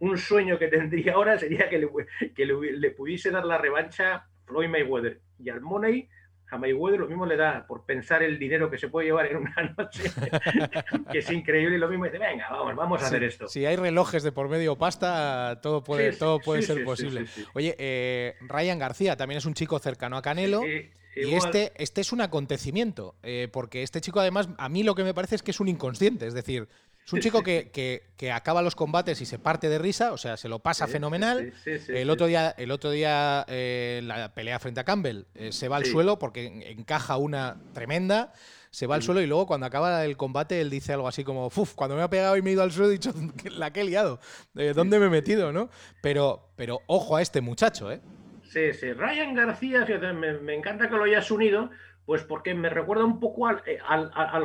un 0.00 0.18
sueño 0.18 0.58
que 0.58 0.68
tendría 0.68 1.14
ahora 1.14 1.38
sería 1.38 1.68
que 1.70 1.78
le, 1.78 1.88
que 2.34 2.44
le, 2.44 2.72
le 2.72 2.90
pudiese 2.90 3.30
dar 3.30 3.44
la 3.46 3.56
revancha 3.58 4.26
Floyd 4.44 4.68
Mayweather, 4.68 5.20
y 5.38 5.48
al 5.50 5.60
Money 5.62 6.08
a 6.50 6.59
Mayweather 6.59 7.00
lo 7.00 7.07
mismo 7.09 7.26
le 7.26 7.37
da 7.37 7.66
por 7.66 7.85
pensar 7.85 8.22
el 8.22 8.38
dinero 8.38 8.70
que 8.70 8.78
se 8.78 8.88
puede 8.88 9.07
llevar 9.09 9.26
en 9.26 9.37
una 9.38 9.74
noche, 9.76 10.02
que 11.12 11.18
es 11.18 11.30
increíble, 11.30 11.76
y 11.76 11.78
lo 11.78 11.88
mismo 11.88 12.04
dice, 12.04 12.18
venga, 12.18 12.48
vamos, 12.50 12.76
vamos 12.76 12.98
a 13.02 13.04
Sí, 13.04 13.07
hacer 13.07 13.24
esto. 13.24 13.48
Si 13.48 13.66
hay 13.66 13.76
relojes 13.76 14.22
de 14.22 14.33
por 14.33 14.48
medio 14.48 14.76
pasta, 14.76 15.59
todo 15.62 15.83
puede, 15.83 16.12
Sí, 16.12 16.18
todo 16.18 16.40
puede 16.40 16.62
sí, 16.62 16.68
ser 16.72 16.85
posible. 16.85 17.26
Oye, 17.54 17.74
eh, 17.78 18.35
Ryan 18.42 18.78
García 18.78 19.16
también 19.16 19.38
es 19.38 19.46
un 19.46 19.54
chico 19.54 19.78
cercano 19.78 20.16
a 20.16 20.22
Canelo. 20.22 20.62
Eh, 20.64 20.92
Y 21.16 21.20
igual- 21.28 21.54
este, 21.54 21.72
este 21.83 22.00
es 22.00 22.12
un 22.12 22.20
acontecimiento, 22.20 23.14
eh, 23.22 23.48
porque 23.52 23.83
este 23.85 24.00
chico 24.00 24.18
además, 24.20 24.48
a 24.59 24.68
mí 24.68 24.83
lo 24.83 24.94
que 24.94 25.04
me 25.04 25.14
parece 25.14 25.37
es 25.37 25.42
que 25.42 25.52
es 25.52 25.61
un 25.61 25.68
inconsciente, 25.68 26.26
es 26.26 26.35
decir, 26.35 26.68
es 27.04 27.12
un 27.12 27.20
chico 27.20 27.42
que, 27.42 27.70
que- 27.70 28.04
que 28.16 28.32
acaba 28.32 28.62
los 28.62 28.74
combates 28.74 29.20
y 29.20 29.26
se 29.26 29.38
parte 29.38 29.68
de 29.68 29.78
risa, 29.78 30.12
o 30.12 30.16
sea, 30.18 30.36
se 30.36 30.48
lo 30.48 30.60
pasa 30.60 30.86
Sí, 30.86 30.92
fenomenal. 30.92 31.52
sí, 31.62 31.78
sí, 31.78 31.86
sí, 31.86 31.92
el 31.92 32.08
otro 32.10 32.26
día, 32.26 32.54
el 32.56 32.70
otro 32.70 32.90
día 32.90 33.44
eh, 33.48 34.00
la 34.04 34.32
pelea 34.34 34.58
frente 34.58 34.80
a 34.80 34.84
Campbell 34.84 35.24
eh, 35.34 35.52
se 35.52 35.68
va 35.68 35.76
al 35.76 35.84
suelo 35.84 36.18
porque 36.18 36.46
en- 36.46 36.62
encaja 36.62 37.16
una 37.18 37.60
tremenda, 37.74 38.32
se 38.70 38.86
va 38.86 38.94
al 38.96 39.02
Sí. 39.02 39.06
suelo 39.06 39.20
y 39.20 39.26
luego 39.26 39.46
cuando 39.46 39.66
acaba 39.66 40.04
el 40.04 40.16
combate 40.16 40.60
él 40.60 40.70
dice 40.70 40.92
algo 40.94 41.06
así 41.06 41.22
como, 41.24 41.46
"Uf, 41.54 41.74
cuando 41.74 41.94
me 41.96 42.02
ha 42.02 42.08
pegado 42.10 42.36
y 42.36 42.42
me 42.42 42.50
he 42.50 42.52
ido 42.54 42.62
al 42.62 42.72
suelo 42.72 42.88
he 42.88 42.92
dicho, 42.92 43.12
la 43.56 43.72
que 43.72 43.82
he 43.82 43.84
liado, 43.84 44.18
eh, 44.56 44.72
¿dónde 44.74 44.98
me 44.98 45.06
he 45.06 45.10
metido, 45.10 45.52
no? 45.52 45.68
Pero, 46.02 46.48
pero 46.56 46.80
ojo 46.86 47.16
a 47.16 47.22
este 47.22 47.40
muchacho, 47.40 47.92
¿eh? 47.92 48.00
Sí, 48.48 48.72
sí. 48.72 48.92
Ryan 48.92 49.34
García, 49.34 49.84
me, 50.14 50.38
me 50.38 50.54
encanta 50.54 50.88
que 50.88 50.94
lo 50.96 51.04
hayas 51.04 51.30
unido, 51.30 51.70
pues 52.06 52.22
porque 52.24 52.54
me 52.54 52.68
recuerda 52.68 53.04
un 53.04 53.18
poco 53.20 53.46
al, 53.46 53.62
eh, 53.66 53.78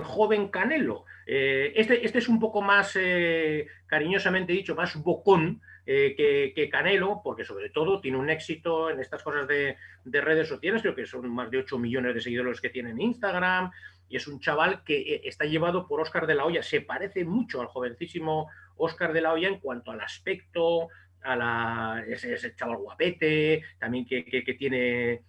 joven 0.04 0.48
Canelo. 0.50 1.06
Eh, 1.26 1.74
este, 1.76 2.06
este 2.06 2.19
es 2.19 2.30
un 2.30 2.39
poco 2.39 2.62
más, 2.62 2.95
eh, 3.00 3.67
cariñosamente 3.86 4.54
dicho, 4.54 4.76
más 4.76 4.95
bocón 5.02 5.62
que, 5.86 6.69
Canelo, 6.72 7.22
porque 7.24 7.43
sobre 7.43 7.72
todo 7.72 8.00
tiene 8.00 8.17
un 8.17 8.30
éxito 8.30 8.91
en 8.91 9.00
estas 9.00 9.24
cosas 9.24 9.48
de, 9.48 9.76
de 10.06 10.22
redes 10.22 10.48
sociales, 10.48 10.84
creo 10.84 10.93
que 10.93 11.08
son 11.08 11.28
más 11.34 11.50
de 11.50 11.58
8 11.58 11.80
millones 11.80 12.13
de 12.13 12.22
seguidores 12.22 12.62
que 12.62 12.69
tienen 12.69 12.91
en 12.93 13.02
Instagram, 13.02 13.72
y 14.08 14.15
es 14.17 14.28
un 14.28 14.39
chaval 14.39 14.84
que 14.84 15.22
está 15.24 15.45
llevado 15.45 15.88
por 15.88 16.00
Oscar 16.00 16.28
de 16.28 16.36
la 16.36 16.45
Hoya, 16.45 16.62
se 16.62 16.82
parece 16.82 17.26
mucho 17.26 17.60
al 17.60 17.67
jovencísimo 17.67 18.50
Oscar 18.78 19.13
de 19.13 19.22
la 19.22 19.34
Hoya 19.34 19.48
en 19.48 19.60
cuanto 19.60 19.89
al 19.89 20.02
aspecto, 20.02 20.89
a 21.24 21.36
la, 21.36 22.04
ese, 22.08 22.56
chaval 22.56 22.78
guapete, 22.78 23.63
también 23.80 24.06
que- 24.06 24.24
que 24.26 24.54
tiene, 24.54 25.22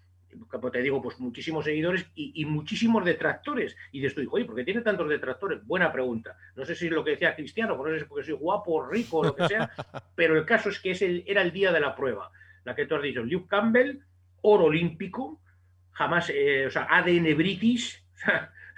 como 0.49 0.71
te 0.71 0.81
digo, 0.83 1.01
pues 1.03 1.19
muchísimos 1.21 1.65
seguidores 1.65 2.07
y, 2.15 2.33
y 2.41 2.45
muchísimos 2.45 3.05
detractores. 3.05 3.77
Y 3.93 4.01
dices 4.01 4.15
tú, 4.15 4.29
oye, 4.33 4.45
¿por 4.45 4.55
qué 4.57 4.65
tiene 4.65 4.81
tantos 4.83 5.09
detractores? 5.09 5.65
Buena 5.67 5.93
pregunta. 5.93 6.37
No 6.57 6.65
sé 6.65 6.75
si 6.75 6.87
es 6.87 6.93
lo 6.93 7.05
que 7.05 7.13
decía 7.13 7.35
Cristiano, 7.35 7.77
no 7.77 7.85
sé 7.85 7.91
si 7.97 8.03
es 8.03 8.05
porque 8.05 8.25
soy 8.25 8.35
guapo, 8.35 8.87
rico 8.87 9.19
o 9.19 9.25
lo 9.25 9.35
que 9.37 9.49
sea, 9.49 9.71
pero 10.15 10.37
el 10.39 10.45
caso 10.45 10.69
es 10.69 10.79
que 10.81 10.93
es 10.93 11.03
el- 11.03 11.25
era 11.27 11.43
el 11.43 11.53
día 11.53 11.73
de 11.73 11.81
la 11.81 11.95
prueba. 11.95 12.31
La 12.65 12.75
que 12.75 12.87
tú 12.87 12.95
has 12.95 13.03
dicho, 13.03 13.23
Luke 13.23 13.49
Campbell, 13.49 14.01
oro 14.43 14.65
olímpico, 14.65 15.41
jamás, 15.93 16.31
eh, 16.35 16.67
o 16.67 16.71
sea, 16.71 16.87
ADN 16.91 17.35
British, 17.37 18.05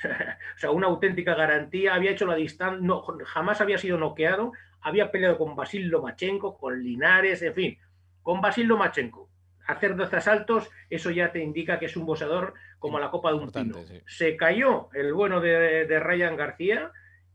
o 0.05 0.59
sea, 0.59 0.71
una 0.71 0.87
auténtica 0.87 1.35
garantía, 1.35 1.95
había 1.95 2.11
hecho 2.13 2.27
la 2.27 2.35
distancia, 2.37 2.81
no, 2.81 3.03
jamás 3.25 3.61
había 3.61 3.79
sido 3.79 3.99
noqueado, 3.99 4.53
había 4.81 5.11
peleado 5.11 5.39
con 5.39 5.55
Basil 5.55 5.89
Lomachenko, 5.89 6.59
con 6.59 6.83
Linares, 6.83 7.43
en 7.43 7.55
fin, 7.55 7.79
con 8.23 8.41
Basil 8.41 8.67
Lomachenko. 8.67 9.29
Hacer 9.67 9.97
12 9.97 10.17
asaltos, 10.17 10.71
eso 10.91 11.11
ya 11.11 11.31
te 11.33 11.41
indica 11.43 11.79
que 11.79 11.87
es 11.87 11.97
un 11.97 12.07
boxeador 12.07 12.55
como 12.79 12.99
la 12.99 13.11
copa 13.11 13.31
de 13.31 13.39
un 13.39 13.51
pino. 13.51 13.75
Sí. 13.87 14.01
Se 14.07 14.37
cayó 14.37 14.89
el 14.95 15.13
bueno 15.15 15.41
de, 15.41 15.87
de 15.87 16.01
Ryan 16.01 16.37
García 16.37 16.91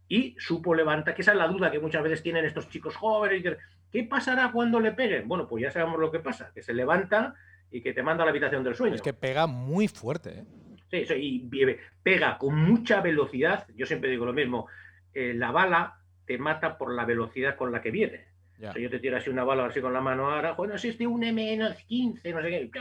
y 0.10 0.36
supo 0.40 0.74
levantar, 0.76 1.16
que 1.16 1.22
esa 1.22 1.32
es 1.32 1.38
la 1.38 1.48
duda 1.48 1.72
que 1.72 1.80
muchas 1.80 2.04
veces 2.04 2.24
tienen 2.24 2.46
estos 2.46 2.70
chicos 2.70 2.96
jóvenes. 2.96 3.58
¿Qué 3.92 4.04
pasará 4.04 4.52
cuando 4.52 4.80
le 4.80 4.92
peguen? 4.92 5.28
Bueno, 5.28 5.48
pues 5.48 5.63
ya 5.63 5.72
sabemos 5.72 6.00
lo 6.00 6.12
que 6.12 6.20
pasa, 6.20 6.52
que 6.54 6.62
se 6.62 6.74
levanta 6.74 7.36
y 7.72 7.82
que 7.82 7.94
te 7.94 8.04
manda 8.04 8.24
a 8.24 8.26
la 8.26 8.32
habitación 8.32 8.63
del 8.63 8.76
sueño. 8.76 8.96
Es 8.96 9.02
que 9.02 9.13
pega 9.13 9.48
muy 9.48 9.88
fuerte, 9.88 10.40
¿eh? 10.40 10.44
Sí, 10.90 11.06
sí, 11.06 11.13
y 11.16 11.78
pega 12.02 12.38
con 12.38 12.56
mucha 12.56 13.02
velocidad. 13.02 13.68
Yo 13.76 13.86
siempre 13.86 14.10
digo 14.10 14.26
lo 14.26 14.34
mismo. 14.34 14.68
eh, 15.13 15.34
la 15.34 15.52
bala 15.52 16.00
te 16.26 16.38
mata 16.38 16.78
por 16.78 16.94
la 16.94 17.04
velocidad 17.06 17.56
con 17.56 17.72
la 17.72 17.82
que 17.82 17.92
viene. 17.92 18.28
Ya. 18.58 18.72
O 18.72 18.74
sea, 18.74 18.82
yo 18.82 18.89
te 18.89 19.00
tiro 19.00 19.17
así 19.17 19.30
una 19.30 19.43
bala 19.43 19.65
así 19.65 19.82
con 19.82 19.93
la 19.93 20.02
mano 20.02 20.32
ahora, 20.32 20.54
bueno, 20.54 20.78
si 20.78 20.89
es 20.89 20.98
de 20.98 21.08
un 21.08 21.24
M-15, 21.24 22.34
no 22.34 22.41
sé 22.41 22.50
qué, 22.50 22.72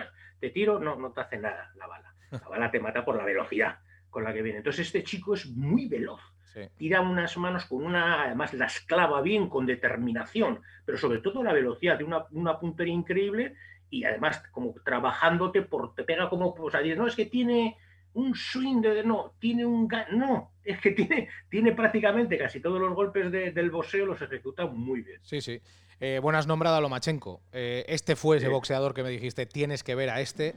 te 0.41 0.51
tiro, 0.51 0.79
no, 0.79 0.97
no 0.97 1.13
te 1.13 1.21
hace 1.21 1.39
nada 1.39 1.71
la 1.77 1.87
bala. 1.87 2.15
La 2.31 2.49
bala 2.49 2.71
te 2.73 2.81
mata 2.81 3.05
por 3.05 3.17
la 3.17 3.25
velocidad 3.25 3.79
con 4.11 4.25
la 4.25 4.33
que 4.33 4.43
viene. 4.43 4.59
Entonces 4.59 4.87
este 4.87 5.05
chico 5.05 5.35
es 5.35 5.47
muy 5.47 5.87
veloz. 5.87 6.21
Sí. 6.43 6.63
Tira 6.77 7.01
unas 7.01 7.37
manos 7.37 7.67
con 7.67 7.85
una, 7.85 8.25
además 8.25 8.53
las 8.55 8.81
clava 8.81 9.21
bien, 9.21 9.49
con 9.49 9.65
determinación, 9.65 10.61
pero 10.85 10.99
sobre 10.99 11.21
todo 11.21 11.43
la 11.45 11.53
velocidad, 11.53 11.99
de 11.99 12.05
una, 12.05 12.25
una 12.33 12.59
puntería 12.59 12.95
increíble 12.95 13.55
y 13.91 14.05
además 14.05 14.43
como 14.51 14.75
trabajándote 14.85 15.63
por, 15.63 15.95
te 15.95 16.03
pega 16.03 16.29
como, 16.29 16.49
o 16.49 16.71
sea, 16.71 16.81
no, 16.97 17.07
es 17.07 17.15
que 17.15 17.27
tiene 17.27 17.77
un 18.17 18.35
swing 18.35 18.81
de, 18.81 19.05
no, 19.05 19.35
tiene 19.39 19.65
un, 19.67 19.89
no, 20.13 20.53
es 20.65 20.81
que 20.81 20.91
tiene, 20.93 21.29
tiene 21.51 21.73
prácticamente 21.73 22.39
casi 22.39 22.61
todos 22.61 22.81
los 22.81 22.95
golpes 22.95 23.31
de- 23.31 23.53
del 23.53 23.71
boxeo 23.71 24.07
los 24.07 24.21
ejecuta 24.23 24.67
muy 24.67 25.03
bien. 25.03 25.21
Sí, 25.23 25.41
sí. 25.41 25.61
Eh, 26.01 26.19
bueno, 26.23 26.39
has 26.39 26.47
nombrado 26.47 26.77
a 26.77 26.81
Lomachenko. 26.81 27.41
Eh, 27.53 27.85
este 27.89 28.17
fue 28.17 28.39
ese 28.39 28.47
Sí. 28.47 28.53
boxeador 28.53 28.93
que 28.95 29.03
me 29.03 29.11
dijiste, 29.11 29.47
tienes 29.47 29.83
que 29.83 29.95
ver 29.95 30.11
a 30.11 30.21
este, 30.21 30.55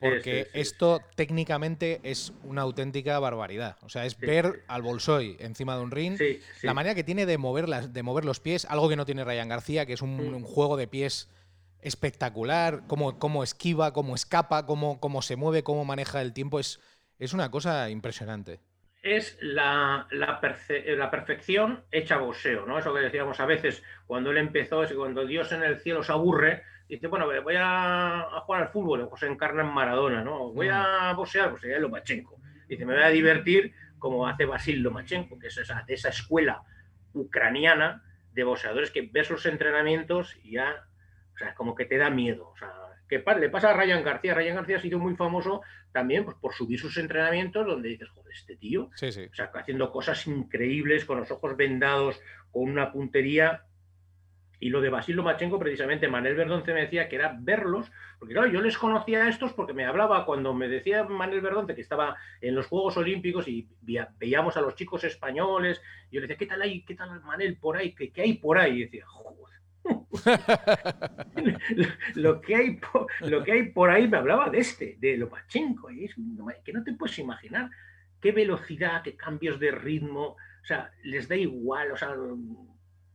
porque 0.00 0.44
sí, 0.44 0.50
sí. 0.54 0.60
esto 0.60 1.00
técnicamente 1.14 2.00
es 2.02 2.32
una 2.44 2.62
auténtica 2.62 3.18
barbaridad. 3.18 3.76
O 3.82 3.88
sea, 3.88 4.06
es 4.06 4.18
ver 4.18 4.64
al 4.66 4.82
Bolsoy 4.82 5.36
encima 5.40 5.76
de 5.76 5.82
un 5.82 5.90
ring. 5.90 6.18
La 6.62 6.74
manera 6.74 6.94
que 6.94 7.04
tiene 7.04 7.26
de 7.26 7.38
mover, 7.38 7.68
las, 7.68 7.92
de 7.92 8.02
mover 8.02 8.24
los 8.24 8.40
pies, 8.40 8.64
algo 8.66 8.88
que 8.88 8.96
no 8.96 9.04
tiene 9.04 9.24
Ryan 9.24 9.48
García, 9.48 9.84
que 9.86 9.92
es 9.92 10.02
un, 10.02 10.18
un 10.18 10.42
juego 10.42 10.76
de 10.76 10.86
pies 10.88 11.28
espectacular, 11.82 12.82
cómo, 12.86 13.18
cómo 13.18 13.42
esquiva, 13.42 13.92
cómo 13.92 14.14
escapa, 14.14 14.66
cómo, 14.66 15.00
cómo 15.00 15.22
se 15.22 15.36
mueve, 15.36 15.62
cómo 15.62 15.84
maneja 15.84 16.20
el 16.20 16.32
tiempo, 16.32 16.60
es, 16.60 16.78
es 17.20 17.32
una 17.32 17.50
cosa 17.50 17.88
impresionante. 17.90 18.58
es 19.02 19.38
la, 19.40 20.06
la, 20.10 20.40
perce- 20.40 20.84
la 20.96 21.10
perfección 21.10 21.84
hecha 21.90 22.18
boxeo, 22.18 22.66
¿no? 22.66 22.78
Eso 22.78 22.92
que 22.92 23.00
decíamos 23.00 23.38
a 23.40 23.46
veces 23.46 23.82
cuando 24.06 24.30
él 24.30 24.36
empezó, 24.38 24.82
es 24.82 24.90
que 24.90 24.96
cuando 24.96 25.24
Dios 25.24 25.52
en 25.52 25.62
el 25.62 25.80
cielo 25.80 26.02
se 26.02 26.12
aburre, 26.12 26.64
dice, 26.88 27.06
bueno, 27.06 27.26
voy 27.26 27.54
a, 27.56 28.20
a 28.22 28.40
jugar 28.40 28.62
al 28.62 28.68
fútbol, 28.68 29.08
pues 29.08 29.20
se 29.20 29.26
encarna 29.26 29.62
en 29.62 29.68
Maradona, 29.72 30.22
¿no? 30.22 30.52
Voy 30.52 30.68
a 30.70 31.12
boxear, 31.14 31.50
pues 31.50 31.62
sería 31.62 31.78
Lomachenko. 31.78 32.40
Dice, 32.68 32.84
me 32.84 32.94
voy 32.94 33.02
a 33.04 33.08
divertir 33.08 33.72
como 33.98 34.26
hace 34.26 34.44
Basil 34.44 34.80
Lomachenko, 34.82 35.38
que 35.38 35.46
es 35.48 35.56
esa, 35.58 35.82
de 35.86 35.94
esa 35.94 36.08
escuela 36.10 36.62
ucraniana 37.14 38.02
de 38.32 38.44
boxeadores 38.44 38.90
que 38.90 39.08
ves 39.12 39.30
los 39.30 39.44
entrenamientos 39.46 40.36
y 40.42 40.52
ya, 40.52 40.84
o 41.34 41.38
sea, 41.38 41.54
como 41.54 41.74
que 41.74 41.84
te 41.86 41.96
da 41.98 42.10
miedo, 42.10 42.48
o 42.48 42.56
sea, 42.56 42.72
que 43.08 43.18
le 43.40 43.48
pasa 43.48 43.70
a 43.70 43.74
Ryan 43.74 44.04
García. 44.04 44.34
Ryan 44.34 44.56
García 44.56 44.76
ha 44.76 44.80
sido 44.80 44.98
muy 45.00 45.16
famoso 45.16 45.62
también 45.92 46.24
pues, 46.24 46.36
por 46.36 46.54
subir 46.54 46.78
sus 46.78 46.96
entrenamientos 46.96 47.66
donde 47.66 47.88
dices, 47.88 48.08
joder, 48.10 48.32
este 48.32 48.56
tío 48.56 48.90
Sí, 48.94 49.12
sí. 49.12 49.24
o 49.30 49.34
sea, 49.34 49.50
haciendo 49.54 49.90
cosas 49.90 50.26
increíbles, 50.26 51.04
con 51.04 51.18
los 51.18 51.30
ojos 51.30 51.56
vendados, 51.56 52.20
con 52.50 52.70
una 52.70 52.92
puntería. 52.92 53.64
Y 54.62 54.68
lo 54.68 54.82
de 54.82 54.90
Basil 54.90 55.16
Lomachenko, 55.16 55.58
precisamente, 55.58 56.06
Manuel 56.06 56.36
Verdonce 56.36 56.74
me 56.74 56.82
decía 56.82 57.08
que 57.08 57.16
era 57.16 57.34
verlos, 57.40 57.90
porque 58.18 58.34
claro, 58.34 58.50
yo 58.50 58.60
les 58.60 58.76
conocía 58.76 59.24
a 59.24 59.28
estos 59.30 59.54
porque 59.54 59.72
me 59.72 59.86
hablaba 59.86 60.26
cuando 60.26 60.52
me 60.52 60.68
decía 60.68 61.04
Manuel 61.04 61.40
Verdonce 61.40 61.74
que 61.74 61.80
estaba 61.80 62.16
en 62.42 62.54
los 62.54 62.66
Juegos 62.66 62.98
Olímpicos 62.98 63.48
y 63.48 63.66
veíamos 64.18 64.58
a 64.58 64.60
los 64.60 64.74
chicos 64.74 65.02
españoles, 65.04 65.80
y 66.10 66.16
yo 66.16 66.20
le 66.20 66.26
decía, 66.26 66.36
¿qué 66.36 66.46
tal 66.46 66.60
hay, 66.60 66.82
qué 66.82 66.94
tal 66.94 67.22
Manel 67.22 67.56
por 67.56 67.78
ahí? 67.78 67.94
¿Qué, 67.94 68.12
qué 68.12 68.22
hay 68.22 68.34
por 68.34 68.58
ahí? 68.58 68.80
Y 68.80 68.84
decía, 68.84 69.06
joder. 69.06 69.49
Lo, 72.14 72.40
que 72.40 72.56
hay 72.56 72.76
por, 72.76 73.06
lo 73.20 73.42
que 73.42 73.52
hay 73.52 73.70
por 73.70 73.90
ahí 73.90 74.08
me 74.08 74.18
hablaba 74.18 74.50
de 74.50 74.58
este, 74.58 74.96
de 75.00 75.16
Lomachenko, 75.16 75.90
y 75.90 76.04
es 76.04 76.14
que 76.64 76.72
no 76.72 76.82
te 76.84 76.92
puedes 76.92 77.18
imaginar. 77.18 77.70
Qué 78.20 78.32
velocidad, 78.32 79.02
qué 79.02 79.16
cambios 79.16 79.58
de 79.58 79.70
ritmo, 79.70 80.36
o 80.62 80.64
sea, 80.64 80.92
les 81.02 81.28
da 81.28 81.36
igual, 81.36 81.92
o 81.92 81.96
sea, 81.96 82.14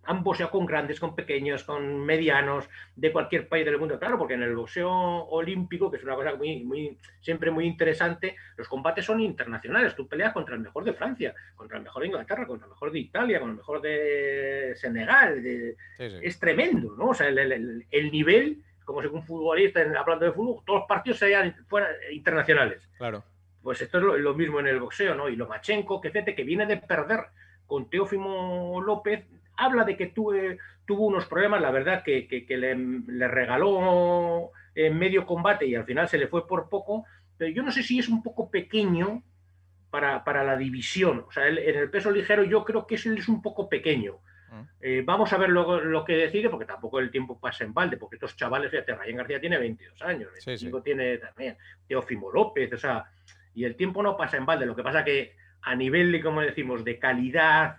ambos 0.06 0.38
ya 0.38 0.50
con 0.50 0.66
grandes, 0.66 1.00
con 1.00 1.16
pequeños, 1.16 1.64
con 1.64 2.06
medianos, 2.06 2.70
de 2.96 3.12
cualquier 3.12 3.48
país 3.48 3.66
del 3.66 3.78
mundo, 3.78 3.98
claro, 4.00 4.18
porque 4.18 4.36
en 4.36 4.44
el 4.44 4.56
boxeo 4.56 4.92
olímpico, 4.92 5.90
que 5.92 5.98
es 5.98 6.04
una 6.04 6.16
cosa 6.16 6.36
muy, 6.36 6.64
muy, 6.64 6.98
siempre 7.22 7.52
muy 7.52 7.66
interesante, 7.66 8.36
los 8.58 8.68
combates 8.68 9.06
son 9.06 9.20
internacionales, 9.20 9.96
tú 9.96 10.08
peleas 10.08 10.34
contra 10.34 10.56
el 10.56 10.62
mejor 10.62 10.84
de 10.84 10.94
Francia, 10.94 11.34
contra 11.56 11.78
el 11.78 11.84
mejor 11.84 12.02
de 12.02 12.08
Inglaterra, 12.08 12.46
contra 12.48 12.66
el 12.66 12.72
mejor 12.72 12.92
de 12.92 13.00
Italia, 13.00 13.40
con 13.40 13.50
el 13.52 13.56
mejor 13.58 13.82
de 13.82 14.74
Senegal, 14.76 15.42
de, 15.44 15.76
Sí, 15.98 16.10
sí. 16.10 16.18
es 16.22 16.40
tremendo, 16.40 16.96
¿no? 16.98 17.10
O 17.10 17.14
sea, 17.14 17.28
el, 17.28 17.38
el- 17.40 17.86
el 17.90 18.12
nivel, 18.12 18.62
como 18.84 19.02
si 19.02 19.08
un 19.08 19.24
futbolista, 19.24 19.82
hablando 19.98 20.26
de 20.26 20.32
fútbol, 20.32 20.64
todos 20.66 20.80
los 20.82 20.88
partidos 20.88 21.18
sean 21.20 21.56
fuera, 21.68 21.88
internacionales. 22.12 22.88
Claro. 22.98 23.24
Pues 23.64 23.82
esto 23.82 23.98
es 23.98 24.04
lo, 24.04 24.16
lo 24.18 24.34
mismo 24.36 24.60
en 24.60 24.68
el 24.68 24.80
boxeo, 24.80 25.16
¿no? 25.16 25.28
Y 25.28 25.36
Lomachenko, 25.36 26.00
que 26.00 26.12
fíjate 26.12 26.36
que 26.36 26.44
viene 26.44 26.68
de 26.68 26.78
perder 26.78 27.22
con 27.66 27.90
Teófimo 27.90 28.80
López, 28.86 29.26
habla 29.58 29.84
de 29.84 29.96
que 29.98 30.08
tuve, 30.08 30.58
tuvo 30.86 31.06
unos 31.08 31.26
problemas, 31.26 31.62
la 31.62 31.72
verdad, 31.72 32.04
que, 32.04 32.28
que- 32.28 32.46
que 32.46 32.58
le, 32.58 32.76
le 32.76 33.28
regaló 33.28 34.52
en 34.76 34.98
medio 34.98 35.26
combate 35.26 35.66
y 35.66 35.76
al 35.76 35.86
final 35.86 36.08
se 36.08 36.18
le 36.18 36.28
fue 36.28 36.48
por 36.48 36.70
poco, 36.70 37.06
pero 37.38 37.52
yo 37.52 37.64
no 37.64 37.72
sé 37.72 37.84
si 37.84 38.00
es 38.00 38.10
un 38.10 38.22
poco 38.24 38.50
pequeño 38.52 39.24
para, 39.90 40.24
para 40.24 40.44
la 40.44 40.58
división. 40.58 41.26
O 41.28 41.32
sea, 41.32 41.48
él- 41.48 41.60
en 41.60 41.76
el 41.78 41.90
peso 41.90 42.12
ligero 42.12 42.44
yo 42.44 42.64
creo 42.66 42.86
que 42.86 42.96
es, 42.96 43.06
él 43.06 43.18
es 43.18 43.28
un 43.30 43.42
poco 43.42 43.70
pequeño. 43.70 44.18
Mm. 44.52 44.62
Eh, 44.82 45.04
vamos 45.06 45.32
a 45.34 45.38
ver 45.38 45.50
luego 45.50 45.80
lo 45.80 46.04
que 46.06 46.16
decide, 46.18 46.50
porque 46.50 46.66
tampoco 46.66 47.00
el 47.00 47.10
tiempo 47.12 47.40
pasa 47.40 47.64
en 47.64 47.74
balde, 47.74 47.98
porque 47.98 48.16
estos 48.18 48.36
chavales, 48.36 48.70
fíjate, 48.72 48.94
Ryan 48.96 49.18
García 49.18 49.40
tiene 49.42 49.58
22 49.58 50.02
años, 50.02 50.30
Sí, 50.36 50.42
sí. 50.42 50.48
25 50.50 50.82
tiene 50.82 51.18
también, 51.18 51.58
Teófimo 51.88 52.32
López, 52.32 52.72
o 52.74 52.78
sea, 52.78 53.06
y 53.54 53.64
el 53.64 53.76
tiempo 53.76 54.04
no 54.04 54.16
pasa 54.18 54.38
en 54.38 54.46
balde, 54.46 54.66
lo 54.66 54.76
que 54.76 54.84
pasa 54.84 55.04
que 55.06 55.36
a 55.62 55.76
nivel 55.76 56.12
de, 56.12 56.22
como 56.22 56.42
decimos, 56.42 56.84
de 56.84 57.00
calidad 57.00 57.78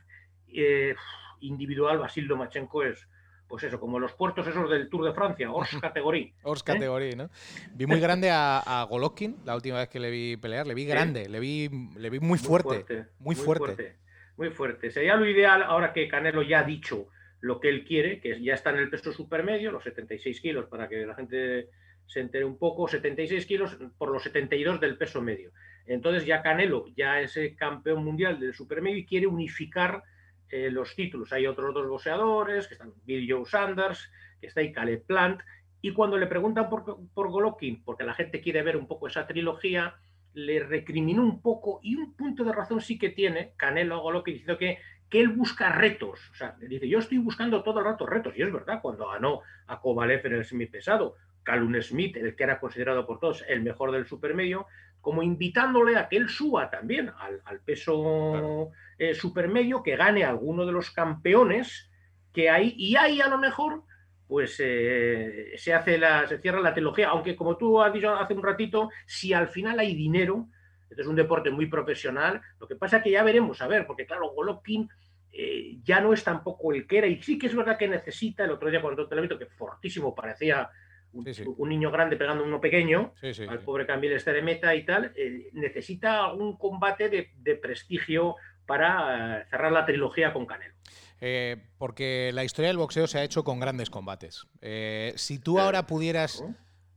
eh, 0.52 0.94
individual, 1.40 1.98
Basil 1.98 2.24
Lomachenko 2.26 2.82
es, 2.82 3.08
pues 3.48 3.62
eso, 3.64 3.78
como 3.78 3.98
los 3.98 4.12
puertos 4.12 4.46
esos 4.46 4.68
del 4.68 4.88
Tour 4.88 5.04
de 5.04 5.12
Francia, 5.12 5.50
Ors 5.52 5.76
categoría. 5.80 6.32
Ors 6.42 6.60
¿Eh? 6.60 6.64
categoría, 6.64 7.16
¿no? 7.16 7.30
Vi 7.74 7.86
muy 7.86 8.00
grande 8.00 8.30
a, 8.30 8.58
a 8.58 8.84
Golovkin 8.84 9.36
la 9.44 9.54
última 9.54 9.78
vez 9.78 9.88
que 9.88 10.00
le 10.00 10.10
vi 10.10 10.36
pelear. 10.36 10.66
Le 10.66 10.74
vi 10.74 10.84
grande, 10.84 11.28
le 11.28 11.40
vi, 11.40 11.70
le 11.96 12.10
vi 12.10 12.20
muy 12.20 12.38
fuerte. 12.38 13.06
Muy 13.20 13.34
fuerte. 13.34 13.96
Muy 14.36 14.50
fuerte. 14.50 14.90
Sería 14.90 15.16
lo 15.16 15.26
ideal 15.26 15.62
ahora 15.62 15.92
que 15.92 16.08
Canelo 16.08 16.42
ya 16.42 16.60
ha 16.60 16.64
dicho 16.64 17.08
lo 17.40 17.60
que 17.60 17.68
él 17.68 17.84
quiere, 17.84 18.20
que 18.20 18.42
ya 18.42 18.54
está 18.54 18.70
en 18.70 18.78
el 18.78 18.90
peso 18.90 19.12
supermedio, 19.12 19.70
los 19.70 19.84
76 19.84 20.40
kilos, 20.40 20.66
para 20.66 20.88
que 20.88 21.06
la 21.06 21.14
gente 21.14 21.68
se 22.06 22.20
entere 22.20 22.44
un 22.44 22.58
poco, 22.58 22.88
76 22.88 23.46
kilos 23.46 23.76
por 23.98 24.10
los 24.10 24.22
72 24.22 24.80
del 24.80 24.96
peso 24.96 25.22
medio. 25.22 25.52
Entonces 25.86 26.26
ya 26.26 26.42
Canelo 26.42 26.86
ya 26.96 27.20
es 27.20 27.36
el 27.36 27.56
campeón 27.56 28.04
mundial 28.04 28.40
del 28.40 28.54
supermedio 28.54 28.98
y 28.98 29.06
quiere 29.06 29.26
unificar 29.26 30.02
eh, 30.50 30.70
los 30.70 30.94
títulos. 30.94 31.32
Hay 31.32 31.46
otros 31.46 31.74
dos 31.74 31.88
boxeadores, 31.88 32.66
que 32.66 32.74
están 32.74 32.92
Bill 33.04 33.26
Joe 33.30 33.44
Sanders, 33.44 34.10
que 34.40 34.46
está 34.46 34.60
ahí 34.60 34.72
Caleb 34.72 35.04
Plant, 35.04 35.40
y 35.80 35.92
cuando 35.92 36.18
le 36.18 36.26
preguntan 36.26 36.68
por, 36.68 36.98
por 37.14 37.30
Golovkin, 37.30 37.82
porque 37.84 38.04
la 38.04 38.14
gente 38.14 38.40
quiere 38.40 38.62
ver 38.62 38.76
un 38.76 38.86
poco 38.86 39.06
esa 39.06 39.26
trilogía, 39.26 39.94
le 40.34 40.60
recriminó 40.60 41.22
un 41.22 41.40
poco, 41.40 41.80
y 41.82 41.96
un 41.96 42.14
punto 42.14 42.44
de 42.44 42.52
razón 42.52 42.80
sí 42.80 42.98
que 42.98 43.10
tiene 43.10 43.52
Canelo 43.56 43.96
a 43.96 43.98
Golovkin, 43.98 44.34
diciendo 44.34 44.58
que, 44.58 44.78
que 45.08 45.20
él 45.20 45.28
busca 45.28 45.70
retos. 45.70 46.20
O 46.30 46.34
sea, 46.34 46.56
le 46.60 46.68
dice, 46.68 46.88
yo 46.88 46.98
estoy 46.98 47.18
buscando 47.18 47.62
todo 47.62 47.78
el 47.78 47.86
rato 47.86 48.06
retos, 48.06 48.34
y 48.36 48.42
es 48.42 48.52
verdad, 48.52 48.80
cuando 48.82 49.08
ganó 49.08 49.42
a 49.66 49.80
Kovalev 49.80 50.26
en 50.26 50.34
el 50.34 50.44
semipesado, 50.44 51.16
Calum 51.42 51.80
Smith, 51.80 52.16
el 52.16 52.34
que 52.34 52.42
era 52.42 52.58
considerado 52.58 53.06
por 53.06 53.20
todos 53.20 53.44
el 53.48 53.62
mejor 53.62 53.92
del 53.92 54.06
supermedio, 54.06 54.66
como 55.00 55.22
invitándole 55.22 55.96
a 55.96 56.08
que 56.08 56.16
él 56.16 56.28
suba 56.28 56.68
también 56.68 57.12
al, 57.44 57.60
peso. 57.60 58.72
Eh, 58.98 59.14
supermedio, 59.14 59.82
que 59.82 59.96
gane 59.96 60.24
alguno 60.24 60.64
de 60.66 60.72
los 60.72 60.90
campeones 60.90 61.90
que 62.32 62.50
hay, 62.50 62.74
y 62.76 62.96
ahí 62.96 63.20
a 63.20 63.28
lo 63.28 63.38
mejor 63.38 63.82
pues 64.28 64.56
eh, 64.58 65.52
se 65.56 65.72
hace 65.72 65.98
la, 65.98 66.26
se 66.26 66.38
cierra 66.38 66.60
la 66.60 66.74
trilogía, 66.74 67.10
aunque 67.10 67.36
como 67.36 67.56
tú 67.56 67.80
has 67.80 67.92
dicho 67.92 68.12
hace 68.12 68.34
un 68.34 68.42
ratito, 68.42 68.90
si 69.06 69.32
al 69.32 69.48
final 69.48 69.78
hay 69.78 69.94
dinero, 69.94 70.48
este 70.90 71.02
es 71.02 71.08
un 71.08 71.14
deporte 71.16 71.50
muy 71.50 71.66
profesional, 71.66 72.40
lo 72.58 72.66
que 72.66 72.76
pasa 72.76 73.02
que 73.02 73.10
ya 73.12 73.22
veremos, 73.22 73.62
a 73.62 73.68
ver, 73.68 73.86
porque 73.86 74.04
claro, 74.04 74.30
Golovkin 74.30 74.88
eh, 75.32 75.78
ya 75.84 76.00
no 76.00 76.12
es 76.12 76.24
tampoco 76.24 76.72
el 76.72 76.86
que 76.86 76.98
era, 76.98 77.06
y 77.06 77.22
sí 77.22 77.38
que 77.38 77.46
es 77.46 77.54
verdad 77.54 77.78
que 77.78 77.86
necesita, 77.88 78.44
el 78.44 78.50
otro 78.50 78.68
día 78.68 78.82
cuando 78.82 79.06
te 79.06 79.14
lo 79.14 79.20
he 79.20 79.28
visto, 79.28 79.38
que 79.38 79.46
fortísimo 79.46 80.14
parecía 80.14 80.68
un, 81.12 81.24
Sí, 81.24 81.32
sí. 81.32 81.44
un 81.46 81.68
niño 81.68 81.90
grande 81.90 82.16
pegando 82.16 82.42
a 82.42 82.46
uno 82.46 82.60
pequeño, 82.60 83.14
Sí, 83.20 83.30
al 83.48 83.60
pobre 83.60 83.86
Camille 83.86 84.16
este 84.16 84.32
de 84.32 84.42
meta 84.42 84.74
y 84.74 84.84
tal, 84.84 85.12
eh, 85.14 85.50
necesita 85.52 86.32
un 86.32 86.56
combate 86.56 87.08
de, 87.08 87.30
de 87.36 87.54
prestigio 87.54 88.34
para 88.66 89.40
eh, 89.42 89.46
cerrar 89.50 89.72
la 89.72 89.86
trilogía 89.86 90.32
con 90.32 90.46
Canelo. 90.46 90.74
Eh, 91.20 91.56
porque 91.78 92.30
la 92.34 92.44
historia 92.44 92.68
del 92.68 92.76
boxeo 92.78 93.06
se 93.06 93.18
ha 93.18 93.24
hecho 93.24 93.44
con 93.44 93.60
grandes 93.60 93.90
combates. 93.90 94.46
Eh, 94.60 95.12
si 95.16 95.38
tú 95.38 95.60
ahora 95.60 95.86
pudieras. 95.86 96.44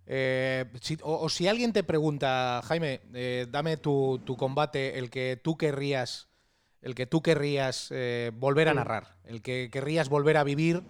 eh, 0.07 0.65
si- 0.81 0.97
o, 1.03 1.21
o 1.25 1.29
si 1.29 1.47
alguien 1.47 1.73
te 1.73 1.83
pregunta, 1.83 2.61
Jaime, 2.65 3.01
dame 3.49 3.77
tu, 3.77 4.21
tu 4.25 4.35
combate, 4.37 4.97
el 4.99 5.09
que 5.09 5.39
tú 5.43 5.57
querrías. 5.57 6.29
El 6.81 6.95
que 6.95 7.05
tú 7.05 7.21
querrías 7.21 7.93
volver 8.35 8.69
a 8.69 8.73
narrar, 8.73 9.17
el 9.25 9.41
que 9.41 9.69
querrías 9.71 10.09
volver 10.09 10.37
a 10.37 10.45
vivir, 10.45 10.85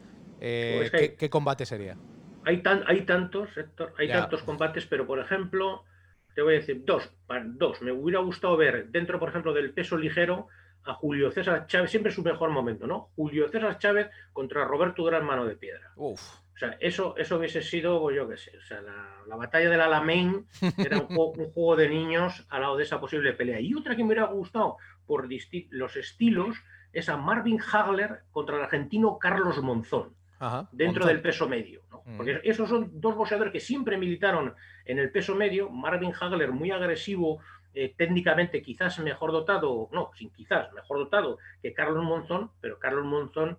Pues 0.65 0.91
¿qué, 0.91 1.15
qué 1.19 1.29
combate 1.31 1.65
sería? 1.65 1.99
Hay, 2.43 2.61
tan, 2.63 2.83
hay 2.87 3.05
tantos, 3.05 3.55
Héctor, 3.57 3.93
hay 3.97 4.09
Ya. 4.09 4.11
tantos 4.11 4.43
combates, 4.43 4.85
pero 4.85 5.05
por 5.05 5.19
ejemplo, 5.19 5.83
te 6.33 6.41
voy 6.41 6.55
a 6.55 6.57
decir 6.59 6.83
dos, 6.85 7.09
dos. 7.45 7.81
Me 7.81 7.91
hubiera 7.91 8.19
gustado 8.21 8.57
ver 8.57 8.87
dentro, 8.89 9.19
por 9.19 9.29
ejemplo, 9.29 9.53
del 9.53 9.73
peso 9.73 9.97
ligero 9.97 10.47
a 10.89 10.93
Julio 10.95 11.29
César 11.31 11.67
Chávez, 11.67 11.91
siempre 11.91 12.11
su 12.11 12.23
mejor 12.23 12.49
momento, 12.49 12.87
¿no? 12.87 13.09
Julio 13.15 13.47
César 13.49 13.77
Chávez 13.77 14.09
contra 14.33 14.65
Roberto 14.65 15.03
Durán 15.03 15.23
Mano 15.23 15.45
de 15.45 15.55
Piedra. 15.55 15.91
Uf, 15.95 16.19
O 16.55 16.57
sea, 16.57 16.77
eso, 16.79 17.15
eso 17.15 17.37
hubiese 17.37 17.61
sido, 17.61 18.01
pues 18.01 18.15
yo 18.15 18.27
qué 18.27 18.37
sé, 18.37 18.57
o 18.57 18.61
sea, 18.61 18.81
la, 18.81 19.21
la 19.27 19.35
batalla 19.35 19.69
del 19.69 19.81
Alamein 19.81 20.47
era 20.77 20.97
un 20.97 21.05
juego, 21.05 21.31
un 21.33 21.51
juego 21.51 21.75
de 21.75 21.89
niños 21.89 22.45
al 22.49 22.61
lado 22.61 22.75
de 22.75 22.83
esa 22.83 22.99
posible 22.99 23.33
pelea. 23.33 23.59
Y 23.59 23.75
otra 23.75 23.95
que 23.95 24.01
me 24.03 24.07
hubiera 24.07 24.25
gustado 24.25 24.77
por 25.05 25.29
los 25.69 25.95
estilos 25.95 26.57
es 26.91 27.07
a 27.07 27.17
Marvin 27.17 27.59
Hagler 27.61 28.21
contra 28.31 28.57
el 28.57 28.63
argentino 28.63 29.19
Carlos 29.19 29.61
Monzón 29.61 30.15
ajá. 30.39 30.67
dentro 30.71 31.01
Monzón. 31.01 31.07
del 31.15 31.21
peso 31.21 31.47
medio. 31.47 31.83
¿no? 31.91 32.01
Mm. 32.05 32.17
Porque 32.17 32.41
esos 32.43 32.67
son 32.67 32.89
dos 32.99 33.15
boxeadores 33.15 33.53
que 33.53 33.59
siempre 33.59 33.97
militaron 33.97 34.55
en 34.85 34.97
el 34.97 35.11
peso 35.11 35.35
medio. 35.35 35.69
Marvin 35.69 36.13
Hagler, 36.19 36.51
muy 36.51 36.71
agresivo, 36.71 37.41
eh, 37.73 37.93
técnicamente 37.97 38.61
quizás 38.61 38.99
mejor 38.99 39.31
dotado, 39.31 39.89
no, 39.91 40.11
sin 40.17 40.29
quizás, 40.31 40.71
mejor 40.73 40.97
dotado 40.99 41.37
que 41.61 41.73
Carlos 41.73 42.03
Monzón, 42.03 42.51
pero 42.61 42.79
Carlos 42.79 43.05
Monzón 43.05 43.57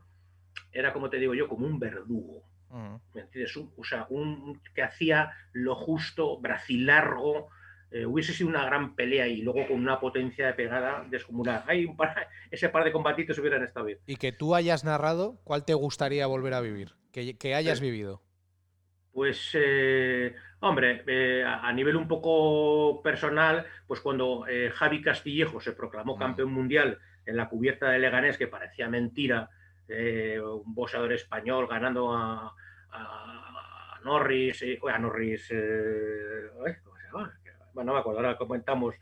era, 0.73 0.93
como 0.93 1.09
te 1.11 1.19
digo 1.19 1.35
yo, 1.35 1.49
como 1.49 1.67
un 1.67 1.79
verdugo. 1.79 2.43
Ujú. 2.71 3.01
¿me 3.15 3.23
entiendes? 3.23 3.57
Un- 3.57 3.73
o 3.77 3.83
sea, 3.83 4.07
un 4.11 4.61
que 4.75 4.83
hacía 4.83 5.33
lo 5.53 5.75
justo, 5.75 6.39
bracilargo, 6.41 7.49
eh, 7.91 8.07
hubiese 8.07 8.33
sido 8.33 8.49
una 8.49 8.65
gran 8.65 8.95
pelea 8.95 9.27
y 9.27 9.43
luego 9.43 9.67
con 9.67 9.79
una 9.81 9.99
potencia 9.99 10.47
de 10.47 10.53
pegada 10.55 11.05
descomunal. 11.11 11.65
Hay 11.67 11.85
un 11.85 11.97
par- 11.97 12.29
ese 12.53 12.69
par 12.69 12.85
de 12.85 12.93
combatitos 12.93 13.37
hubieran 13.39 13.65
estado 13.65 13.87
bien. 13.87 13.99
Y 14.07 14.15
que 14.17 14.31
tú 14.31 14.55
hayas 14.55 14.85
narrado, 14.85 15.41
¿cuál 15.43 15.65
te 15.65 15.75
gustaría 15.75 16.27
volver 16.29 16.55
a 16.55 16.61
vivir? 16.61 16.95
Que, 17.11 17.37
que 17.37 17.57
hayas 17.57 17.79
Sí. 17.79 17.85
vivido. 17.87 18.23
Pues, 19.13 19.51
eh, 19.55 20.35
hombre, 20.61 21.03
eh, 21.07 21.45
a 21.45 21.73
nivel 21.73 21.97
un 21.97 22.07
poco 22.07 23.03
personal, 23.03 23.67
pues 23.87 24.01
cuando 24.01 24.47
eh, 24.49 24.71
Javi 24.73 25.03
Castillejo 25.03 25.61
se 25.61 25.73
proclamó 25.73 26.17
campeón 26.17 26.53
mundial 26.53 26.99
en 27.27 27.37
la 27.37 27.49
cubierta 27.49 27.91
de 27.91 27.99
Leganés, 27.99 28.39
que 28.39 28.47
parecía 28.47 28.89
mentira, 28.89 29.51
eh, 29.89 30.41
un 30.41 30.75
boxeador 30.75 31.13
español 31.13 31.67
ganando 31.69 32.13
a, 32.15 32.55
a- 32.93 33.97
a 33.97 34.01
Norris, 34.05 34.63
eh, 34.63 34.79
a 34.91 34.99
Norris, 34.99 35.49
¿cómo 36.85 36.97
se 36.97 37.07
llama? 37.07 37.39
Bueno, 37.75 37.89
no 37.91 37.95
me 37.95 38.01
acuerdo, 38.01 38.21
ahora 38.21 38.37
comentamos, 38.39 38.95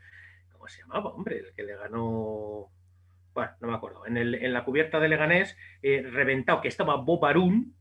¿cómo 0.51 0.67
se 0.67 0.81
llamaba, 0.81 1.11
hombre? 1.11 1.37
El 1.39 1.53
que 1.53 1.63
le 1.63 1.75
ganó, 1.75 2.67
bueno, 3.33 3.51
no 3.61 3.67
me 3.67 3.75
acuerdo, 3.75 4.05
en, 4.07 4.17
el- 4.17 4.35
en 4.35 4.53
la 4.53 4.65
cubierta 4.65 4.99
de 4.99 5.07
Leganés, 5.09 5.55
reventado, 5.83 6.61
que 6.61 6.67
estaba 6.67 6.95
Bob 6.97 7.25
Arum, 7.25 7.73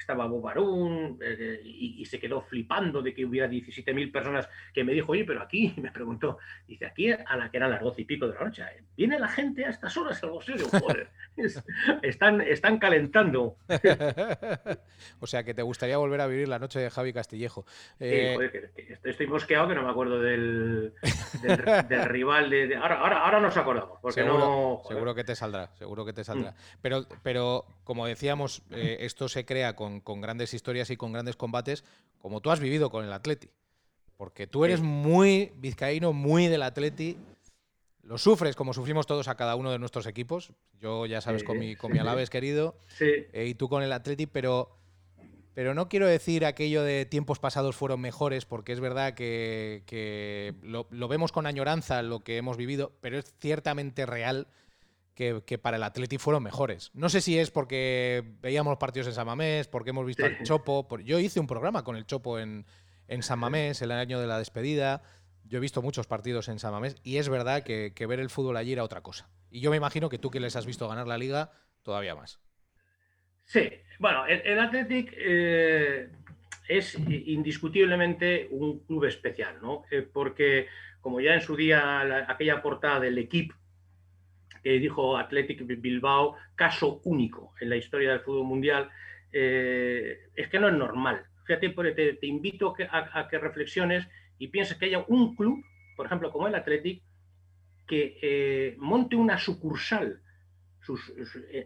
estaba 0.00 0.26
Bobarún 0.26 1.18
eh, 1.22 1.60
y, 1.64 2.00
y, 2.00 2.04
se 2.04 2.18
quedó 2.18 2.40
flipando 2.40 3.02
de 3.02 3.14
que 3.14 3.24
hubiera 3.24 3.48
17.000 3.48 4.12
personas 4.12 4.48
que 4.72 4.84
me 4.84 4.92
dijo, 4.92 5.12
oye, 5.12 5.24
pero 5.24 5.42
aquí, 5.42 5.74
me 5.80 5.90
preguntó, 5.90 6.38
dice, 6.66 6.86
aquí 6.86 7.10
a 7.10 7.36
la 7.36 7.50
que 7.50 7.56
eran 7.56 7.70
las 7.70 7.82
doce 7.82 8.02
y 8.02 8.04
pico 8.04 8.28
de 8.28 8.34
la 8.34 8.44
noche, 8.44 8.62
¿viene 8.96 9.18
la 9.18 9.28
gente 9.28 9.64
a 9.64 9.70
estas 9.70 9.96
horas 9.96 10.22
al 10.22 10.30
boxeo? 10.30 10.68
Joder, 10.68 11.08
están, 12.02 12.40
están 12.40 12.78
calentando. 12.78 13.56
o 15.20 15.26
sea, 15.26 15.44
que 15.44 15.54
te 15.54 15.62
gustaría 15.62 15.96
volver 15.98 16.20
a 16.20 16.26
vivir 16.26 16.48
la 16.48 16.58
noche 16.58 16.80
de 16.80 16.90
Javi 16.90 17.12
Castillejo. 17.12 17.64
Eh... 18.00 18.28
Sí, 18.30 18.34
joder, 18.34 18.72
que, 18.74 18.86
que 18.86 19.10
estoy 19.10 19.26
mosqueado 19.26 19.68
que 19.68 19.74
no 19.74 19.82
me 19.82 19.90
acuerdo 19.90 20.20
del, 20.20 20.94
del, 21.42 21.88
del 21.88 22.04
rival. 22.04 22.50
De, 22.50 22.66
de, 22.68 22.76
ahora, 22.76 23.00
ahora, 23.00 23.24
ahora 23.24 23.40
nos 23.40 23.56
acordamos. 23.56 23.98
Porque 24.00 24.22
seguro, 24.22 24.38
no, 24.38 24.82
seguro 24.88 25.14
que 25.14 25.24
te 25.24 25.34
saldrá, 25.34 25.70
seguro 25.74 26.04
que 26.04 26.12
te 26.12 26.24
saldrá. 26.24 26.52
Mm. 26.52 26.54
Pero, 26.82 27.06
pero, 27.22 27.64
como 27.84 28.06
decíamos, 28.06 28.62
eh, 28.70 28.98
esto 29.00 29.28
se 29.28 29.44
crea 29.44 29.74
con 29.74 29.85
con, 29.86 30.00
con, 30.00 30.20
grandes 30.20 30.52
historias 30.52 30.90
y 30.90 30.96
con 30.96 31.12
grandes 31.12 31.36
combates, 31.36 31.84
como 32.18 32.40
tú 32.40 32.50
has 32.50 32.58
vivido 32.58 32.90
con 32.90 33.04
el 33.04 33.12
Atleti. 33.12 33.48
Porque 34.16 34.46
tú 34.46 34.64
eres 34.64 34.80
muy 34.80 35.52
vizcaíno, 35.56 36.12
muy 36.12 36.48
del 36.48 36.62
Atleti. 36.62 37.16
Lo 38.02 38.18
sufres 38.18 38.56
como 38.56 38.72
sufrimos 38.72 39.06
todos 39.06 39.28
a 39.28 39.36
cada 39.36 39.54
uno 39.56 39.70
de 39.70 39.78
nuestros 39.78 40.06
equipos. 40.06 40.52
Yo, 40.80 41.06
ya 41.06 41.20
sabes, 41.20 41.44
con 41.44 41.58
mi, 41.58 41.76
con 41.76 41.92
mi 41.92 41.98
Alaves 41.98 42.30
querido. 42.36 42.76
Sí. 42.88 43.10
Eh, 43.32 43.46
y 43.46 43.54
tú 43.54 43.68
con 43.68 43.82
el 43.82 43.92
Atleti, 43.92 44.26
pero, 44.26 44.76
pero 45.54 45.74
no 45.74 45.88
quiero 45.88 46.06
decir 46.06 46.44
aquello 46.44 46.82
de 46.82 47.04
tiempos 47.04 47.38
pasados 47.38 47.76
fueron 47.76 48.00
mejores, 48.00 48.44
porque 48.44 48.72
es 48.72 48.80
verdad 48.80 49.14
que, 49.14 49.82
que 49.86 50.54
lo, 50.62 50.88
lo, 50.90 51.08
vemos 51.08 51.30
con 51.30 51.46
añoranza 51.46 52.02
lo 52.02 52.20
que 52.20 52.38
hemos 52.38 52.56
vivido, 52.56 52.92
pero 53.00 53.18
es 53.18 53.34
ciertamente 53.38 54.06
real 54.06 54.48
que, 55.16 55.42
que, 55.44 55.58
para 55.58 55.78
el 55.78 55.82
Atleti 55.82 56.18
fueron 56.18 56.42
mejores. 56.42 56.90
No 56.94 57.08
sé 57.08 57.20
si 57.20 57.38
es 57.38 57.50
porque 57.50 58.22
veíamos 58.42 58.70
los 58.70 58.78
partidos 58.78 59.08
en 59.08 59.14
San 59.14 59.26
Mamés, 59.26 59.66
porque 59.66 59.90
hemos 59.90 60.06
visto 60.06 60.24
sí. 60.24 60.32
al 60.38 60.44
Chopo. 60.44 60.86
Por... 60.86 61.02
Yo 61.02 61.18
hice 61.18 61.40
un 61.40 61.46
programa 61.46 61.82
con 61.82 61.96
el 61.96 62.06
Chopo 62.06 62.38
en, 62.38 62.66
en, 63.08 63.22
San 63.22 63.38
Mamés, 63.38 63.80
el 63.82 63.90
año 63.90 64.20
de 64.20 64.26
la 64.26 64.38
despedida. 64.38 65.02
Yo 65.44 65.56
he 65.56 65.60
visto 65.60 65.80
muchos 65.80 66.06
partidos 66.06 66.48
en 66.48 66.58
San 66.58 66.72
Mamés 66.72 66.96
y 67.02 67.16
es 67.16 67.28
verdad 67.30 67.62
que, 67.62 67.92
que, 67.94 68.06
ver 68.06 68.20
el 68.20 68.28
fútbol 68.28 68.58
allí 68.58 68.72
era 68.72 68.84
otra 68.84 69.00
cosa. 69.00 69.30
Y 69.50 69.60
yo 69.60 69.70
me 69.70 69.78
imagino 69.78 70.10
que 70.10 70.18
tú 70.18 70.30
que 70.30 70.38
les 70.38 70.54
has 70.54 70.66
visto 70.66 70.86
ganar 70.86 71.06
la 71.06 71.16
liga, 71.16 71.50
todavía 71.82 72.14
más. 72.14 72.40
Sí, 73.44 73.70
bueno, 73.98 74.26
el, 74.26 74.42
el 74.44 74.60
Athletic 74.60 75.14
eh, 75.16 76.10
es 76.68 76.94
indiscutiblemente 76.98 78.48
un 78.50 78.80
club 78.80 79.04
especial, 79.04 79.56
¿no? 79.62 79.84
Eh, 79.90 80.02
porque 80.02 80.66
como 81.00 81.20
ya 81.20 81.34
en 81.34 81.40
su 81.40 81.56
día 81.56 82.04
la, 82.04 82.26
aquella 82.28 82.60
portada 82.60 83.00
del 83.00 83.16
equipo 83.16 83.54
dijo 84.72 85.16
Athletic 85.16 85.66
Bilbao, 85.80 86.36
caso 86.54 87.00
único 87.04 87.54
en 87.60 87.70
la 87.70 87.76
historia 87.76 88.10
del 88.10 88.20
fútbol 88.20 88.46
mundial, 88.46 88.90
eh, 89.32 90.28
es 90.34 90.48
que 90.48 90.58
no 90.58 90.68
es 90.68 90.74
normal. 90.74 91.24
Fíjate, 91.44 91.70
te, 91.70 92.26
invito 92.26 92.74
a, 92.90 93.28
que 93.28 93.38
reflexiones 93.38 94.06
y 94.38 94.48
pienses 94.48 94.76
que 94.76 94.86
haya 94.86 95.04
un 95.06 95.36
club, 95.36 95.64
por 95.96 96.06
ejemplo, 96.06 96.32
como 96.32 96.48
el 96.48 96.54
Athletic, 96.54 97.02
que 97.86 98.18
eh, 98.20 98.74
monte 98.78 99.14
una 99.14 99.38
sucursal 99.38 100.20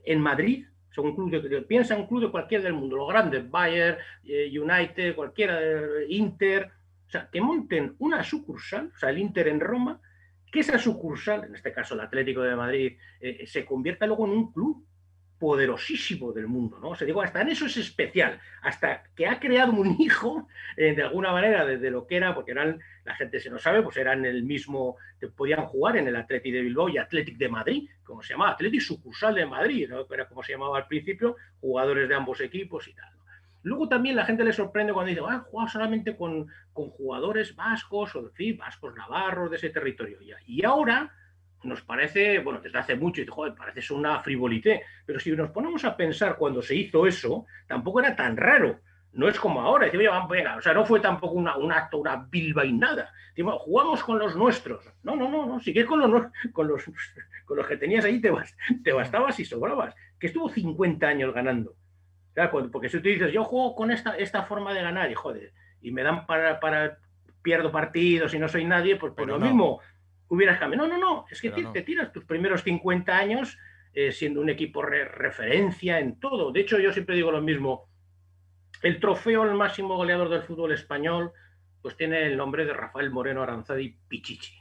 en 0.05 0.21
Madrid, 0.21 0.65
un 0.99 1.15
club 1.15 1.31
de, 1.31 1.63
piensa 1.63 1.95
en 1.95 2.03
un 2.03 2.07
club 2.07 2.23
de 2.23 2.31
cualquiera 2.31 2.65
del 2.65 2.75
mundo, 2.75 2.97
los 2.97 3.09
grandes, 3.09 3.49
Bayern, 3.51 3.99
eh, 4.25 4.51
United, 4.59 5.15
cualquiera, 5.15 5.61
Inter, 6.09 6.71
o 7.07 7.11
sea, 7.11 7.29
que 7.31 7.41
monten 7.41 7.95
una 7.99 8.23
sucursal, 8.23 8.91
o 8.95 8.99
sea, 8.99 9.11
el 9.11 9.19
Inter 9.19 9.49
en 9.49 9.61
Roma, 9.61 10.01
que 10.51 10.61
esa 10.61 10.79
sucursal, 10.79 11.45
en 11.45 11.55
este 11.55 11.73
caso 11.73 11.95
el 11.95 12.01
Atlético 12.01 12.43
de 12.43 12.57
Madrid, 12.57 12.99
eh, 13.21 13.47
se 13.47 13.65
convierta 13.65 14.07
luego 14.07 14.27
en 14.27 14.33
un 14.33 14.53
club 14.53 14.85
poderosísimo 15.41 16.33
del 16.33 16.47
mundo, 16.47 16.79
¿no? 16.79 16.91
O 16.91 16.95
sea, 16.95 17.07
digo, 17.07 17.23
hasta 17.23 17.41
en 17.41 17.49
eso 17.49 17.65
es 17.65 17.79
especial, 17.79 18.39
hasta 18.61 19.05
que 19.17 19.27
ha 19.27 19.41
creado 19.41 19.73
un 19.73 19.97
hijo, 19.99 20.47
eh, 20.77 20.95
de 20.95 21.03
alguna 21.03 21.33
manera, 21.33 21.65
desde 21.65 21.85
de 21.85 21.91
lo 21.91 22.07
que 22.07 22.17
era, 22.17 22.35
porque 22.35 22.51
eran, 22.51 22.79
la 23.05 23.15
gente 23.15 23.41
se 23.41 23.49
no 23.49 23.59
sabe, 23.59 23.83
pues 23.83 23.97
eran 23.97 24.27
el 24.27 24.43
mismo, 24.43 24.97
podían 25.35 25.65
jugar 25.65 25.97
en 25.97 26.09
el 26.09 26.17
Atlético 26.17 26.57
de 26.57 26.63
Bilbao 26.63 26.91
y 26.91 26.99
Atlético 26.99 27.39
de 27.39 27.49
Madrid, 27.49 27.89
como 28.05 28.23
se 28.23 28.35
llamaba, 28.35 28.51
Atlético 28.51 28.85
sucursal 28.85 29.35
de 29.35 29.47
Madrid, 29.47 29.89
¿no? 29.89 30.07
Era 30.13 30.29
como 30.29 30.43
se 30.43 30.53
llamaba 30.53 30.77
al 30.77 30.87
principio, 30.87 31.37
jugadores 31.59 32.07
de 32.07 32.15
ambos 32.15 32.39
equipos 32.43 32.87
y 32.87 32.93
tal. 32.93 33.20
Luego 33.63 33.89
también 33.89 34.17
la 34.17 34.25
gente 34.25 34.45
le 34.45 34.53
sorprende 34.53 34.93
cuando 34.93 35.11
dice, 35.11 35.23
ah, 35.27 35.45
jugado 35.47 35.69
solamente 35.69 36.17
con, 36.17 36.47
con, 36.73 36.91
jugadores 36.91 37.55
vascos 37.55 38.15
o, 38.17 38.21
en 38.21 38.33
fin, 38.33 38.57
vascos 38.57 38.95
navarros 38.95 39.51
de 39.51 39.57
ese 39.57 39.71
territorio. 39.71 40.19
Y 40.47 40.65
ahora 40.65 41.13
nos 41.63 41.83
parece, 41.83 42.39
bueno, 42.39 42.61
desde 42.61 42.79
hace 42.79 42.97
mucho, 42.97 43.21
y 43.21 43.27
joder, 43.27 43.55
parece 43.55 43.93
una 43.93 44.21
frivolité, 44.21 44.83
pero 45.05 45.21
si 45.21 45.31
nos 45.33 45.51
ponemos 45.51 45.85
a 45.85 45.97
pensar 45.97 46.37
cuando 46.37 46.63
se 46.63 46.75
hizo 46.75 47.07
eso, 47.07 47.47
tampoco 47.67 48.01
era 48.01 48.17
tan 48.17 48.37
raro. 48.37 48.81
No 49.13 49.29
es 49.29 49.39
como 49.41 49.61
ahora, 49.61 49.87
decimos, 49.87 50.29
venga, 50.29 50.57
o 50.57 50.63
sea, 50.63 50.73
no 50.73 50.87
fue 50.87 51.01
tampoco 51.01 51.35
una, 51.35 51.57
un 51.57 51.73
acto, 51.73 51.99
una 51.99 52.17
bilbainada. 52.31 53.13
Decimos, 53.31 53.57
jugamos 53.61 54.03
con 54.05 54.19
los 54.19 54.37
nuestros. 54.37 54.85
No, 55.03 55.17
no, 55.17 55.29
no, 55.29 55.47
no, 55.47 55.61
sigue 55.61 55.85
con 55.85 56.01
los, 56.01 56.27
con 56.53 56.69
los, 56.69 56.85
con 57.45 57.57
los 57.57 57.67
que 57.67 57.77
tenías 57.77 58.05
ahí, 58.05 58.21
te, 58.21 58.33
te 58.85 58.93
bastabas 58.93 59.39
y 59.41 59.45
sobrabas. 59.45 59.95
Que 60.19 60.29
estuvo 60.29 60.49
50 60.49 61.07
años 61.07 61.35
ganando. 61.35 61.75
Claro, 62.35 62.71
porque 62.71 62.89
si 62.89 62.99
tú 62.99 63.09
dices, 63.09 63.33
yo 63.33 63.45
juego 63.45 63.75
con 63.75 63.91
esta, 63.91 64.17
esta 64.17 64.45
forma 64.45 64.73
de 64.73 64.83
ganar 64.83 65.11
y 65.11 65.15
joder, 65.15 65.53
y 65.81 65.91
me 65.91 66.03
dan 66.03 66.27
para, 66.27 66.61
para 66.61 66.99
pierdo 67.43 67.73
partidos 67.73 68.35
y 68.35 68.39
no 68.39 68.49
soy 68.49 68.65
nadie, 68.65 68.97
pues, 68.97 69.13
pues 69.17 69.27
lo 69.27 69.39
no. 69.39 69.47
mismo 69.47 69.81
hubieras 70.29 70.59
cambiado. 70.59 70.87
No, 70.87 70.97
no, 70.97 71.01
no, 71.01 71.25
es 71.31 71.41
que 71.41 71.51
te, 71.51 71.63
no. 71.63 71.73
te, 71.73 71.83
tiras 71.83 72.13
tus 72.13 72.25
primeros 72.25 72.63
50 72.63 73.17
años 73.17 73.59
eh, 73.93 74.13
siendo 74.13 74.41
un 74.41 74.49
equipo 74.49 74.83
re 74.83 75.05
referencia 75.05 75.99
en 75.99 76.21
todo. 76.21 76.53
De 76.53 76.61
hecho, 76.61 76.79
yo 76.79 76.93
siempre 76.93 77.17
digo 77.17 77.33
lo 77.33 77.41
mismo, 77.41 77.89
el 78.83 79.01
trofeo 79.01 79.43
al 79.43 79.55
máximo 79.55 79.97
goleador 79.97 80.29
del 80.29 80.43
fútbol 80.43 80.73
español 80.73 81.33
pues 81.83 81.97
tiene 81.97 82.27
el 82.27 82.37
nombre 82.37 82.65
de 82.65 82.75
Rafael 82.75 83.11
Moreno 83.11 83.43
Aranzadi 83.43 83.97
Pichichi, 84.07 84.53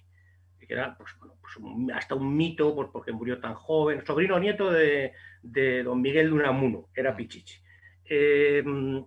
que 0.60 0.74
era 0.74 0.96
pues, 0.98 1.12
bueno, 1.20 1.36
pues 1.54 1.97
hasta 1.97 2.16
un 2.16 2.36
mito 2.36 2.76
pues, 2.76 2.89
porque 2.91 3.12
murió 3.12 3.39
tan 3.39 3.54
joven, 3.54 4.06
sobrino 4.06 4.39
nieto 4.39 4.72
de, 4.72 5.14
de 5.41 5.84
don 5.84 6.02
Miguel 6.02 6.28
de 6.28 6.34
Unamuno, 6.34 6.88
era 6.95 7.16
Pichichi. 7.16 7.60
Eh, 8.12 8.64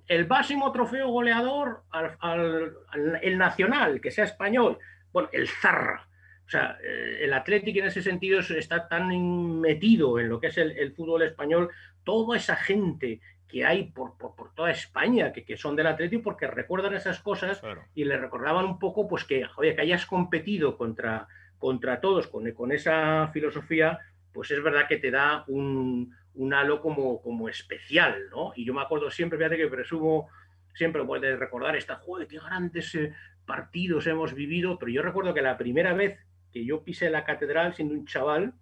el 0.06 0.28
máximo 0.28 0.70
trofeo 0.70 1.08
goleador 1.08 1.82
al, 1.90 2.16
al, 2.20 2.72
al, 2.88 3.20
el 3.22 3.36
nacional, 3.36 4.00
que 4.00 4.12
sea 4.12 4.24
español, 4.24 4.78
bueno, 5.12 5.28
el 5.32 5.48
Zarra. 5.48 6.08
O 6.46 6.48
sea, 6.48 6.78
eh, 6.82 7.18
el 7.22 7.32
Atlético 7.32 7.80
en 7.80 7.86
ese 7.86 8.02
sentido 8.02 8.40
está 8.40 8.88
tan 8.88 9.60
metido 9.60 10.18
en 10.18 10.28
lo 10.28 10.38
que 10.38 10.48
es 10.48 10.58
el, 10.58 10.72
el 10.72 10.92
fútbol 10.92 11.22
español, 11.22 11.70
toda 12.04 12.36
esa 12.36 12.56
gente 12.56 13.20
que 13.48 13.64
hay 13.66 13.84
por, 13.84 14.16
por, 14.16 14.34
por 14.34 14.54
toda 14.54 14.70
España, 14.70 15.32
que, 15.32 15.44
que, 15.44 15.56
son 15.56 15.76
del 15.76 15.86
Atlético, 15.86 16.22
porque 16.22 16.46
recuerdan 16.46 16.94
esas 16.94 17.20
cosas 17.20 17.60
claro. 17.60 17.84
y 17.94 18.04
le 18.04 18.16
recordaban 18.16 18.64
un 18.64 18.78
poco 18.78 19.08
pues 19.08 19.24
que, 19.24 19.44
joder, 19.44 19.76
que 19.76 19.82
hayas 19.82 20.06
competido 20.06 20.78
contra, 20.78 21.28
contra 21.62 22.00
todos 22.00 22.26
con, 22.26 22.50
con 22.50 22.72
esa 22.72 23.28
filosofía, 23.32 24.00
pues 24.32 24.50
es 24.50 24.60
verdad 24.60 24.88
que 24.88 24.96
te 24.96 25.12
da 25.12 25.44
un, 25.46 26.12
un 26.34 26.54
halo 26.54 26.82
como, 26.82 27.22
como 27.22 27.48
especial, 27.48 28.28
¿no? 28.32 28.52
Y 28.56 28.64
yo 28.64 28.74
me 28.74 28.82
acuerdo 28.82 29.12
siempre, 29.12 29.38
fíjate 29.38 29.56
que 29.56 29.68
presumo 29.68 30.28
siempre 30.74 31.04
puede 31.04 31.36
recordar 31.36 31.76
esta, 31.76 31.94
joder, 31.98 32.26
qué 32.26 32.40
grandes 32.40 32.92
eh, 32.96 33.14
partidos 33.46 34.08
hemos 34.08 34.34
vivido, 34.34 34.76
pero 34.76 34.90
yo 34.90 35.02
recuerdo 35.02 35.34
que 35.34 35.40
la 35.40 35.56
primera 35.56 35.92
vez 35.92 36.18
que 36.52 36.64
yo 36.64 36.82
pisé 36.82 37.10
la 37.10 37.24
catedral 37.24 37.74
siendo 37.74 37.94
un 37.94 38.06
chaval, 38.06 38.54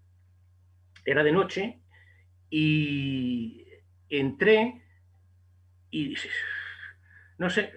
era 1.07 1.23
de 1.23 1.33
noche, 1.33 1.81
y 2.51 3.65
entré 4.11 4.83
y 5.91 6.17
no 7.39 7.49
sé, 7.49 7.73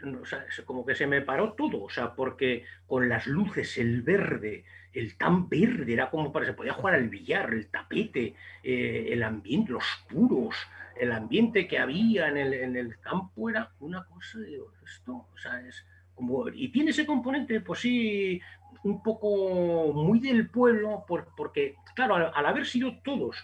como 0.66 0.86
que 0.86 0.96
se 0.96 1.08
me 1.08 1.22
paró 1.22 1.54
todo, 1.54 1.84
o 1.84 1.90
sea, 1.90 2.14
porque 2.14 2.66
con 2.86 3.08
las 3.08 3.26
luces, 3.26 3.78
el 3.78 4.02
verde, 4.02 4.66
el 4.94 5.18
tan 5.18 5.50
verde, 5.50 5.92
era 5.94 6.10
como 6.10 6.32
para 6.32 6.46
se 6.46 6.54
podía 6.54 6.74
jugar 6.74 6.96
al 6.96 7.10
billar, 7.10 7.54
el 7.54 7.68
tapete, 7.68 8.36
eh, 8.64 9.10
el 9.10 9.24
ambiente, 9.24 9.72
los 9.72 9.84
puros, 10.10 10.56
el 10.96 11.12
ambiente 11.12 11.68
que 11.68 11.80
había 11.80 12.28
en 12.28 12.38
el, 12.38 12.54
en 12.54 12.76
el 12.76 13.00
campo 13.00 13.50
era 13.50 13.72
una 13.80 14.06
cosa 14.06 14.40
de 14.40 14.60
esto, 14.86 15.28
o 15.34 15.38
sea, 15.38 15.60
es 15.62 15.86
como, 16.14 16.48
y 16.50 16.70
tiene 16.70 16.92
ese 16.92 17.06
componente, 17.06 17.60
pues 17.62 17.80
sí, 17.80 18.40
un 18.84 19.02
poco 19.02 19.92
muy 19.94 20.20
del 20.20 20.50
pueblo, 20.50 21.04
por, 21.08 21.28
porque, 21.36 21.76
claro, 21.96 22.16
al, 22.16 22.32
al, 22.34 22.46
haber 22.46 22.66
sido 22.66 23.00
todos 23.00 23.44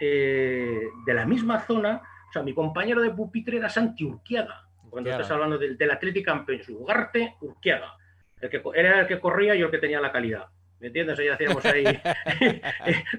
eh, 0.00 0.80
de 1.04 1.14
la 1.14 1.26
misma 1.26 1.60
zona, 1.60 2.02
o 2.28 2.32
sea, 2.32 2.42
mi 2.42 2.54
compañero 2.54 3.02
de 3.02 3.10
pupitre 3.10 3.58
era 3.58 3.68
Santi 3.68 4.04
Urquiaga, 4.04 4.66
cuando 4.88 5.10
estás 5.10 5.30
hablando 5.30 5.58
del, 5.58 5.76
del 5.76 5.90
Atlético 5.90 6.32
Campeón, 6.32 6.60
Ugarte, 6.70 7.34
Urquiaga. 7.40 7.96
El 8.40 8.50
que, 8.50 8.62
era 8.74 9.00
el 9.00 9.06
que 9.06 9.20
corría 9.20 9.54
y 9.54 9.58
yo 9.58 9.66
el 9.66 9.70
que 9.70 9.78
tenía 9.78 10.00
la 10.00 10.12
calidad. 10.12 10.46
¿Me 10.80 10.88
entiendes? 10.88 11.18
Ahí 11.18 11.28
hacíamos 11.28 11.64
ahí, 11.64 11.84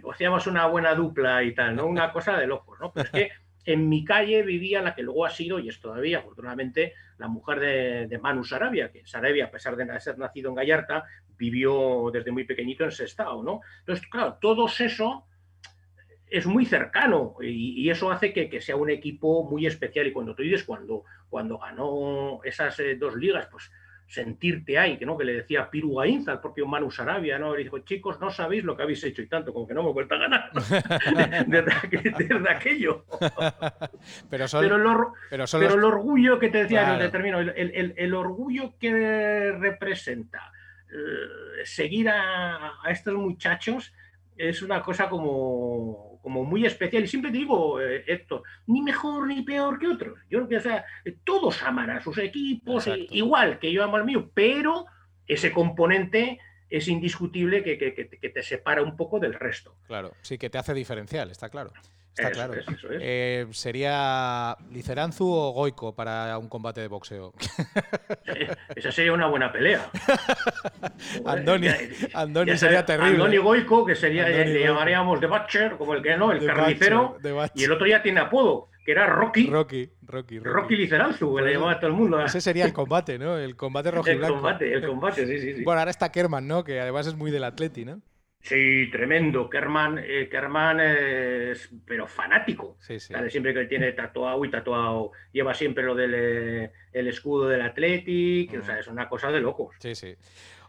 hacíamos 0.11 0.47
una 0.47 0.67
buena 0.67 0.93
dupla 0.93 1.43
y 1.43 1.53
tal, 1.53 1.75
¿no? 1.75 1.85
Una 1.85 2.11
cosa 2.11 2.37
de 2.37 2.47
locos, 2.47 2.79
¿no? 2.79 2.91
Pero 2.93 3.05
es 3.05 3.11
que 3.11 3.31
en 3.65 3.89
mi 3.89 4.05
calle 4.05 4.43
vivía 4.43 4.81
la 4.81 4.95
que 4.95 5.03
luego 5.03 5.25
ha 5.25 5.29
sido, 5.29 5.59
y 5.59 5.67
es 5.67 5.79
todavía, 5.81 6.19
afortunadamente, 6.19 6.93
la 7.17 7.27
mujer 7.27 7.59
de, 7.59 8.07
de 8.07 8.17
Manu 8.19 8.43
Sarabia, 8.43 8.91
que 8.91 9.05
Sarabia, 9.05 9.45
a 9.45 9.51
pesar 9.51 9.75
de 9.75 9.99
ser 9.99 10.17
nacido 10.17 10.49
en 10.49 10.55
Gallarta, 10.55 11.03
vivió 11.37 12.09
desde 12.11 12.31
muy 12.31 12.45
pequeñito 12.45 12.83
en 12.83 12.91
Sestao, 12.91 13.43
¿no? 13.43 13.61
Entonces, 13.79 14.07
claro, 14.07 14.37
todos 14.39 14.79
eso 14.79 15.25
es 16.29 16.45
muy 16.45 16.65
cercano 16.65 17.35
y, 17.41 17.81
y 17.81 17.89
eso 17.89 18.11
hace 18.11 18.33
que, 18.33 18.49
que, 18.49 18.61
sea 18.61 18.75
un 18.75 18.89
equipo 18.89 19.43
muy 19.49 19.65
especial. 19.65 20.07
Y 20.07 20.13
cuando 20.13 20.35
tú 20.35 20.43
dices, 20.43 20.63
cuando, 20.63 21.03
cuando 21.29 21.57
ganó 21.57 22.41
esas 22.43 22.79
eh, 22.79 22.95
dos 22.95 23.15
ligas, 23.15 23.47
pues 23.51 23.71
sentirte 24.07 24.77
ahí, 24.79 24.97
que 24.97 25.05
no 25.05 25.17
que 25.17 25.25
le 25.25 25.33
decía 25.33 25.69
Piru 25.69 25.95
Gainza, 25.95 26.31
al 26.31 26.39
propio 26.41 26.65
Manu 26.65 26.89
Sarabia, 26.89 27.37
¿no? 27.37 27.57
Y 27.59 27.63
dijo, 27.65 27.79
chicos, 27.79 28.19
no 28.21 28.29
sabéis 28.31 28.63
lo 28.63 28.75
que 28.77 28.83
habéis 28.83 29.03
hecho 29.03 29.21
y 29.21 29.27
tanto, 29.27 29.53
como 29.53 29.67
que 29.67 29.73
no 29.73 29.83
me 29.83 29.89
he 29.89 29.93
vuelto 29.93 30.15
a 30.15 30.17
ganar 30.19 30.49
desde, 31.47 32.13
desde, 32.17 32.49
aquello. 32.49 33.03
pero, 34.29 34.47
son, 34.47 34.61
pero, 34.63 34.75
el, 34.77 34.83
pero, 35.29 35.45
son 35.47 35.59
pero 35.59 35.75
los... 35.75 35.77
el 35.79 35.83
orgullo 35.83 36.39
que 36.39 36.49
te 36.49 36.59
decía, 36.63 36.85
Claro. 36.85 37.03
no, 37.03 37.11
termino, 37.11 37.39
el, 37.39 37.49
el- 37.49 37.93
el 37.97 38.13
orgullo 38.13 38.73
que 38.79 39.51
representa 39.59 40.51
eh, 40.89 41.65
seguir 41.65 42.07
a, 42.09 42.73
a 42.81 42.91
estos 42.91 43.13
muchachos 43.15 43.93
es 44.37 44.61
una 44.61 44.81
cosa 44.81 45.09
como, 45.09 46.06
como 46.27 46.43
muy 46.43 46.65
especial. 46.65 47.05
Y 47.05 47.07
siempre 47.07 47.31
te 47.31 47.37
digo, 47.37 47.79
eh, 47.79 48.03
Héctor, 48.05 48.43
ni 48.65 48.81
mejor 48.81 49.27
ni 49.27 49.43
peor 49.43 49.79
que 49.79 49.87
otros. 49.87 50.19
Yo 50.29 50.39
creo 50.39 50.49
que 50.49 50.57
o 50.57 50.59
sea, 50.61 50.83
todos 51.23 51.63
aman 51.63 51.89
a 51.89 52.01
sus 52.01 52.17
equipos, 52.17 52.85
Exacto. 52.85 53.13
eh, 53.13 53.17
igual 53.17 53.59
que 53.59 53.71
yo 53.71 53.81
amo 53.81 53.95
al 53.95 54.03
mío, 54.03 54.29
pero 54.33 54.87
ese 55.25 55.53
componente 55.53 56.37
es 56.69 56.89
indiscutible 56.89 57.63
que- 57.63 57.77
que- 57.77 57.93
que 57.93 58.29
te 58.29 58.43
separa 58.43 58.81
un 58.81 58.97
poco 58.97 59.21
del 59.21 59.35
resto. 59.35 59.77
Claro, 59.87 60.11
sí, 60.21 60.37
que 60.37 60.49
te 60.49 60.57
hace 60.57 60.73
diferencial, 60.73 61.31
está 61.31 61.47
claro. 61.47 61.71
Está 62.17 62.29
Eso 62.29 62.31
claro. 62.33 62.53
es, 62.55 62.67
eso 62.67 62.91
es. 62.91 62.99
Eh, 63.01 63.47
¿Sería 63.51 64.57
Liceranzu 64.71 65.29
o 65.31 65.51
Goico 65.51 65.93
para 65.95 66.35
un 66.39 66.49
combate 66.49 66.81
de 66.81 66.87
boxeo? 66.87 67.33
Eh, 68.25 68.47
Esa 68.75 68.91
sería 68.91 69.13
una 69.13 69.27
buena 69.27 69.51
pelea. 69.51 69.89
Andoni, 71.25 71.67
Ya- 71.67 71.77
Andoni 72.13 72.51
ya 72.51 72.57
sería 72.57 72.85
terrible. 72.85 73.11
Andoni 73.11 73.37
Goico, 73.37 73.85
que 73.85 73.95
sería, 73.95 74.25
Andoni 74.25 74.51
le 74.53 74.63
llamaríamos 74.63 75.19
The 75.19 75.27
Butcher, 75.27 75.77
como 75.77 75.93
el 75.93 76.01
que 76.01 76.17
no, 76.17 76.31
el 76.31 76.39
De 76.39 76.47
carnicero. 76.47 77.17
Butcher. 77.21 77.51
Y 77.55 77.63
el 77.65 77.71
otro 77.71 77.85
ya 77.87 78.01
tiene 78.01 78.19
apodo, 78.19 78.69
que 78.85 78.91
era 78.91 79.05
Rocky, 79.05 79.47
Rocky, 79.47 79.89
Rocky, 80.05 80.39
Rocky, 80.39 80.39
Rocky. 80.39 80.75
Liceranzu, 80.75 81.35
que 81.35 81.41
le 81.41 81.47
Pues 81.47 81.53
llamaba 81.53 81.71
a 81.73 81.79
todo 81.79 81.89
el 81.91 81.95
mundo. 81.95 82.21
Ese 82.23 82.41
sería 82.41 82.65
el 82.65 82.73
combate, 82.73 83.19
¿no? 83.19 83.37
El 83.37 83.55
combate 83.55 83.89
y 83.89 83.91
el 84.11 84.21
combate, 84.21 84.73
el 84.73 84.85
combate, 84.87 85.25
sí, 85.27 85.39
sí, 85.39 85.53
sí. 85.57 85.63
Bueno, 85.63 85.79
ahora 85.79 85.91
está 85.91 86.11
Kerman, 86.11 86.47
¿no? 86.47 86.63
Que 86.63 86.79
además 86.79 87.05
es 87.07 87.15
muy 87.15 87.29
del 87.31 87.43
Atleti, 87.43 87.85
¿no? 87.85 88.01
Sí, 88.41 88.89
tremendo. 88.91 89.49
Kerman, 89.49 89.99
eh, 90.01 90.29
Kerman 90.29 90.79
es, 90.79 91.69
pero 91.85 92.07
fanático. 92.07 92.77
Sí, 92.79 92.99
sí. 92.99 93.13
Siempre 93.29 93.53
que 93.53 93.65
tiene 93.65 93.91
tatuado 93.91 94.43
y 94.45 94.49
tatuado, 94.49 95.11
lleva 95.33 95.53
siempre 95.53 95.83
lo 95.83 95.95
del 95.95 96.13
eh, 96.15 96.71
el 96.93 97.07
escudo 97.07 97.47
del 97.49 97.61
Athletic, 97.61 98.57
o 98.57 98.63
sea, 98.63 98.79
es 98.79 98.87
una 98.87 99.09
cosa 99.09 99.31
de 99.31 99.41
locos. 99.41 99.75
Sí, 99.79 99.95
sí. 99.95 100.15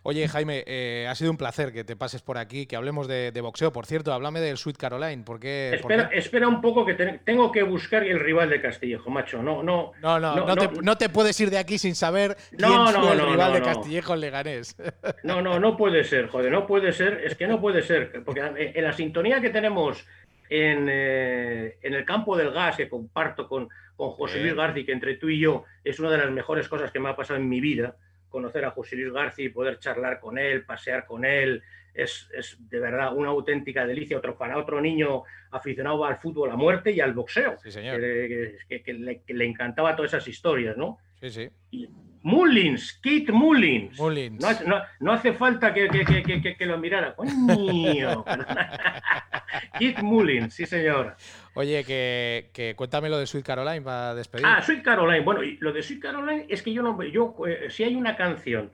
Oye, 0.03 0.27
Jaime, 0.29 0.65
eh, 0.67 1.07
ha 1.09 1.15
sido 1.15 1.31
un 1.31 1.37
placer 1.37 1.73
que 1.73 1.85
te 1.85 1.97
pases 1.97 2.23
por 2.23 2.39
aquí, 2.39 2.67
que 2.67 2.77
hablemos 2.77 3.09
de, 3.09 3.33
de 3.33 3.41
boxeo. 3.41 3.73
Por 3.73 3.85
cierto, 3.87 4.13
háblame 4.13 4.41
del 4.41 4.57
Sweet 4.57 4.77
Caroline. 4.77 5.25
¿Por 5.25 5.41
qué? 5.41 5.79
por 5.83 5.93
Espera, 5.93 6.11
espera 6.17 6.49
un 6.49 6.61
poco 6.61 6.85
que 6.87 6.95
te- 6.95 7.21
tengo 7.25 7.51
que 7.53 7.63
buscar 7.63 8.05
el 8.05 8.21
rival 8.21 8.51
de 8.51 8.61
Castillejo, 8.61 9.11
macho. 9.11 9.43
No, 9.43 9.63
no. 9.63 9.93
No, 10.01 10.19
no, 10.21 10.35
no, 10.47 10.57
te, 10.57 10.69
no 10.83 10.97
te 10.97 11.09
puedes 11.09 11.39
ir 11.41 11.51
de 11.51 11.59
aquí 11.59 11.79
sin 11.79 11.95
saber 11.95 12.37
quién 12.57 12.71
fue 12.87 13.13
el 13.13 13.31
rival 13.31 13.53
de. 13.53 13.63
Castillejo 13.63 14.15
en 14.15 14.21
Leganés. 14.21 14.77
No, 15.25 15.43
no, 15.43 15.59
no 15.61 15.77
puede 15.77 16.05
ser, 16.05 16.29
joder, 16.29 16.51
no 16.53 16.67
puede 16.67 16.93
ser, 16.93 17.23
es 17.25 17.35
que 17.35 17.47
no 17.47 17.61
puede 17.61 17.83
ser, 17.83 18.23
porque 18.25 18.41
en 18.41 18.85
la 18.85 18.93
sintonía 18.93 19.41
que 19.41 19.51
tenemos 19.51 20.07
en, 20.49 20.87
eh, 20.91 21.77
en 21.83 21.95
el 21.95 22.05
campo 22.05 22.37
del 22.37 22.51
gas 22.53 22.77
que 22.77 22.89
comparto 22.89 23.47
con, 23.49 23.69
con 23.97 24.11
José. 24.11 24.41
Luis 24.41 24.55
García, 24.55 24.87
que 24.87 24.93
entre 24.93 25.17
tú 25.17 25.29
y 25.29 25.39
yo 25.41 25.65
es 25.85 25.99
una 26.01 26.11
de 26.11 26.19
las 26.19 26.31
mejores 26.31 26.69
cosas 26.69 26.91
que 26.91 27.01
me 27.01 27.09
ha 27.11 27.17
pasado 27.17 27.39
en 27.39 27.49
mi 27.49 27.61
vida, 27.61 27.97
conocer 28.29 28.65
a 28.65 28.71
José 28.71 28.97
Luis 28.97 29.13
García 29.13 29.47
y 29.47 29.51
poder 29.51 29.79
charlar 29.79 30.21
con 30.21 30.39
él, 30.39 30.65
pasear 30.65 31.07
con 31.07 31.25
él, 31.25 31.63
es, 31.95 32.29
es 32.33 32.57
de 32.69 32.79
verdad 32.79 33.13
una 33.15 33.31
auténtica 33.31 33.85
delicia, 33.87 34.19
otro, 34.19 34.37
para 34.39 34.57
otro 34.59 34.81
niño 34.81 35.25
aficionado 35.51 36.05
al 36.05 36.17
fútbol 36.19 36.51
a 36.51 36.57
muerte 36.57 36.93
y 36.93 37.01
al 37.01 37.13
boxeo, 37.13 37.57
Sí, 37.63 37.73
señor. 37.73 37.99
que, 38.01 38.57
que- 38.69 38.83
que 38.83 38.93
le, 38.93 39.23
que 39.23 39.35
le 39.35 39.45
encantaba 39.47 39.97
todas 39.97 40.13
esas 40.15 40.29
historias, 40.29 40.77
¿no? 40.77 40.99
Sí, 41.21 41.31
sí. 41.31 41.49
Y 41.73 41.89
Mullins, 42.23 42.93
Kit 43.03 43.31
Mullins. 43.31 43.99
Mullins. 43.99 44.41
No, 44.41 44.49
hace- 44.49 44.65
no- 44.65 44.83
no 45.01 45.13
hace 45.13 45.33
falta 45.33 45.73
que, 45.75 45.89
que- 45.89 46.05
que- 46.05 46.23
que- 46.23 46.41
que- 46.43 46.57
que 46.57 46.67
lo 46.67 46.79
mirara. 46.79 47.15
Coño. 47.17 48.25
Kit 49.79 49.99
Mullins, 50.01 50.55
sí 50.55 50.67
señor. 50.67 51.17
Oye, 51.55 51.85
que, 51.85 52.51
que 52.53 52.75
cuéntame 52.77 53.09
lo 53.09 53.19
de 53.19 53.27
Sweet 53.27 53.45
Caroline 53.47 53.83
para 53.83 54.15
despedir. 54.15 54.47
Ah, 54.47 54.63
Sweet 54.63 54.83
Caroline. 54.83 55.25
Bueno, 55.25 55.43
y 55.43 55.57
lo 55.59 55.73
de 55.73 55.83
Sweet 55.83 56.01
Caroline 56.03 56.47
es 56.49 56.63
que 56.63 56.73
yo 56.73 56.83
no, 56.83 57.03
yo 57.05 57.35
eh, 57.47 57.69
si 57.71 57.85
hay 57.85 57.95
una 57.97 58.17
canción, 58.17 58.71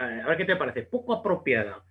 eh, 0.00 0.22
a 0.24 0.28
ver 0.28 0.36
qué 0.36 0.44
te 0.44 0.56
parece, 0.56 0.82
poco 0.82 1.12
apropiada 1.14 1.82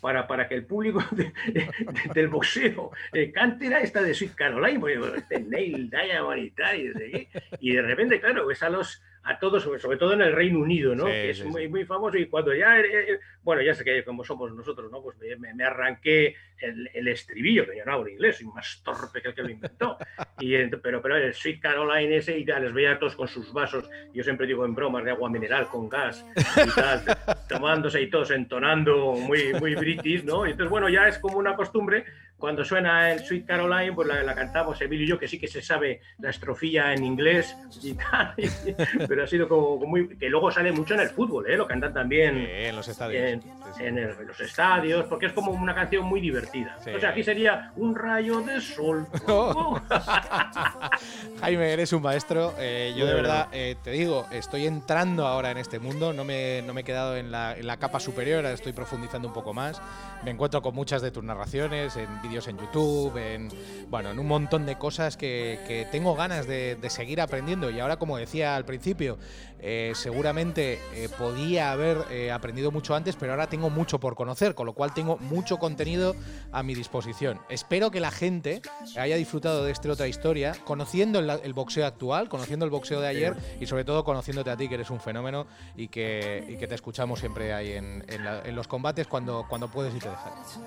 para, 0.00 0.26
para 0.26 0.48
que 0.48 0.54
el 0.54 0.64
público 0.66 1.04
de- 1.12 1.32
de- 1.52 1.68
del 2.14 2.28
boxeo 2.28 2.90
eh, 3.12 3.30
cante 3.30 3.68
esta 3.82 4.02
de 4.02 4.14
Sweet 4.14 4.34
Caroline, 4.34 4.80
porque 4.80 4.98
bueno, 4.98 5.14
este 5.14 5.40
Neil 5.40 5.90
Diamond 5.90 6.38
y 6.42 6.50
tal, 6.52 6.80
y, 6.80 6.92
qué. 6.92 7.28
y 7.60 7.72
de 7.74 7.82
repente, 7.82 8.20
claro, 8.20 8.46
ves 8.46 8.62
a 8.62 8.70
los 8.70 9.02
a 9.26 9.38
todos, 9.38 9.62
sobre, 9.62 9.80
sobre 9.80 9.96
todo 9.96 10.12
en 10.12 10.20
el 10.20 10.32
Reino 10.34 10.58
Unido, 10.58 10.94
¿no? 10.94 11.06
Sí, 11.06 11.10
que 11.12 11.30
es 11.30 11.38
sí, 11.38 11.44
muy, 11.44 11.66
muy 11.66 11.84
famoso 11.86 12.18
y 12.18 12.26
cuando 12.26 12.54
ya, 12.54 12.78
eh, 12.78 12.84
eh, 13.14 13.20
bueno, 13.42 13.62
ya 13.62 13.74
sé 13.74 13.82
que 13.82 14.04
como 14.04 14.22
somos 14.22 14.52
nosotros, 14.52 14.90
¿no? 14.92 15.02
Pues 15.02 15.16
me, 15.38 15.54
me- 15.54 15.64
arranqué 15.64 16.36
el, 16.58 16.90
el 16.92 17.08
estribillo, 17.08 17.64
que 17.66 17.76
yo 17.78 17.84
no 17.86 17.92
hablo 17.94 18.08
inglés, 18.08 18.36
soy 18.36 18.46
más 18.48 18.82
torpe 18.84 19.22
que 19.22 19.28
el 19.28 19.34
que 19.34 19.42
lo 19.42 19.48
inventó. 19.50 19.96
Y, 20.40 20.54
pero, 20.82 21.00
pero 21.00 21.16
el 21.16 21.32
Sweet 21.32 21.60
Caroline 21.60 22.16
ese 22.16 22.38
y 22.38 22.44
ya 22.44 22.58
les 22.60 22.72
veía 22.74 22.92
a 22.92 22.98
todos 22.98 23.16
con 23.16 23.26
sus 23.26 23.50
vasos, 23.52 23.88
yo 24.12 24.22
siempre 24.22 24.46
digo 24.46 24.64
en 24.66 24.74
bromas 24.74 25.04
de 25.04 25.12
agua 25.12 25.30
mineral 25.30 25.68
con 25.68 25.88
gas 25.88 26.24
y 26.36 26.70
tal, 26.74 27.02
tomándose 27.48 28.02
y 28.02 28.10
todos 28.10 28.30
entonando 28.30 29.12
muy, 29.12 29.54
muy 29.54 29.74
british, 29.74 30.22
¿no? 30.24 30.46
Y 30.46 30.50
entonces, 30.50 30.70
bueno, 30.70 30.88
ya 30.90 31.08
es 31.08 31.18
como 31.18 31.38
una 31.38 31.56
costumbre, 31.56 32.04
cuando 32.38 32.64
suena 32.64 33.10
el 33.12 33.20
Sweet 33.20 33.46
Caroline, 33.46 33.92
pues 33.94 34.06
la, 34.08 34.22
la 34.22 34.34
cantamos 34.34 34.80
Emilio 34.82 35.04
y 35.06 35.08
yo, 35.08 35.18
que 35.18 35.28
sí 35.28 35.38
que 35.38 35.48
se 35.48 35.62
sabe 35.62 36.00
la 36.18 36.30
estrofilla 36.30 36.92
en 36.92 37.02
inglés 37.04 37.56
y 37.82 37.94
tal, 37.94 38.34
pero 39.08 39.24
ha 39.24 39.26
sido 39.26 39.48
como 39.48 39.78
muy... 39.86 40.16
que 40.18 40.28
luego 40.28 40.50
sale 40.50 40.70
mucho 40.72 40.94
en 40.94 41.00
el 41.00 41.08
fútbol, 41.08 41.48
¿eh? 41.50 41.56
Lo 41.56 41.66
cantan 41.66 41.94
también 41.94 42.36
Eh, 42.36 42.68
en 42.68 42.76
los 42.76 42.86
estadios. 42.88 43.22
en, 43.22 43.42
Sí, 43.42 43.48
sí. 43.78 43.84
en 43.84 43.98
el- 43.98 44.14
los 44.26 44.40
estadios, 44.40 45.06
porque 45.06 45.26
es 45.26 45.32
como 45.32 45.52
una 45.52 45.74
canción 45.74 46.04
muy 46.04 46.20
divertida. 46.20 46.76
Sí. 46.84 46.90
O 46.90 47.00
sea, 47.00 47.10
aquí 47.10 47.22
sería 47.22 47.72
un 47.76 47.94
rayo 47.94 48.40
de 48.40 48.60
sol. 48.60 49.06
Oh. 49.26 49.80
Jaime, 51.40 51.72
eres 51.72 51.92
un 51.92 52.02
maestro. 52.02 52.54
Eh, 52.58 52.94
yo 52.96 53.06
de 53.06 53.14
verdad 53.14 53.48
eh, 53.52 53.76
te 53.82 53.90
digo, 53.90 54.26
estoy 54.30 54.66
entrando 54.66 55.26
ahora 55.26 55.50
en 55.50 55.58
este 55.58 55.78
mundo. 55.78 56.12
No 56.12 56.24
me, 56.24 56.62
no 56.62 56.74
me 56.74 56.82
he 56.82 56.84
quedado 56.84 57.16
en 57.16 57.30
la, 57.30 57.56
en 57.56 57.66
la 57.66 57.76
capa 57.78 58.00
superior, 58.00 58.44
estoy 58.46 58.72
profundizando 58.72 59.28
un 59.28 59.34
poco 59.34 59.52
más. 59.54 59.80
Me 60.24 60.30
encuentro 60.30 60.62
con 60.62 60.74
muchas 60.74 61.02
de 61.02 61.10
tus 61.10 61.24
narraciones, 61.24 61.96
en 61.96 62.08
vídeos 62.22 62.33
en 62.48 62.58
YouTube, 62.58 63.16
en 63.16 63.48
bueno, 63.88 64.10
en 64.10 64.18
un 64.18 64.26
montón 64.26 64.66
de 64.66 64.76
cosas 64.76 65.16
que, 65.16 65.60
que 65.66 65.86
tengo 65.90 66.14
ganas 66.16 66.46
de, 66.46 66.76
de 66.76 66.90
seguir 66.90 67.20
aprendiendo. 67.20 67.70
Y 67.70 67.78
ahora, 67.80 67.96
como 67.96 68.16
decía 68.16 68.56
al 68.56 68.64
principio, 68.64 69.18
eh, 69.66 69.92
seguramente 69.94 70.78
eh, 70.94 71.08
podía 71.18 71.72
haber 71.72 71.96
eh, 72.10 72.30
aprendido 72.30 72.70
mucho 72.70 72.94
antes, 72.94 73.16
pero 73.16 73.32
ahora 73.32 73.46
tengo 73.48 73.70
mucho 73.70 73.98
por 73.98 74.14
conocer, 74.14 74.54
con 74.54 74.66
lo 74.66 74.74
cual 74.74 74.92
tengo 74.92 75.16
mucho 75.16 75.56
contenido 75.58 76.14
a 76.52 76.62
mi 76.62 76.74
disposición. 76.74 77.40
Espero 77.48 77.90
que 77.90 77.98
la 78.00 78.10
gente 78.10 78.60
haya 78.98 79.16
disfrutado 79.16 79.64
de 79.64 79.72
esta 79.72 79.90
otra 79.90 80.06
historia, 80.06 80.52
conociendo 80.64 81.18
el, 81.18 81.30
el 81.30 81.52
boxeo 81.54 81.86
actual, 81.86 82.28
conociendo 82.28 82.64
el 82.66 82.70
boxeo 82.70 83.00
de 83.00 83.08
ayer 83.08 83.34
y 83.58 83.66
sobre 83.66 83.84
todo 83.84 84.04
conociéndote 84.04 84.50
a 84.50 84.56
ti, 84.56 84.68
que 84.68 84.74
eres 84.74 84.90
un 84.90 85.00
fenómeno 85.00 85.46
y 85.76 85.88
que, 85.88 86.44
y 86.46 86.56
que 86.56 86.66
te 86.66 86.74
escuchamos 86.74 87.20
siempre 87.20 87.52
ahí 87.54 87.72
en, 87.72 88.04
en 88.08 88.24
la- 88.24 88.42
en 88.44 88.54
los 88.54 88.68
combates 88.68 89.06
cuando, 89.06 89.46
cuando 89.48 89.68
puedes 89.68 89.94
y 89.94 89.98
te 89.98 90.08
dejas. 90.10 90.58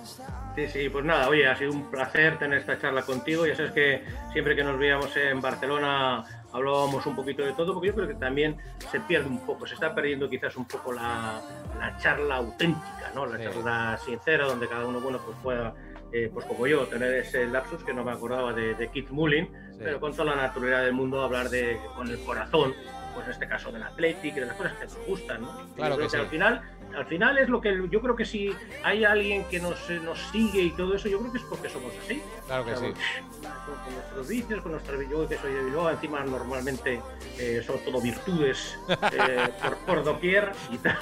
Sí, 0.56 0.68
sí, 0.70 0.90
pues 0.90 1.06
nada, 1.06 1.30
oye, 1.30 1.46
ha 1.48 1.56
sido 1.56 1.72
un 1.72 1.92
placer 1.92 2.40
tener 2.40 2.60
esta 2.60 2.80
charla 2.80 3.04
contigo. 3.04 3.46
Ya 3.46 3.56
sabes 3.56 3.72
que 3.74 4.04
siempre 4.34 4.56
que 4.56 4.64
nos 4.64 4.80
veíamos 4.80 5.16
en 5.16 5.40
Barcelona 5.40 6.24
hablábamos 6.54 7.06
un 7.06 7.16
poquito 7.16 7.44
de 7.44 7.54
todo, 7.54 7.74
porque 7.74 7.88
yo 7.90 7.96
creo 7.96 8.08
que 8.08 8.16
también 8.16 8.58
se 8.92 9.00
pierde 9.02 9.28
un 9.28 9.46
poco, 9.46 9.66
se 9.68 9.74
está 9.76 9.94
perdiendo 9.94 10.30
quizás 10.30 10.56
un 10.56 10.66
poco 10.66 10.94
la, 10.94 11.42
la 11.80 11.98
charla 11.98 12.38
auténtica, 12.38 13.12
¿no? 13.14 13.26
La 13.26 13.38
Sí. 13.38 13.44
charla 13.44 13.98
sincera, 14.04 14.46
donde 14.46 14.68
cada 14.68 14.86
uno, 14.86 15.00
bueno, 15.00 15.20
pues 15.26 15.38
pueda, 15.44 15.74
eh, 16.12 16.30
pues 16.34 16.46
como 16.46 16.66
yo, 16.68 16.86
tener 16.88 17.14
ese 17.14 17.46
lapsus 17.48 17.84
que 17.84 17.94
no 17.94 18.04
me 18.04 18.12
acordaba 18.12 18.54
de, 18.54 18.74
de 18.76 18.90
Keith 18.90 19.10
Mullin, 19.10 19.48
Sí. 19.74 19.80
pero 19.84 20.00
con 20.00 20.12
toda 20.14 20.36
la 20.36 20.42
naturalidad 20.44 20.84
del 20.84 20.94
mundo 20.94 21.22
hablar 21.22 21.50
de 21.50 21.80
con 21.96 22.08
el 22.10 22.20
corazón, 22.24 22.74
pues 23.14 23.26
en 23.28 23.34
este 23.34 23.48
caso 23.48 23.72
del 23.72 23.84
Athletic, 23.84 24.36
de 24.36 24.46
las 24.46 24.56
cosas 24.56 24.74
que 24.74 24.86
nos 24.86 24.98
gustan, 25.08 25.42
¿no? 25.42 25.52
Claro 25.76 25.96
creo 25.96 26.08
que 26.08 26.10
sí. 26.12 26.18
al 26.18 26.28
final, 26.28 26.62
al 26.96 27.06
final 27.06 27.38
es 27.38 27.50
lo 27.50 27.62
que 27.62 27.88
yo 27.90 28.02
creo 28.02 28.16
que 28.16 28.26
si 28.26 28.54
hay 28.84 29.04
alguien 29.06 29.46
que 29.46 29.60
nos, 29.60 29.90
eh, 29.90 30.00
nos 30.04 30.20
sigue 30.32 30.62
y 30.62 30.72
todo 30.72 30.96
eso, 30.96 31.08
yo 31.08 31.20
creo 31.20 31.32
que 31.32 31.38
es 31.38 31.44
porque 31.46 31.70
somos 31.70 31.94
así. 32.04 32.22
Claro 32.46 32.66
que 32.66 32.72
O 32.72 32.78
sea, 32.78 32.88
sí. 32.90 32.94
Con, 33.42 33.76
con 33.84 33.94
nuestros 33.94 34.28
vicios, 34.28 34.62
con 34.62 34.72
nuestras 34.72 35.10
yo 35.10 35.28
que 35.28 35.38
soy 35.38 35.54
de 35.54 35.64
Bilbao, 35.64 35.90
encima 35.90 36.24
normalmente 36.24 37.02
eh, 37.38 37.62
son 37.66 37.78
todo 37.84 38.02
virtudes 38.02 38.78
eh, 39.12 39.50
por, 39.62 39.78
por 39.78 40.04
doquier 40.04 40.52
y 40.72 40.78
tal. 40.78 40.98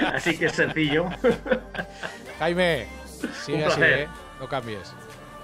Así 0.14 0.38
que 0.38 0.46
es 0.46 0.52
sencillo. 0.52 1.06
Jaime, 2.38 2.86
sigue 3.44 3.64
así. 3.64 3.80
¿eh? 3.82 4.08
No 4.40 4.48
cambies. 4.48 4.94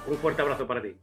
Un 0.06 0.16
fuerte 0.18 0.42
abrazo 0.42 0.66
para 0.66 0.82
ti. 0.82 0.94